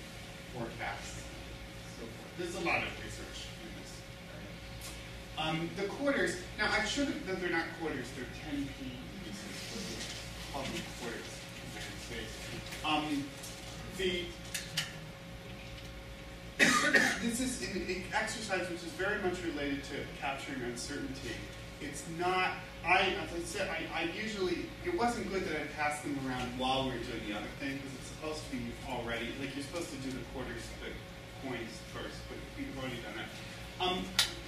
forecasts. 0.53 1.23
So 1.99 2.07
forth. 2.07 2.31
There's 2.37 2.55
a 2.55 2.65
lot 2.65 2.83
of 2.83 2.91
research 3.03 3.49
in 3.63 3.69
this. 3.79 3.91
Um, 5.37 5.69
the 5.75 5.87
quarters. 5.87 6.37
Now, 6.57 6.71
I 6.71 6.85
should 6.85 7.07
have. 7.07 7.41
They're 7.41 7.49
not 7.49 7.65
quarters. 7.79 8.07
They're 8.15 8.29
10p 8.47 8.69
pieces. 9.23 10.15
Quarters 10.53 11.31
in 11.51 11.67
the 11.67 11.79
United 11.83 11.99
States. 12.07 12.33
Um, 12.85 13.23
the 13.97 14.25
this 17.21 17.41
is 17.41 17.61
an 17.75 18.03
exercise 18.13 18.69
which 18.69 18.83
is 18.83 18.91
very 18.93 19.21
much 19.21 19.43
related 19.43 19.83
to 19.83 19.95
capturing 20.21 20.61
uncertainty. 20.61 21.35
It's 21.81 22.03
not, 22.17 22.51
I, 22.85 23.15
as 23.23 23.33
I 23.33 23.39
said, 23.43 23.69
I, 23.69 24.01
I 24.01 24.09
usually, 24.13 24.69
it 24.85 24.95
wasn't 24.97 25.31
good 25.31 25.43
that 25.49 25.55
I 25.57 25.65
passed 25.75 26.03
them 26.03 26.17
around 26.25 26.45
while 26.59 26.83
we 26.85 26.91
were 26.91 27.03
doing 27.03 27.25
the 27.27 27.35
other 27.35 27.49
thing, 27.59 27.77
because 27.77 27.93
it's 27.97 28.09
supposed 28.13 28.45
to 28.45 28.55
be 28.55 28.61
already, 28.87 29.33
like 29.41 29.55
you're 29.55 29.65
supposed 29.65 29.89
to 29.89 29.97
do 29.97 30.11
the 30.11 30.23
quarters, 30.33 30.61
the 30.85 30.93
coins 31.41 31.81
first, 31.93 32.17
but 32.29 32.37
we've 32.57 32.69
already 32.77 33.01
done 33.01 33.17
that. 33.17 33.29
Um, 33.81 34.05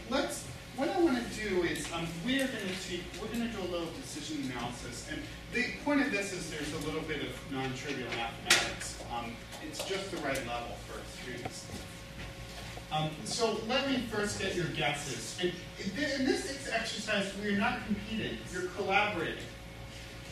let's, 0.10 0.46
what 0.78 0.90
I 0.90 1.02
want 1.02 1.18
to 1.18 1.28
do 1.34 1.64
is, 1.64 1.92
um, 1.92 2.08
we're 2.24 2.46
going 2.46 2.70
to 2.70 3.00
we're 3.20 3.34
going 3.34 3.50
to 3.50 3.54
do 3.58 3.62
a 3.66 3.70
little 3.74 3.90
decision 4.00 4.52
analysis, 4.54 5.10
and 5.10 5.20
the 5.54 5.66
point 5.84 6.02
of 6.02 6.12
this 6.12 6.34
is 6.34 6.52
there's 6.52 6.72
a 6.74 6.86
little 6.86 7.02
bit 7.02 7.22
of 7.26 7.34
non-trivial 7.52 8.10
mathematics. 8.14 9.02
Um, 9.10 9.34
it's 9.66 9.84
just 9.86 10.12
the 10.12 10.18
right 10.18 10.38
level 10.46 10.78
for 10.86 11.02
students. 11.18 11.66
Um, 12.92 13.10
so 13.26 13.60
let 13.68 13.90
me 13.90 14.00
first 14.10 14.40
get 14.40 14.56
your 14.56 14.68
guesses. 14.68 15.38
And 15.42 15.52
in 15.80 16.26
this 16.26 16.70
exercise, 16.72 17.32
we're 17.42 17.58
not 17.58 17.80
competing, 17.86 18.38
you're 18.54 18.70
collaborating. 18.78 19.44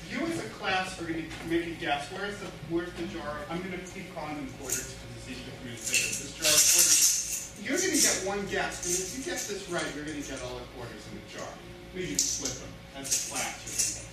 You 0.10 0.22
as 0.26 0.40
a 0.40 0.50
class 0.50 1.02
are 1.02 1.06
going 1.06 1.26
to 1.26 1.48
make 1.50 1.66
a 1.66 1.72
guess. 1.72 2.12
Where's 2.12 2.38
the, 2.38 2.46
where's 2.70 2.94
the 2.94 3.08
jar? 3.08 3.40
I'm 3.50 3.58
going 3.60 3.72
to 3.74 3.86
keep 3.92 4.14
calling 4.16 4.36
them 4.36 4.48
quarters 4.60 4.94
because 4.94 5.18
it's 5.18 5.30
easier 5.32 5.52
for 5.60 5.66
me 5.66 5.72
to 5.74 5.78
say 5.78 5.98
this. 6.08 6.22
This 6.22 6.34
jar 6.38 6.46
of 6.48 6.62
quarters. 6.62 7.12
You're 7.60 7.80
going 7.80 7.96
to 7.98 8.04
get 8.04 8.18
one 8.28 8.46
guess, 8.48 8.86
and 8.86 8.94
if 8.94 9.18
you 9.18 9.24
get 9.26 9.42
this 9.50 9.68
right, 9.72 9.86
you're 9.96 10.06
going 10.06 10.22
to 10.22 10.28
get 10.28 10.40
all 10.44 10.56
the 10.56 10.68
quarters 10.78 11.02
in 11.10 11.18
the 11.18 11.26
jar. 11.34 11.50
Maybe 11.96 12.14
you 12.14 12.20
split 12.20 12.54
them. 12.62 12.72
As 12.96 13.10
a 13.10 13.32
class, 13.32 14.08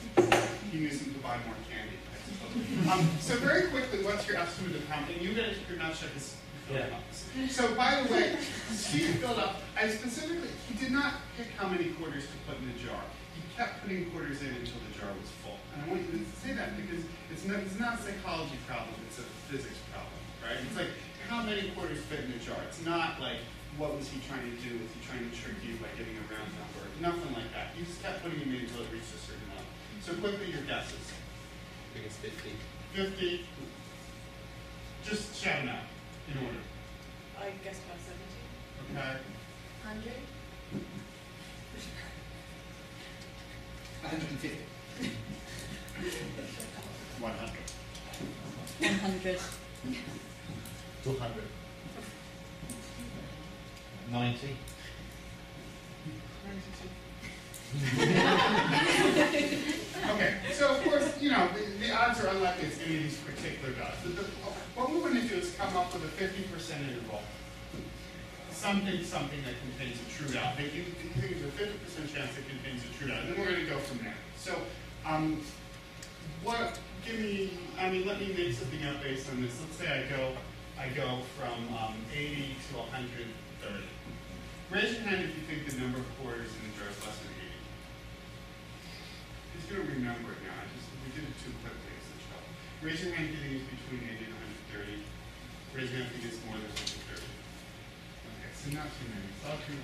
you 0.73 0.81
use 0.81 0.99
them 0.99 1.15
to 1.15 1.21
buy 1.21 1.39
more 1.47 1.55
candy, 1.71 1.99
Um, 2.91 3.07
so 3.21 3.37
very 3.37 3.71
quickly, 3.71 4.03
what's 4.03 4.27
your 4.27 4.39
estimate 4.39 4.75
of 4.75 4.89
how 4.89 5.05
many? 5.07 5.23
You 5.23 5.35
guys, 5.35 5.55
your 5.69 5.79
mouth 5.79 5.95
shut 5.99 6.11
is 6.17 6.35
Yeah. 6.71 6.87
So 7.49 7.75
by 7.75 8.03
the 8.03 8.13
way, 8.13 8.37
Steve 8.71 9.17
filled 9.19 9.39
up, 9.39 9.61
I 9.77 9.89
specifically, 9.89 10.49
he 10.69 10.75
did 10.79 10.93
not 10.93 11.15
pick 11.37 11.51
how 11.57 11.69
many 11.69 11.91
quarters 11.99 12.25
to 12.29 12.37
put 12.47 12.61
in 12.61 12.71
the 12.71 12.79
jar. 12.79 13.01
He 13.35 13.43
kept 13.57 13.83
putting 13.83 14.11
quarters 14.11 14.41
in 14.43 14.53
until 14.55 14.79
the 14.87 14.93
jar 14.95 15.11
was 15.17 15.29
full. 15.43 15.59
And 15.75 15.83
I 15.83 15.89
want 15.89 16.05
you 16.07 16.21
to 16.21 16.25
say 16.39 16.53
that 16.55 16.77
because 16.77 17.05
it's 17.33 17.45
not, 17.45 17.61
it's 17.65 17.79
not 17.81 17.99
a 17.99 18.03
psychology 18.03 18.61
problem, 18.69 18.95
it's 19.09 19.19
a 19.19 19.27
physics 19.49 19.81
problem, 19.91 20.17
right? 20.45 20.61
It's 20.61 20.77
like, 20.77 20.93
how 21.29 21.43
many 21.43 21.73
quarters 21.73 22.01
fit 22.07 22.29
in 22.29 22.33
the 22.33 22.41
jar? 22.45 22.61
It's 22.69 22.85
not 22.85 23.21
like, 23.21 23.41
what 23.81 23.97
was 23.97 24.09
he 24.09 24.21
trying 24.29 24.45
to 24.45 24.57
do? 24.61 24.77
Was 24.77 24.93
he 24.93 25.01
trying 25.01 25.25
to 25.25 25.33
trick 25.33 25.57
you 25.65 25.81
by 25.81 25.89
giving 25.97 26.13
a 26.13 26.25
round 26.29 26.49
number? 26.61 26.85
Nothing 27.01 27.33
like 27.33 27.49
that. 27.57 27.73
He 27.73 27.89
just 27.89 28.05
kept 28.05 28.21
putting 28.21 28.39
them 28.39 28.53
in 28.53 28.69
until 28.69 28.85
it 28.85 28.93
reached 28.93 29.17
a 29.17 29.21
certain 29.21 29.41
amount. 29.49 29.65
So 30.05 30.13
quickly, 30.21 30.53
your 30.53 30.61
guesses. 30.69 31.01
I 31.01 31.89
think 31.97 32.05
it's 32.07 32.21
fifty. 32.21 32.53
50. 32.93 33.49
Just 35.09 35.33
shout 35.41 35.65
them 35.65 35.73
out 35.73 35.89
in 36.29 36.37
order. 36.39 36.63
I 37.39 37.51
guess 37.65 37.79
about 37.85 38.01
seventy. 38.01 38.43
Okay. 38.93 39.19
Hundred? 39.83 40.23
150. 44.03 44.59
100. 47.21 47.51
100. 48.81 49.39
Two 51.05 51.17
hundred. 51.19 51.49
Ninety. 54.11 54.57
Okay, 60.11 60.35
so 60.53 60.77
of 60.77 60.83
course, 60.85 61.21
you 61.23 61.31
know, 61.31 61.49
the, 61.55 61.87
the 61.87 61.95
odds 61.95 62.21
are 62.21 62.29
unlikely 62.29 62.67
it's 62.67 62.79
any 62.85 62.97
of 62.97 63.03
these 63.05 63.19
particular 63.19 63.73
dots. 63.75 63.97
But 64.03 64.17
the, 64.17 64.23
what 64.75 64.91
we 64.91 64.99
want 64.99 65.15
to 65.15 65.23
do 65.23 65.37
is 65.37 65.55
come 65.57 65.77
up 65.77 65.93
with 65.95 66.05
a 66.05 66.13
50% 66.19 66.53
interval. 66.91 67.21
Something, 68.51 69.03
something 69.05 69.41
that 69.47 69.55
contains 69.63 69.99
a 70.03 70.11
true 70.11 70.29
dot. 70.35 70.57
That 70.57 70.75
you, 70.75 70.83
think 70.83 71.39
a 71.39 71.51
50% 71.55 72.15
chance 72.15 72.37
it 72.37 72.45
contains 72.51 72.83
a 72.85 72.99
true 72.99 73.09
dot. 73.09 73.25
And 73.25 73.33
then 73.33 73.39
we're 73.41 73.53
going 73.53 73.65
to 73.65 73.71
go 73.71 73.79
from 73.79 73.99
there. 74.05 74.15
So, 74.37 74.59
um, 75.07 75.41
what, 76.43 76.79
give 77.07 77.19
me, 77.19 77.59
I 77.79 77.89
mean, 77.91 78.07
let 78.07 78.21
me 78.21 78.35
make 78.37 78.53
something 78.53 78.85
up 78.85 79.03
based 79.03 79.31
on 79.31 79.41
this. 79.41 79.59
Let's 79.61 79.77
say 79.79 79.87
I 79.87 80.11
go, 80.15 80.35
I 80.79 80.89
go 80.89 81.23
from 81.39 81.57
um, 81.79 81.95
80 82.13 82.55
to 82.71 82.77
130. 82.79 83.87
Raise 84.71 84.93
your 84.93 85.03
hand 85.03 85.25
if 85.25 85.37
you 85.37 85.43
think 85.47 85.69
the 85.69 85.81
number 85.81 85.99
of 85.99 86.07
quarters 86.19 86.49
in 86.49 86.71
the 86.71 86.79
jar 86.79 86.91
is 86.91 86.99
less 87.07 87.19
than 87.19 87.32
80. 89.63 89.75
Who's 89.75 89.79
going 89.79 89.87
to 89.87 89.95
remember 89.95 90.35
it 90.35 90.43
now? 90.43 90.59
I 90.59 90.67
just, 90.75 90.91
we 91.07 91.15
did 91.15 91.25
it 91.29 91.37
too 91.39 91.55
quickly 91.63 91.95
as 91.95 92.07
a 92.11 92.19
trouble. 92.27 92.51
Raise 92.83 92.99
your 92.99 93.15
hand 93.15 93.31
if 93.31 93.39
you 93.39 93.43
think 93.43 93.63
it's 93.63 93.71
between 93.71 94.03
80 94.11 94.27
and 94.27 94.35
130. 94.75 95.07
Raise 95.77 95.89
your 95.91 96.03
hand 96.03 96.11
if 96.11 96.19
you 96.19 96.23
think 96.23 96.35
it's 96.35 96.43
more 96.43 96.59
than 96.59 96.73
130. 96.75 97.23
Okay, 97.23 98.51
so 98.51 98.67
not 98.75 98.89
too 98.91 99.07
many. 99.07 99.27
It's 99.31 99.45
all 99.47 99.59
too. 99.63 99.79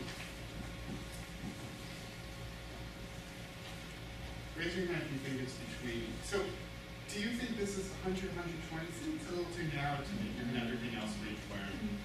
Raise 4.59 4.75
your 4.75 4.91
hand 4.91 5.07
if 5.07 5.11
you 5.15 5.21
think 5.23 5.37
it's 5.47 5.55
between. 5.55 6.11
So, 6.27 6.43
do 6.43 7.17
you 7.23 7.31
think 7.39 7.57
this 7.57 7.79
is 7.79 7.95
100, 8.03 8.35
120? 8.35 8.91
Seems 8.91 9.23
a 9.31 9.39
little 9.39 9.49
too 9.55 9.71
narrow 9.71 10.03
to 10.03 10.13
me, 10.19 10.35
given 10.35 10.59
everything 10.59 10.99
else 10.99 11.15
we've 11.23 11.39
learned. 11.49 11.79
Mm-hmm. 11.79 12.05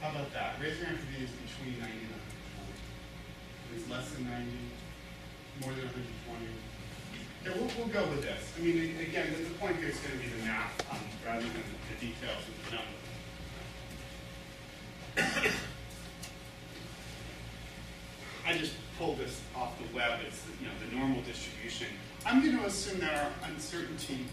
How 0.00 0.10
about 0.16 0.32
that? 0.32 0.56
Raise 0.58 0.80
your 0.80 0.88
hand 0.88 0.98
if 0.98 1.04
you 1.06 1.20
think 1.20 1.30
it's 1.30 1.36
between 1.36 1.78
90 1.78 1.92
and 1.94 2.16
120. 2.16 2.72
If 2.72 3.70
it's 3.76 3.86
less 3.92 4.08
than 4.16 4.24
90, 4.24 4.75
more 5.60 5.72
than 5.72 5.86
120. 5.88 6.46
Yeah, 7.44 7.52
we'll, 7.54 7.70
we'll 7.78 7.92
go 7.92 8.02
with 8.10 8.22
this. 8.22 8.52
I 8.56 8.60
mean, 8.60 8.96
again, 9.00 9.32
the, 9.32 9.50
point 9.58 9.76
here 9.76 9.88
is 9.88 9.98
going 9.98 10.18
to 10.18 10.24
be 10.24 10.28
the 10.28 10.44
math 10.44 10.74
um, 10.90 10.98
rather 11.24 11.42
than 11.42 11.64
the 11.88 11.96
details 12.00 12.42
of 12.44 12.54
the 12.64 12.70
number. 12.76 12.96
I 18.46 18.56
just 18.58 18.74
pulled 18.98 19.18
this 19.18 19.40
off 19.56 19.78
the 19.78 19.96
web. 19.96 20.20
It's 20.26 20.42
you 20.60 20.66
know 20.66 20.72
the 20.78 20.94
normal 20.94 21.22
distribution. 21.22 21.88
I'm 22.24 22.42
going 22.42 22.58
to 22.58 22.64
assume 22.64 23.00
there 23.00 23.14
are 23.14 23.32
uncertainty. 23.48 24.26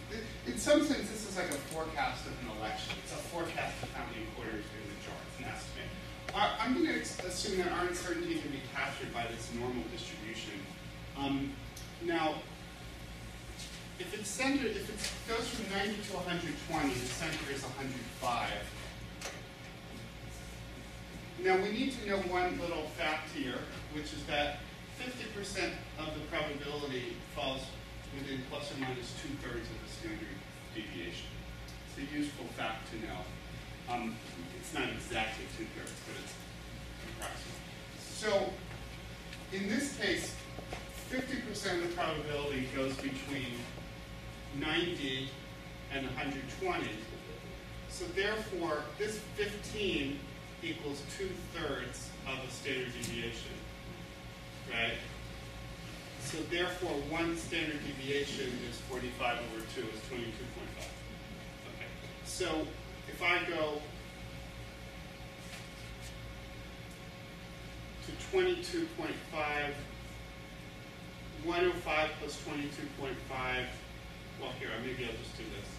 In 0.45 0.57
some 0.57 0.83
sense, 0.83 1.09
this 1.09 1.29
is 1.29 1.37
like 1.37 1.49
a 1.49 1.61
forecast 1.73 2.25
of 2.25 2.33
an 2.41 2.57
election. 2.57 2.93
It's 3.03 3.13
a 3.13 3.21
forecast 3.29 3.81
of 3.81 3.91
how 3.93 4.05
many 4.11 4.25
quarters 4.35 4.65
are 4.65 4.79
in 4.81 4.89
the 4.89 4.99
jar. 5.05 5.17
It's 5.29 5.39
an 5.39 5.45
estimate. 5.49 5.89
I'm 6.33 6.73
going 6.73 6.89
to 6.89 6.97
assume 7.25 7.57
that 7.61 7.71
our 7.71 7.85
uncertainty 7.85 8.41
can 8.41 8.49
be 8.49 8.61
captured 8.73 9.13
by 9.13 9.25
this 9.29 9.49
normal 9.53 9.83
distribution. 9.93 10.57
Um, 11.17 11.53
now, 12.03 12.35
if 13.99 14.13
it's 14.17 14.29
centered, 14.29 14.71
if 14.71 14.89
it 14.89 15.29
goes 15.31 15.47
from 15.47 15.69
90 15.77 15.95
to 16.09 16.13
120, 16.15 16.93
the 16.93 17.05
center 17.05 17.51
is 17.53 17.63
105. 17.63 18.49
Now 21.43 21.57
we 21.57 21.71
need 21.71 21.93
to 21.99 22.09
know 22.09 22.17
one 22.31 22.59
little 22.59 22.87
fact 22.97 23.29
here, 23.35 23.59
which 23.93 24.13
is 24.13 24.23
that 24.27 24.59
50% 24.99 25.71
of 25.99 26.13
the 26.13 26.21
probability 26.31 27.17
falls 27.35 27.61
within 28.17 28.41
plus 28.49 28.71
or 28.71 28.79
minus 28.79 29.13
two 29.21 29.33
thirds 29.41 29.67
of 29.67 29.77
the 29.83 29.89
standard 29.91 30.37
deviation. 30.73 31.27
It's 31.89 31.97
a 31.99 32.15
useful 32.15 32.45
fact 32.57 32.89
to 32.91 32.97
know. 33.05 33.19
Um, 33.89 34.15
it's 34.59 34.73
not 34.73 34.89
exactly 34.89 35.45
two 35.57 35.65
thirds, 35.75 35.91
but 36.07 36.15
it's 36.23 36.33
approximate. 37.11 37.59
So 37.99 38.53
in 39.51 39.69
this 39.69 39.97
case, 39.97 40.35
50% 41.13 41.75
of 41.75 41.89
the 41.89 41.95
probability 41.95 42.67
goes 42.75 42.95
between 42.95 43.53
90 44.59 45.29
and 45.93 46.07
120. 46.07 46.87
So 47.89 48.05
therefore, 48.15 48.79
this 48.97 49.19
15 49.35 50.19
equals 50.63 51.03
two 51.15 51.29
thirds 51.53 52.09
of 52.25 52.39
a 52.43 52.49
standard 52.51 52.91
deviation, 52.93 53.51
right? 54.71 54.97
So 56.19 56.39
therefore, 56.49 56.95
one 57.11 57.37
standard 57.37 57.79
deviation 57.85 58.47
is 58.67 58.79
45 58.89 59.37
over 59.37 59.63
2 59.75 59.81
is 59.81 59.99
22.5. 60.09 60.23
Okay. 61.75 61.89
So 62.25 62.65
if 63.07 63.21
I 63.21 63.37
go 63.47 63.79
to 68.07 68.35
22.5, 68.35 69.73
105 71.45 72.09
plus 72.19 72.41
22.5, 72.47 73.65
well, 74.41 74.51
here, 74.59 74.69
maybe 74.81 75.05
I'll 75.05 75.11
just 75.11 75.37
do 75.37 75.43
this. 75.43 75.69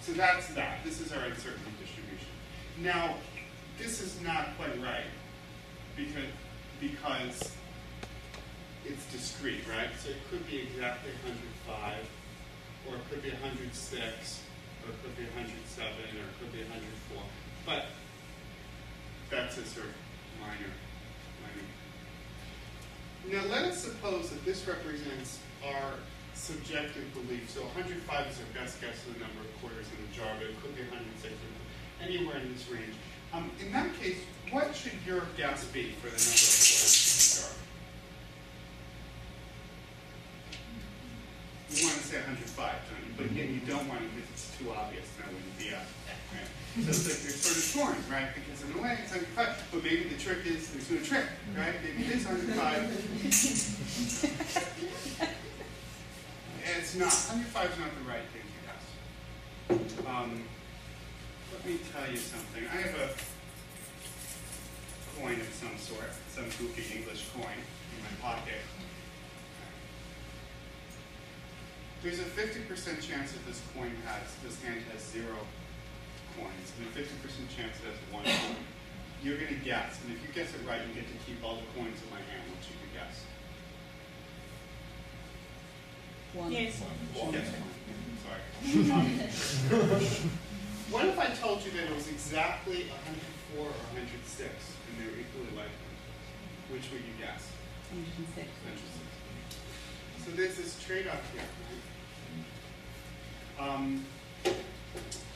So 0.00 0.12
that's 0.12 0.48
that. 0.54 0.84
This 0.84 1.00
is 1.00 1.12
our 1.12 1.24
uncertainty 1.24 1.70
distribution. 1.80 2.28
Now, 2.78 3.16
this 3.78 4.00
is 4.00 4.20
not 4.22 4.48
quite 4.56 4.80
right 4.82 5.08
because, 5.96 6.28
because 6.80 7.52
it's 8.84 9.04
discrete, 9.12 9.64
right? 9.68 9.88
So 9.98 10.10
it 10.10 10.16
could 10.30 10.46
be 10.46 10.58
exactly 10.60 11.10
105, 11.24 11.94
or 12.88 12.96
it 12.96 13.00
could 13.10 13.22
be 13.22 13.30
106, 13.30 14.40
or 14.84 14.90
it 14.92 15.02
could 15.02 15.16
be 15.16 15.24
107, 15.36 15.88
or 15.88 16.28
it 16.28 16.36
could 16.40 16.52
be 16.52 16.60
104. 16.68 17.22
But 17.64 17.86
minor, 20.40 20.70
minor. 21.42 21.66
Now 23.26 23.42
let 23.50 23.64
us 23.64 23.82
suppose 23.82 24.30
that 24.30 24.44
this 24.44 24.66
represents 24.68 25.40
our 25.66 25.94
subjective 26.34 27.02
belief. 27.14 27.50
So 27.50 27.62
105 27.62 28.26
is 28.30 28.38
our 28.38 28.62
best 28.62 28.80
guess 28.80 28.94
of 29.06 29.14
the 29.14 29.20
number 29.20 29.40
of 29.40 29.50
quarters 29.60 29.86
in 29.90 29.98
the 30.06 30.14
jar, 30.14 30.30
but 30.38 30.46
it 30.46 30.60
could 30.62 30.76
be 30.76 30.82
106, 30.82 31.34
or 31.34 32.04
anywhere 32.04 32.38
in 32.38 32.52
this 32.52 32.68
range. 32.70 32.94
Um, 33.32 33.50
in 33.58 33.72
that 33.72 33.90
case, 33.98 34.18
what 34.50 34.74
should 34.74 34.94
your 35.04 35.26
guess 35.36 35.64
be 35.74 35.98
for 35.98 36.06
the 36.06 36.18
number 36.22 36.38
of 36.38 36.54
quarters 36.54 36.94
in 36.94 37.18
the 37.18 37.42
jar? 37.42 37.58
You 41.74 41.90
want 41.90 41.98
to 41.98 42.06
say 42.06 42.22
105, 42.22 42.54
don't 42.86 43.02
you? 43.02 43.14
But 43.18 43.26
again, 43.34 43.50
you 43.50 43.66
don't 43.66 43.88
want 43.90 43.98
to 43.98 44.06
because 44.14 44.30
it's 44.30 44.54
too 44.62 44.70
obvious. 44.70 45.10
So 46.74 46.80
it's 46.90 47.06
like 47.06 47.22
you're 47.22 47.38
sort 47.38 47.54
of 47.54 47.70
torn, 47.70 47.94
right? 48.10 48.34
Because 48.34 48.66
in 48.66 48.74
a 48.74 48.82
way 48.82 48.98
it's 48.98 49.14
105, 49.14 49.30
but 49.70 49.84
maybe 49.84 50.10
the 50.10 50.18
trick 50.18 50.42
is 50.44 50.74
there's 50.74 50.90
no 50.90 50.98
trick, 51.06 51.30
right? 51.54 51.78
Maybe 51.86 52.02
it 52.02 52.18
is 52.18 52.26
105. 52.26 52.50
it's 56.66 56.98
not. 56.98 57.14
105 57.30 57.70
is 57.70 57.78
not 57.78 57.94
the 57.94 58.02
right 58.10 58.26
thing 58.34 58.42
to 58.42 58.58
guess. 58.66 58.82
Um, 60.02 60.42
let 61.54 61.62
me 61.62 61.78
tell 61.94 62.10
you 62.10 62.18
something. 62.18 62.66
I 62.66 62.82
have 62.82 62.98
a 62.98 63.14
coin 65.22 65.38
of 65.38 65.54
some 65.54 65.78
sort, 65.78 66.10
some 66.34 66.50
goofy 66.58 66.98
English 66.98 67.30
coin 67.38 67.54
in 67.54 68.02
my 68.02 68.10
pocket. 68.18 68.58
There's 72.02 72.18
a 72.18 72.26
50% 72.26 72.66
chance 73.00 73.30
that 73.30 73.46
this 73.46 73.62
coin 73.78 73.94
has, 74.10 74.34
this 74.42 74.60
hand 74.60 74.82
has 74.90 75.06
zero 75.06 75.38
coins, 76.36 76.68
and 76.78 76.86
a 76.86 76.92
50% 76.92 77.06
chance 77.50 77.78
it 77.80 77.90
has 77.90 77.98
one 78.12 78.24
coin. 78.24 78.56
You're 79.22 79.38
going 79.38 79.54
to 79.54 79.62
guess, 79.64 79.98
and 80.04 80.12
if 80.12 80.20
you 80.20 80.28
guess 80.34 80.52
it 80.54 80.60
right, 80.66 80.80
you 80.86 80.94
get 80.94 81.08
to 81.08 81.18
keep 81.24 81.42
all 81.42 81.56
the 81.56 81.68
coins 81.78 81.96
in 82.02 82.08
my 82.10 82.20
hand, 82.20 82.44
which 82.52 82.68
you 82.68 82.76
could 82.82 82.92
guess. 82.92 83.24
One. 86.34 86.52
Yes. 86.52 86.82
One. 87.14 87.32
Yes. 87.32 87.48
Sorry. 88.24 88.42
Um, 88.90 90.30
What 90.90 91.06
if 91.06 91.18
I 91.18 91.26
told 91.26 91.64
you 91.64 91.70
that 91.72 91.90
it 91.90 91.94
was 91.94 92.08
exactly 92.08 92.86
104 93.56 93.66
or 93.66 93.72
106 93.98 94.46
and 94.46 94.92
they 95.00 95.10
were 95.10 95.18
equally 95.18 95.50
likely? 95.56 95.90
Which 96.70 96.86
would 96.92 97.00
you 97.00 97.16
guess? 97.18 97.50
106. 97.90 98.46
Interesting. 98.46 99.08
So 100.22 100.30
there's 100.36 100.54
this 100.54 100.78
trade-off 100.84 101.24
here, 101.32 101.42
right? 103.58 103.66
Um, 103.66 104.04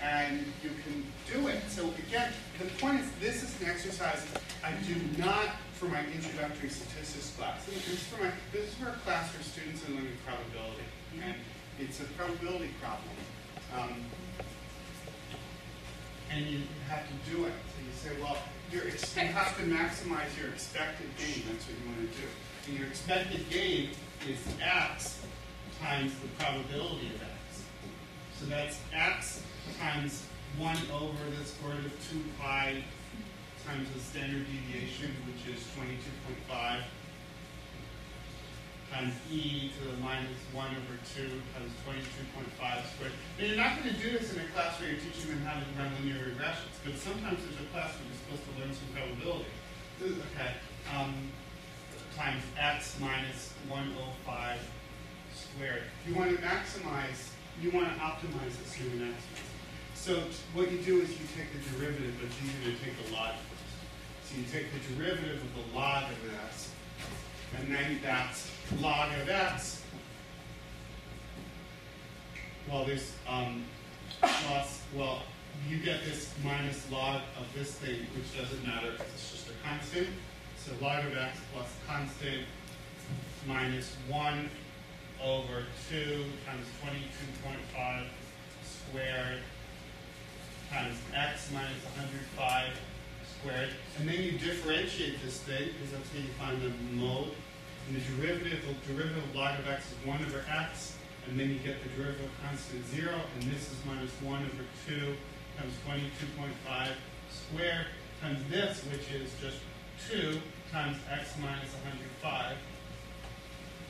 and 0.03 0.45
you 0.63 0.71
can 0.85 1.05
do 1.33 1.49
it. 1.49 1.61
So 1.69 1.91
again, 2.09 2.33
the 2.59 2.67
point 2.81 3.01
is, 3.01 3.11
this 3.21 3.43
is 3.43 3.61
an 3.61 3.69
exercise 3.69 4.25
I 4.65 4.73
do 4.87 4.95
not 5.17 5.47
for 5.75 5.87
my 5.87 6.05
introductory 6.15 6.69
statistics 6.69 7.35
class. 7.37 7.65
This 7.67 7.89
is 7.89 8.03
for 8.05 8.23
my 8.23 8.31
this 8.53 8.69
is 8.69 8.75
for 8.75 8.89
a 8.89 8.99
class 9.05 9.31
for 9.31 9.43
students 9.43 9.87
in 9.87 9.95
learning 9.95 10.17
probability, 10.27 10.85
and 11.23 11.35
it's 11.79 12.01
a 12.01 12.05
probability 12.19 12.71
problem. 12.83 13.15
Um, 13.77 14.05
and 16.31 16.47
you 16.47 16.63
have 16.89 17.07
to 17.07 17.31
do 17.31 17.45
it. 17.47 17.53
So 17.73 18.09
you 18.11 18.15
say, 18.17 18.23
well, 18.23 18.37
you 18.71 18.81
have 18.81 19.57
to 19.57 19.63
maximize 19.63 20.37
your 20.39 20.49
expected 20.49 21.07
gain. 21.17 21.45
That's 21.49 21.65
what 21.67 21.77
you 21.79 21.87
want 21.87 22.13
to 22.13 22.19
do. 22.19 22.27
And 22.69 22.79
your 22.79 22.89
expected 22.89 23.49
gain 23.49 23.91
is 24.29 24.39
x 24.61 25.23
times 25.81 26.13
the 26.21 26.29
probability 26.43 27.07
of 27.15 27.23
x. 27.23 27.63
So 28.39 28.47
that's 28.47 28.79
x 28.93 29.43
times 29.79 30.25
1 30.57 30.77
over 30.93 31.19
the 31.39 31.45
square 31.45 31.77
root 31.77 31.87
of 31.87 32.11
2 32.11 32.23
pi 32.41 32.83
times 33.69 33.89
the 33.93 34.01
standard 34.01 34.47
deviation, 34.49 35.13
which 35.29 35.45
is 35.45 35.61
22.5, 35.77 36.81
times 38.91 39.13
e 39.31 39.71
to 39.77 39.93
the 39.93 39.97
minus 40.01 40.41
1 40.57 40.65
over 40.65 40.97
2 41.13 41.29
times 41.53 41.73
22.5 41.85 42.49
squared. 42.57 43.13
Now, 43.37 43.45
you're 43.45 43.61
not 43.61 43.77
going 43.77 43.93
to 43.95 44.01
do 44.01 44.17
this 44.17 44.33
in 44.33 44.41
a 44.41 44.49
class 44.57 44.81
where 44.81 44.89
you're 44.89 45.01
teaching 45.05 45.37
them 45.37 45.45
how 45.45 45.61
to 45.61 45.67
run 45.77 45.93
linear 46.01 46.33
regressions, 46.33 46.81
but 46.81 46.97
sometimes 46.97 47.45
there's 47.45 47.61
a 47.61 47.69
class 47.77 47.93
where 47.93 48.09
you're 48.09 48.21
supposed 48.25 48.45
to 48.49 48.53
learn 48.57 48.73
some 48.73 48.89
probability. 48.97 49.53
Okay, 50.01 50.53
um, 50.97 51.13
times 52.17 52.43
x 52.57 52.97
minus 53.01 53.53
105 53.69 54.59
squared. 55.35 55.83
You 56.07 56.15
want 56.15 56.31
to 56.31 56.39
maximize, 56.41 57.37
you 57.61 57.71
want 57.71 57.93
to 57.93 57.95
optimize 58.01 58.57
this 58.63 58.73
human 58.73 59.11
maximum. 59.11 59.58
So 60.01 60.23
what 60.55 60.71
you 60.71 60.79
do 60.79 61.01
is 61.03 61.11
you 61.11 61.27
take 61.37 61.53
the 61.53 61.77
derivative, 61.77 62.15
but 62.19 62.29
it's 62.29 62.37
easier 62.41 62.73
to 62.73 62.85
take 62.85 63.05
the 63.05 63.13
log 63.13 63.35
first. 63.51 64.31
So 64.31 64.39
you 64.39 64.45
take 64.51 64.73
the 64.73 64.95
derivative 64.95 65.43
of 65.43 65.55
the 65.55 65.77
log 65.77 66.05
of 66.05 66.35
x, 66.47 66.71
and 67.59 67.75
then 67.75 67.99
that's 68.03 68.51
log 68.81 69.11
of 69.21 69.29
x. 69.29 69.83
Well, 72.71 72.85
there's 72.85 73.13
um, 73.29 73.65
plus, 74.23 74.83
well, 74.95 75.23
you 75.69 75.79
get 75.79 76.05
this 76.05 76.33
minus 76.45 76.91
log 76.91 77.21
of 77.39 77.47
this 77.55 77.73
thing, 77.73 78.07
which 78.15 78.39
doesn't 78.39 78.67
matter 78.67 78.93
because 78.93 79.13
it's 79.13 79.31
just 79.33 79.49
a 79.49 79.69
constant. 79.69 80.09
So 80.57 80.73
log 80.81 81.05
of 81.05 81.19
x 81.19 81.39
plus 81.53 81.69
constant 81.87 82.47
minus 83.47 83.95
1 84.09 84.49
over 85.23 85.65
2 85.91 86.25
times 86.47 86.67
22.5 86.83 88.05
squared 88.63 89.41
times 90.71 90.97
x 91.15 91.51
minus 91.53 91.83
105 91.97 92.73
squared. 93.41 93.71
And 93.99 94.09
then 94.09 94.23
you 94.23 94.33
differentiate 94.33 95.23
this 95.23 95.41
thing, 95.41 95.71
because 95.73 95.93
that's 95.93 96.09
how 96.13 96.19
you 96.19 96.33
find 96.39 96.63
the 96.63 96.73
mode. 96.95 97.33
And 97.89 97.97
the 97.97 98.05
derivative, 98.17 98.61
the 98.67 98.93
derivative 98.93 99.25
of 99.25 99.35
log 99.35 99.59
of 99.59 99.69
x 99.69 99.87
is 99.93 100.07
1 100.07 100.25
over 100.25 100.45
x, 100.51 100.97
and 101.29 101.39
then 101.39 101.51
you 101.51 101.59
get 101.59 101.83
the 101.83 101.89
derivative 101.91 102.27
of 102.27 102.33
constant 102.45 102.85
0, 102.89 103.13
and 103.13 103.43
this 103.51 103.73
is 103.73 103.77
minus 103.87 104.13
1 104.23 104.43
over 104.45 104.65
2 104.89 105.17
times 105.57 105.75
22.5 105.89 106.89
squared 107.31 107.87
times 108.21 108.41
this, 108.51 108.85
which 108.91 109.11
is 109.13 109.31
just 109.41 109.59
2 110.11 110.41
times 110.71 110.97
x 111.11 111.35
minus 111.41 111.73
105. 111.85 112.57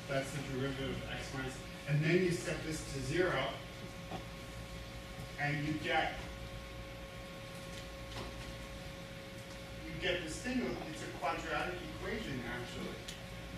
That's 0.08 0.30
the 0.30 0.38
derivative 0.52 0.90
of 0.90 1.02
x 1.12 1.26
minus. 1.34 1.54
and 1.88 2.04
then 2.04 2.24
you 2.24 2.30
set 2.30 2.56
this 2.66 2.82
to 2.92 3.00
0, 3.00 3.32
and 5.40 5.66
you 5.66 5.74
get 5.74 6.14
you 10.00 10.08
get 10.08 10.22
this 10.24 10.36
thing, 10.36 10.62
it's 10.92 11.02
a 11.02 11.18
quadratic 11.18 11.74
equation 11.74 12.40
actually. 12.46 12.94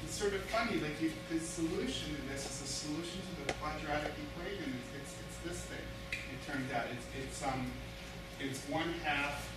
It's 0.05 0.15
sort 0.15 0.33
of 0.33 0.41
funny, 0.45 0.81
like 0.81 1.01
you, 1.01 1.13
the 1.31 1.39
solution 1.39 2.17
to 2.17 2.33
this 2.33 2.47
is 2.47 2.63
a 2.63 2.67
solution 2.67 3.21
to 3.21 3.47
the 3.47 3.53
quadratic 3.55 4.13
equation. 4.17 4.73
It's, 4.97 5.13
it's, 5.13 5.15
it's 5.21 5.39
this 5.45 5.61
thing. 5.69 5.87
It 6.13 6.51
turns 6.51 6.73
out 6.73 6.87
it's 6.93 7.05
it's 7.21 7.43
um 7.45 7.71
it's 8.41 8.61
one 8.71 8.95
half. 9.05 9.49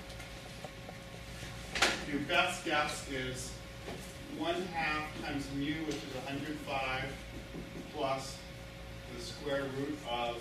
Your 2.11 2.21
best 2.21 2.65
guess 2.65 3.09
is 3.09 3.51
one 4.37 4.61
half 4.73 5.07
times 5.21 5.47
mu, 5.55 5.73
which 5.85 5.95
is 5.95 6.13
105, 6.25 7.03
plus 7.95 8.37
the 9.15 9.23
square 9.23 9.63
root 9.77 9.97
of 10.09 10.37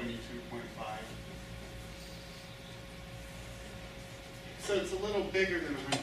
22.5. 0.00 0.64
So 4.64 4.74
it's 4.74 4.92
a 4.92 5.00
little 5.04 5.24
bigger 5.28 5.60
than 5.60 5.74
105. 5.92 6.00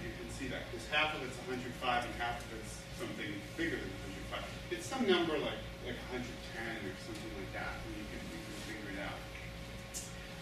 You 0.00 0.08
can 0.16 0.28
see 0.32 0.48
that 0.48 0.64
because 0.70 0.88
half 0.88 1.12
of 1.12 1.20
it's 1.20 1.36
105 1.44 1.68
and 2.04 2.14
half 2.16 2.40
of 2.40 2.48
it's 2.56 2.80
something 2.96 3.28
bigger 3.60 3.76
than 3.76 3.92
105. 4.32 4.40
It's 4.72 4.86
some 4.88 5.04
number 5.04 5.36
like 5.36 5.60
like 5.84 6.00
110 6.08 6.24
or 6.24 6.96
something 7.04 7.32
like 7.36 7.52
that, 7.60 7.76
and 7.84 7.92
you 8.00 8.06
can 8.08 8.22
you 8.32 8.40
can 8.40 8.56
figure 8.72 8.90
it 8.96 9.00
out. 9.04 9.20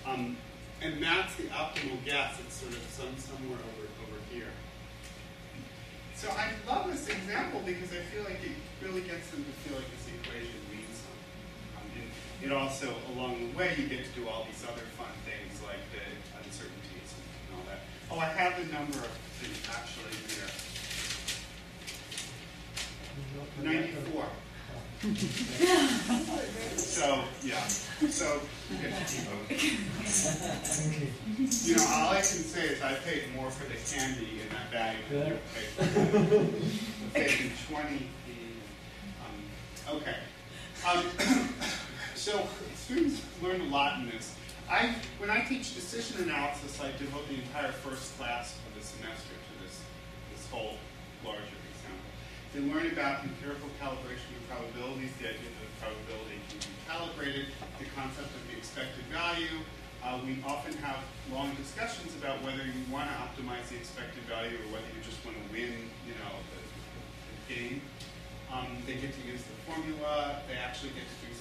Um, 0.07 0.39
and 0.79 1.03
that's 1.03 1.35
the 1.35 1.51
optimal 1.51 1.99
guess. 2.07 2.39
It's 2.47 2.63
sort 2.63 2.79
of 2.79 2.85
some 2.95 3.11
somewhere 3.19 3.59
over 3.59 3.91
over 4.07 4.19
here. 4.31 4.55
So 6.15 6.31
I 6.31 6.55
love 6.71 6.87
this 6.95 7.11
example 7.11 7.59
because 7.67 7.91
I 7.91 8.07
feel 8.15 8.23
like 8.23 8.39
it 8.39 8.55
really 8.79 9.03
gets 9.03 9.35
them 9.35 9.43
to 9.43 9.53
feel 9.67 9.77
like 9.83 9.89
this 9.91 10.07
equation 10.15 10.63
means 10.71 10.95
something. 10.95 11.25
Um, 11.77 11.87
and 11.99 12.11
it 12.43 12.53
also, 12.53 12.95
along 13.14 13.53
the 13.53 13.59
way, 13.59 13.74
you 13.78 13.87
get 13.87 14.05
to 14.05 14.11
do 14.20 14.28
all 14.28 14.45
these 14.45 14.62
other 14.64 14.82
fun 14.97 15.09
things 15.24 15.62
like 15.62 15.80
the 15.93 16.03
uncertainties 16.45 17.14
and, 17.14 17.24
and 17.47 17.57
all 17.59 17.64
that. 17.68 17.80
Oh, 18.11 18.18
I 18.18 18.26
have 18.26 18.57
the 18.59 18.72
number 18.72 18.99
of 18.99 19.12
things 19.41 19.61
actually 19.68 20.12
here. 20.28 20.49
94. 23.62 24.26
so, 26.76 27.24
yeah. 27.43 27.66
So, 28.09 28.41
you 31.64 31.76
know, 31.76 31.85
all 31.89 32.11
I 32.11 32.16
can 32.16 32.24
say 32.24 32.64
is 32.68 32.82
I 32.82 32.95
paid 32.95 33.24
more 33.35 33.51
for 33.51 33.68
the 33.68 33.76
candy 33.95 34.41
in 34.41 34.49
that 34.49 34.70
bag 34.72 34.97
than 35.11 35.26
you 35.28 35.39
paid 35.55 35.68
for 35.68 35.85
the 35.85 36.47
paid 37.12 37.53
20. 37.68 38.09
Um, 39.20 39.97
okay. 39.97 40.16
Um, 40.89 41.05
so, 42.25 42.41
students 42.72 43.20
learn 43.45 43.61
a 43.61 43.68
lot 43.68 44.01
in 44.01 44.09
this. 44.09 44.33
I, 44.64 44.97
when 45.20 45.29
I 45.29 45.45
teach 45.45 45.77
decision 45.77 46.25
analysis, 46.25 46.81
I 46.81 46.89
devote 46.97 47.29
the 47.29 47.37
entire 47.37 47.68
first 47.85 48.16
class 48.16 48.57
of 48.64 48.72
the 48.72 48.81
semester 48.81 49.37
to 49.37 49.53
this, 49.61 49.85
this 50.33 50.49
whole 50.49 50.81
larger 51.20 51.53
example. 51.68 52.09
They 52.57 52.64
learn 52.64 52.89
about 52.97 53.29
empirical 53.29 53.68
calibration 53.77 54.33
of 54.41 54.43
probabilities, 54.49 55.12
the 55.20 55.37
idea 55.37 55.53
that 55.53 55.68
probability 55.85 56.41
can 56.49 56.64
be 56.64 56.72
calibrated, 56.89 57.53
the 57.77 57.93
concept 57.93 58.33
of 58.33 58.41
the 58.49 58.57
expected 58.57 59.05
value. 59.12 59.61
Uh, 60.01 60.16
we 60.25 60.41
often 60.49 60.72
have 60.81 61.05
long 61.29 61.53
discussions 61.61 62.16
about 62.16 62.41
whether 62.41 62.64
you 62.64 62.81
want 62.89 63.05
to 63.05 63.16
optimize 63.20 63.68
the 63.68 63.77
expected 63.77 64.25
value 64.25 64.57
or 64.64 64.81
whether 64.81 64.89
you 64.97 65.05
just 65.05 65.20
want 65.29 65.37
to 65.37 65.45
win, 65.53 65.77
you 66.09 66.16
know, 66.25 66.33
the, 66.57 66.61
the 66.64 67.37
game. 67.53 67.85
Um, 68.49 68.81
they 68.89 68.97
get 68.97 69.12
to 69.12 69.22
use 69.29 69.45
the 69.45 69.57
formula. 69.68 70.41
They 70.49 70.57
actually 70.57 70.97
get 70.97 71.05
to 71.05 71.16
do 71.20 71.35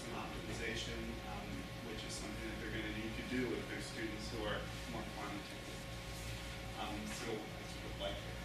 some 0.72 0.96
um, 1.28 1.48
which 1.92 2.00
is 2.08 2.16
something 2.16 2.48
that 2.48 2.56
they're 2.64 2.72
going 2.72 2.88
to 2.88 2.96
need 2.96 3.12
to 3.20 3.26
do 3.28 3.52
if 3.52 3.64
they're 3.68 3.84
students 3.84 4.32
who 4.32 4.48
are 4.48 4.64
more 4.96 5.04
quantitative. 5.20 5.76
Um, 6.80 6.96
so 7.20 7.28
I 7.36 7.62
sort 7.68 7.92
of 7.92 8.00
like 8.00 8.16
it. 8.16 8.38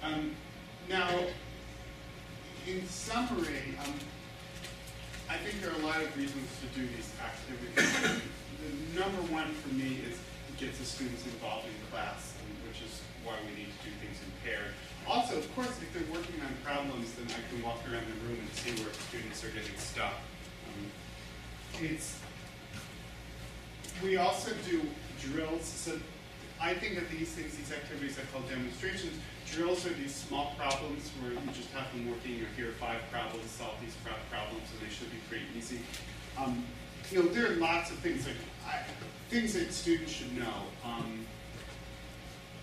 Um, 0.00 0.32
now, 0.88 1.12
in 2.64 2.88
summary, 2.88 3.76
um, 3.84 3.92
I 5.28 5.36
think 5.44 5.60
there 5.60 5.76
are 5.76 5.80
a 5.80 5.84
lot 5.84 6.00
of 6.00 6.08
reasons 6.16 6.48
to 6.64 6.66
do 6.72 6.88
these 6.88 7.12
activities. 7.20 8.24
the 8.64 8.70
number 8.96 9.20
one 9.28 9.52
for 9.60 9.74
me 9.76 10.00
is 10.08 10.16
it 10.16 10.56
gets 10.56 10.78
the 10.80 10.88
students 10.88 11.24
involved 11.24 11.68
in 11.68 11.76
class, 11.92 12.32
um, 12.40 12.63
which 12.74 12.90
is 12.90 13.00
why 13.22 13.38
we 13.46 13.54
need 13.54 13.70
to 13.70 13.80
do 13.86 13.92
things 14.02 14.18
in 14.18 14.30
pairs. 14.42 14.74
Also, 15.06 15.38
of 15.38 15.46
course, 15.54 15.70
if 15.78 15.86
they're 15.94 16.10
working 16.10 16.34
on 16.42 16.50
problems, 16.66 17.14
then 17.14 17.30
I 17.30 17.38
can 17.46 17.62
walk 17.62 17.78
around 17.86 18.02
the 18.10 18.18
room 18.26 18.42
and 18.42 18.50
see 18.58 18.74
where 18.82 18.92
students 19.06 19.44
are 19.46 19.54
getting 19.54 19.78
stuck. 19.78 20.18
Um, 20.66 20.90
it's 21.78 22.18
we 24.02 24.16
also 24.16 24.50
do 24.66 24.82
drills. 25.22 25.64
So 25.64 25.98
I 26.60 26.74
think 26.74 26.96
that 26.96 27.08
these 27.10 27.30
things, 27.30 27.54
these 27.54 27.70
activities 27.70 28.18
I 28.18 28.26
call 28.32 28.42
demonstrations, 28.48 29.14
drills 29.46 29.86
are 29.86 29.92
these 29.94 30.14
small 30.14 30.54
problems 30.58 31.10
where 31.22 31.32
you 31.32 31.52
just 31.54 31.70
have 31.70 31.86
them 31.92 32.10
working, 32.10 32.42
or 32.42 32.50
here 32.56 32.74
five 32.80 32.98
problems, 33.12 33.50
solve 33.50 33.78
these 33.80 33.94
pro- 34.02 34.18
problems, 34.30 34.66
and 34.74 34.82
they 34.82 34.92
should 34.92 35.12
be 35.12 35.22
pretty 35.28 35.46
easy. 35.56 35.78
Um, 36.36 36.64
you 37.12 37.22
know, 37.22 37.28
there 37.28 37.52
are 37.52 37.56
lots 37.56 37.90
of 37.90 37.98
things 37.98 38.26
like, 38.26 38.40
I, 38.66 38.82
things 39.30 39.52
that 39.54 39.72
students 39.72 40.10
should 40.12 40.34
know. 40.36 40.66
Um, 40.84 41.26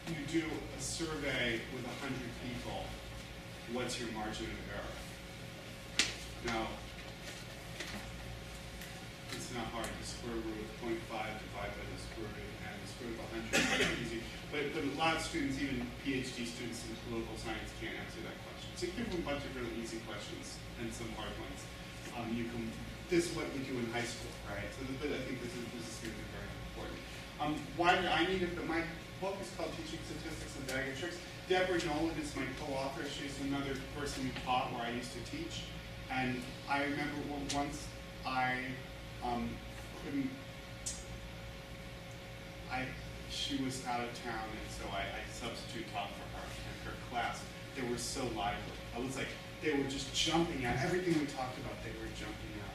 you 0.09 0.41
do 0.41 0.45
a 0.49 0.81
survey 0.81 1.61
with 1.75 1.85
a 1.85 1.95
hundred 2.01 2.31
people, 2.41 2.81
what's 3.73 3.99
your 3.99 4.09
margin 4.11 4.49
of 4.49 4.61
error? 4.73 4.95
Now, 6.49 6.65
it's 9.31 9.53
not 9.53 9.69
hard, 9.69 9.85
the 9.85 10.07
square 10.07 10.41
root 10.41 10.57
of 10.57 10.69
0.5 10.81 10.97
divided 10.97 11.45
by 11.53 11.69
the 11.69 11.99
square 12.01 12.33
root 12.33 12.55
and 12.65 12.75
the 12.81 12.89
square 12.89 13.13
root 13.13 13.21
of 13.21 13.29
100 13.77 13.85
is 13.85 14.09
easy. 14.09 14.19
But, 14.49 14.73
but 14.73 14.83
a 14.83 14.93
lot 14.97 15.15
of 15.15 15.21
students, 15.21 15.61
even 15.61 15.85
PhD 16.01 16.49
students 16.49 16.81
in 16.89 16.97
political 17.07 17.37
science, 17.37 17.69
can't 17.77 17.95
answer 17.95 18.25
that 18.25 18.35
question. 18.43 18.67
So 18.75 18.89
you 18.89 18.93
give 18.97 19.07
them 19.13 19.21
a 19.21 19.27
bunch 19.31 19.45
of 19.45 19.53
really 19.53 19.71
easy 19.79 20.01
questions 20.09 20.57
and 20.81 20.89
some 20.91 21.07
hard 21.13 21.31
ones. 21.39 21.61
Um, 22.17 22.33
you 22.33 22.49
can, 22.49 22.67
this 23.07 23.29
is 23.29 23.37
what 23.37 23.47
we 23.53 23.63
do 23.63 23.77
in 23.77 23.85
high 23.93 24.03
school, 24.03 24.33
right? 24.49 24.65
So 24.75 24.83
but 24.97 25.13
I 25.13 25.21
think 25.23 25.39
this 25.39 25.53
is, 25.53 25.63
this 25.77 25.85
is 25.87 25.97
going 26.03 26.11
to 26.11 26.19
be 26.19 26.29
very 26.35 26.49
important. 26.73 26.99
Um, 27.39 27.51
why 27.79 27.95
do 27.95 28.03
I 28.09 28.27
need 28.27 28.43
it? 28.43 28.57
But 28.57 28.67
my 28.67 28.83
book 29.21 29.37
is 29.39 29.53
called 29.55 29.69
Teaching 29.77 30.01
Statistics 30.09 30.57
and 30.57 30.65
of 30.65 30.97
Tricks. 30.97 31.17
Deborah 31.47 31.77
Nolan 31.85 32.17
is 32.17 32.35
my 32.35 32.41
co-author. 32.57 33.05
She's 33.05 33.37
another 33.45 33.77
person 33.93 34.25
who 34.25 34.33
taught 34.41 34.73
where 34.73 34.81
I 34.81 34.89
used 34.97 35.13
to 35.13 35.21
teach. 35.29 35.69
And 36.09 36.41
I 36.67 36.81
remember 36.89 37.21
once 37.53 37.85
I 38.25 38.57
um, 39.23 39.47
couldn't, 40.01 40.29
I, 42.73 42.89
she 43.29 43.61
was 43.61 43.85
out 43.85 44.01
of 44.01 44.09
town, 44.25 44.41
and 44.57 44.67
so 44.73 44.89
I, 44.89 45.05
I 45.05 45.21
substitute 45.29 45.85
taught 45.93 46.09
for 46.17 46.25
her. 46.33 46.41
And 46.41 46.89
her 46.89 46.97
class, 47.13 47.45
they 47.77 47.85
were 47.85 48.01
so 48.01 48.25
lively. 48.33 48.73
I 48.97 48.99
was 49.05 49.15
like, 49.15 49.29
they 49.61 49.77
were 49.77 49.85
just 49.85 50.09
jumping 50.17 50.65
at 50.65 50.81
everything 50.81 51.13
we 51.13 51.29
talked 51.29 51.61
about. 51.61 51.77
They 51.85 51.93
were 52.01 52.09
jumping 52.17 52.57
out. 52.65 52.73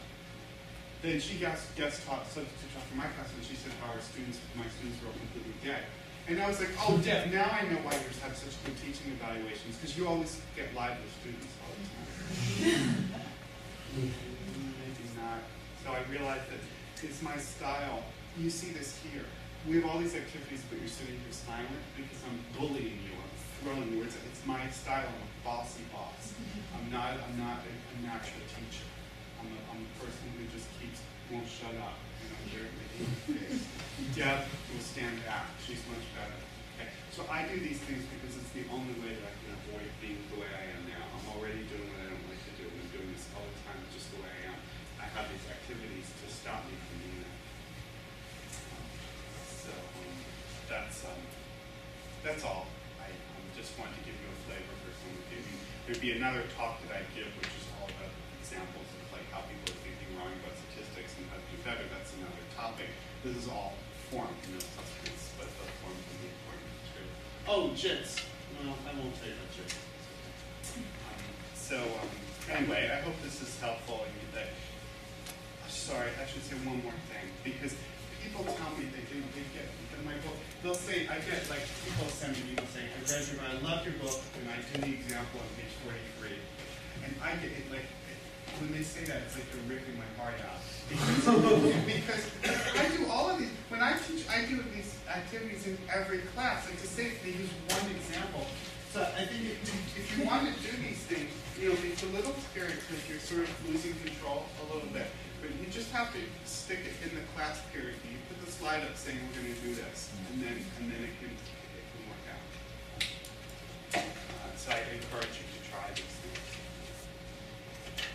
Then 1.03 1.19
she 1.19 1.43
guest 1.43 1.75
guest 1.75 2.07
taught 2.07 2.23
substitute 2.31 2.71
taught 2.71 2.87
for 2.87 2.95
my 2.95 3.11
class, 3.19 3.35
and 3.35 3.43
she 3.43 3.59
said 3.59 3.75
how 3.83 3.91
our 3.91 4.01
students, 4.01 4.39
my 4.55 4.71
students 4.79 5.03
were 5.03 5.11
all 5.11 5.19
completely 5.19 5.59
dead. 5.59 5.83
And 6.29 6.43
I 6.43 6.49
was 6.49 6.59
like, 6.59 6.71
oh, 6.83 6.99
Deb, 6.99 7.33
now 7.33 7.47
I 7.47 7.63
know 7.71 7.79
why 7.87 7.95
you 7.95 8.11
have 8.27 8.35
such 8.35 8.59
good 8.67 8.75
teaching 8.83 9.15
evaluations, 9.15 9.77
because 9.77 9.97
you 9.97 10.09
always 10.09 10.41
get 10.57 10.75
lively 10.75 11.07
students 11.23 11.47
all 11.63 11.71
the 11.79 11.87
time. 11.87 12.83
Maybe 13.95 15.07
not. 15.15 15.47
So 15.85 15.95
I 15.95 16.03
realized 16.11 16.51
that 16.51 16.59
it's 17.05 17.23
my 17.23 17.37
style. 17.39 18.03
You 18.37 18.51
see 18.51 18.73
this 18.73 18.99
here. 19.07 19.23
We 19.69 19.77
have 19.77 19.87
all 19.87 19.99
these 19.99 20.17
activities, 20.17 20.63
but 20.69 20.81
you're 20.81 20.91
sitting 20.91 21.15
here 21.15 21.31
silent 21.31 21.83
because 21.95 22.19
I'm 22.27 22.39
bullying 22.59 22.99
you. 23.07 23.15
I'm 23.15 23.35
throwing. 23.63 24.03
It's, 24.03 24.17
it's 24.17 24.43
my 24.47 24.69
style. 24.71 25.07
I'm 25.07 25.23
a 25.23 25.31
bossy 25.47 25.87
boss. 25.95 26.35
I'm 26.75 26.91
not. 26.91 27.15
I'm 27.23 27.39
not 27.39 27.63
a, 27.63 27.71
a 27.71 28.03
natural 28.03 28.43
teacher. 28.51 28.87
I'm 29.41 29.51
I'm 29.71 29.83
a 29.85 29.93
person 30.01 30.27
who 30.37 30.45
just 30.53 30.69
keeps 30.81 31.01
won't 31.31 31.49
shut 31.51 31.75
up. 31.83 31.99
and 32.23 32.31
know, 32.31 32.39
very 32.55 32.71
face. 32.71 33.67
Deb 34.15 34.47
will 34.71 34.85
stand 34.85 35.19
back. 35.27 35.51
She's 35.59 35.83
much 35.91 36.07
better. 36.15 36.39
Okay. 36.79 36.87
So 37.11 37.27
I 37.27 37.49
do 37.51 37.59
these 37.59 37.83
things 37.83 38.07
because 38.07 38.39
it's 38.39 38.53
the 38.55 38.63
only 38.71 38.95
way 39.03 39.19
that 39.19 39.27
I 39.27 39.35
can 39.43 39.51
avoid 39.59 39.91
being 39.99 40.23
the 40.31 40.39
way 40.39 40.51
I 40.53 40.71
am 40.77 40.87
now. 40.87 41.03
I'm 41.03 41.27
already 41.35 41.67
doing 41.67 41.89
what 41.91 41.99
I 42.05 42.15
don't 42.15 42.27
like 42.31 42.43
to 42.47 42.55
do, 42.61 42.65
and 42.71 42.79
I'm 42.79 42.91
doing 42.95 43.11
this 43.11 43.27
all 43.35 43.43
the 43.43 43.59
time, 43.67 43.81
just 43.91 44.13
the 44.15 44.23
way 44.23 44.31
I 44.31 44.55
am. 44.55 44.59
I 45.03 45.07
have 45.19 45.27
these 45.33 45.47
activities 45.51 46.07
to 46.07 46.27
stop 46.31 46.63
me 46.71 46.79
from 46.79 46.97
doing 47.03 47.21
that. 47.27 47.39
So 49.67 49.75
um, 49.75 50.15
that's 50.71 50.99
um, 51.11 51.23
that's 52.23 52.45
all. 52.47 52.71
I 53.03 53.11
just 53.59 53.75
wanted 53.75 53.99
to 53.99 54.03
give 54.07 54.15
you 54.15 54.29
a 54.31 54.39
flavor 54.47 54.75
for 54.87 54.93
some 54.95 55.11
of 55.11 55.27
you. 55.35 55.43
There'd 55.91 56.03
be 56.03 56.15
another 56.15 56.47
talk 56.55 56.79
that 56.87 56.93
I 56.95 57.03
give, 57.15 57.31
which 57.35 57.51
is 57.51 57.67
all 57.79 57.91
about 57.91 58.13
examples 58.43 58.86
how 59.37 59.45
people 59.53 59.69
are 59.69 59.83
thinking 59.85 60.09
wrong 60.17 60.33
about 60.41 60.57
statistics 60.57 61.13
and 61.21 61.29
how 61.29 61.37
to 61.37 61.45
do 61.53 61.61
better. 61.61 61.85
That's 61.93 62.17
another 62.17 62.45
topic. 62.57 62.89
This 63.21 63.37
is 63.37 63.53
all 63.53 63.77
form, 64.09 64.33
you 64.49 64.57
know, 64.57 64.65
but 65.37 65.49
the 65.61 65.69
form 65.85 65.93
important. 65.93 66.73
Oh, 67.45 67.69
JITs. 67.77 68.25
Well, 68.57 68.73
I 68.89 68.97
won't 68.97 69.13
tell 69.21 69.29
you 69.29 69.37
about 69.37 69.53
JITs. 69.53 69.77
Um, 70.73 71.21
so 71.53 71.77
um, 72.01 72.09
anyway, 72.49 72.89
I 72.89 73.05
hope 73.05 73.13
this 73.21 73.45
is 73.45 73.53
helpful. 73.61 74.09
And 74.09 74.17
that, 74.33 74.49
sorry, 75.69 76.17
I 76.17 76.25
should 76.25 76.41
say 76.49 76.57
one 76.65 76.81
more 76.81 76.97
thing 77.13 77.29
because 77.45 77.77
people 78.25 78.41
tell 78.57 78.73
me 78.81 78.89
they 78.89 79.05
do 79.13 79.21
they 79.37 79.45
get 79.53 79.69
in 79.69 80.01
my 80.09 80.17
book. 80.25 80.41
They'll 80.65 80.81
say 80.81 81.05
I 81.13 81.21
get 81.21 81.45
like 81.53 81.65
people 81.85 82.09
send 82.09 82.41
me 82.41 82.57
emails 82.57 82.73
saying 82.73 82.89
I 82.89 83.05
read 83.05 83.21
your 83.29 83.45
I 83.45 83.53
love 83.61 83.85
your 83.85 84.01
book 84.01 84.17
and 84.41 84.49
I 84.49 84.57
do 84.65 84.81
the 84.81 84.97
example 84.97 85.45
on 85.45 85.49
page 85.61 85.77
forty 85.85 86.01
three, 86.17 86.41
and 87.05 87.13
I 87.21 87.37
get 87.37 87.53
it 87.53 87.69
like 87.69 87.85
when 88.61 88.73
they 88.73 88.83
say 88.83 89.05
that 89.05 89.23
it's 89.27 89.37
like 89.37 89.47
they're 89.53 89.69
ripping 89.69 89.97
my 89.99 90.09
heart 90.21 90.35
out 90.45 90.61
because, 90.89 91.27
because 91.87 92.25
I 92.79 92.89
do 92.97 93.11
all 93.11 93.31
of 93.31 93.39
these 93.39 93.51
when 93.69 93.83
I 93.83 93.99
teach 94.07 94.29
I 94.31 94.45
do 94.47 94.63
these 94.75 94.95
activities 95.11 95.67
in 95.67 95.79
every 95.93 96.19
class. 96.35 96.67
Like 96.69 96.81
to 96.81 96.87
say 96.87 97.13
they 97.25 97.31
use 97.35 97.51
one 97.69 97.91
example. 97.91 98.47
So 98.93 99.03
I 99.03 99.27
think 99.27 99.45
if 99.45 99.61
you, 99.67 99.79
if 99.99 100.07
you 100.17 100.25
want 100.25 100.47
to 100.49 100.55
do 100.63 100.73
these 100.81 101.03
things, 101.05 101.29
you 101.61 101.69
know, 101.69 101.77
it's 101.85 102.03
a 102.03 102.11
little 102.17 102.33
scary 102.49 102.73
because 102.73 103.03
you're 103.11 103.21
sort 103.21 103.45
of 103.45 103.53
losing 103.69 103.93
control 104.01 104.47
a 104.63 104.73
little 104.73 104.89
bit. 104.89 105.11
But 105.43 105.51
you 105.61 105.67
just 105.69 105.93
have 105.93 106.13
to 106.15 106.21
stick 106.49 106.81
it 106.87 106.97
in 107.05 107.13
the 107.13 107.23
class 107.37 107.61
period. 107.75 107.99
You 108.09 108.17
put 108.31 108.41
the 108.41 108.51
slide 108.51 108.83
up 108.87 108.97
saying 108.97 109.19
we're 109.21 109.43
going 109.43 109.53
to 109.53 109.61
do 109.61 109.75
this, 109.75 110.09
and 110.33 110.41
then 110.41 110.57
and 110.81 110.89
then 110.89 111.01
it 111.05 111.13
can 111.21 111.29
it 111.29 111.85
can 111.93 112.03
work 112.09 112.25
out. 112.31 112.41
Uh, 114.01 114.57
so 114.57 114.73
I 114.73 114.81
encourage 114.97 115.35
you 115.35 115.45
to 115.45 115.61
try 115.69 115.85
these 115.93 116.17
things. 116.25 116.41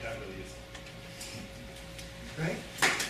That 0.02 0.16
really 0.20 0.42
is. 0.42 0.52
Great. 2.36 3.01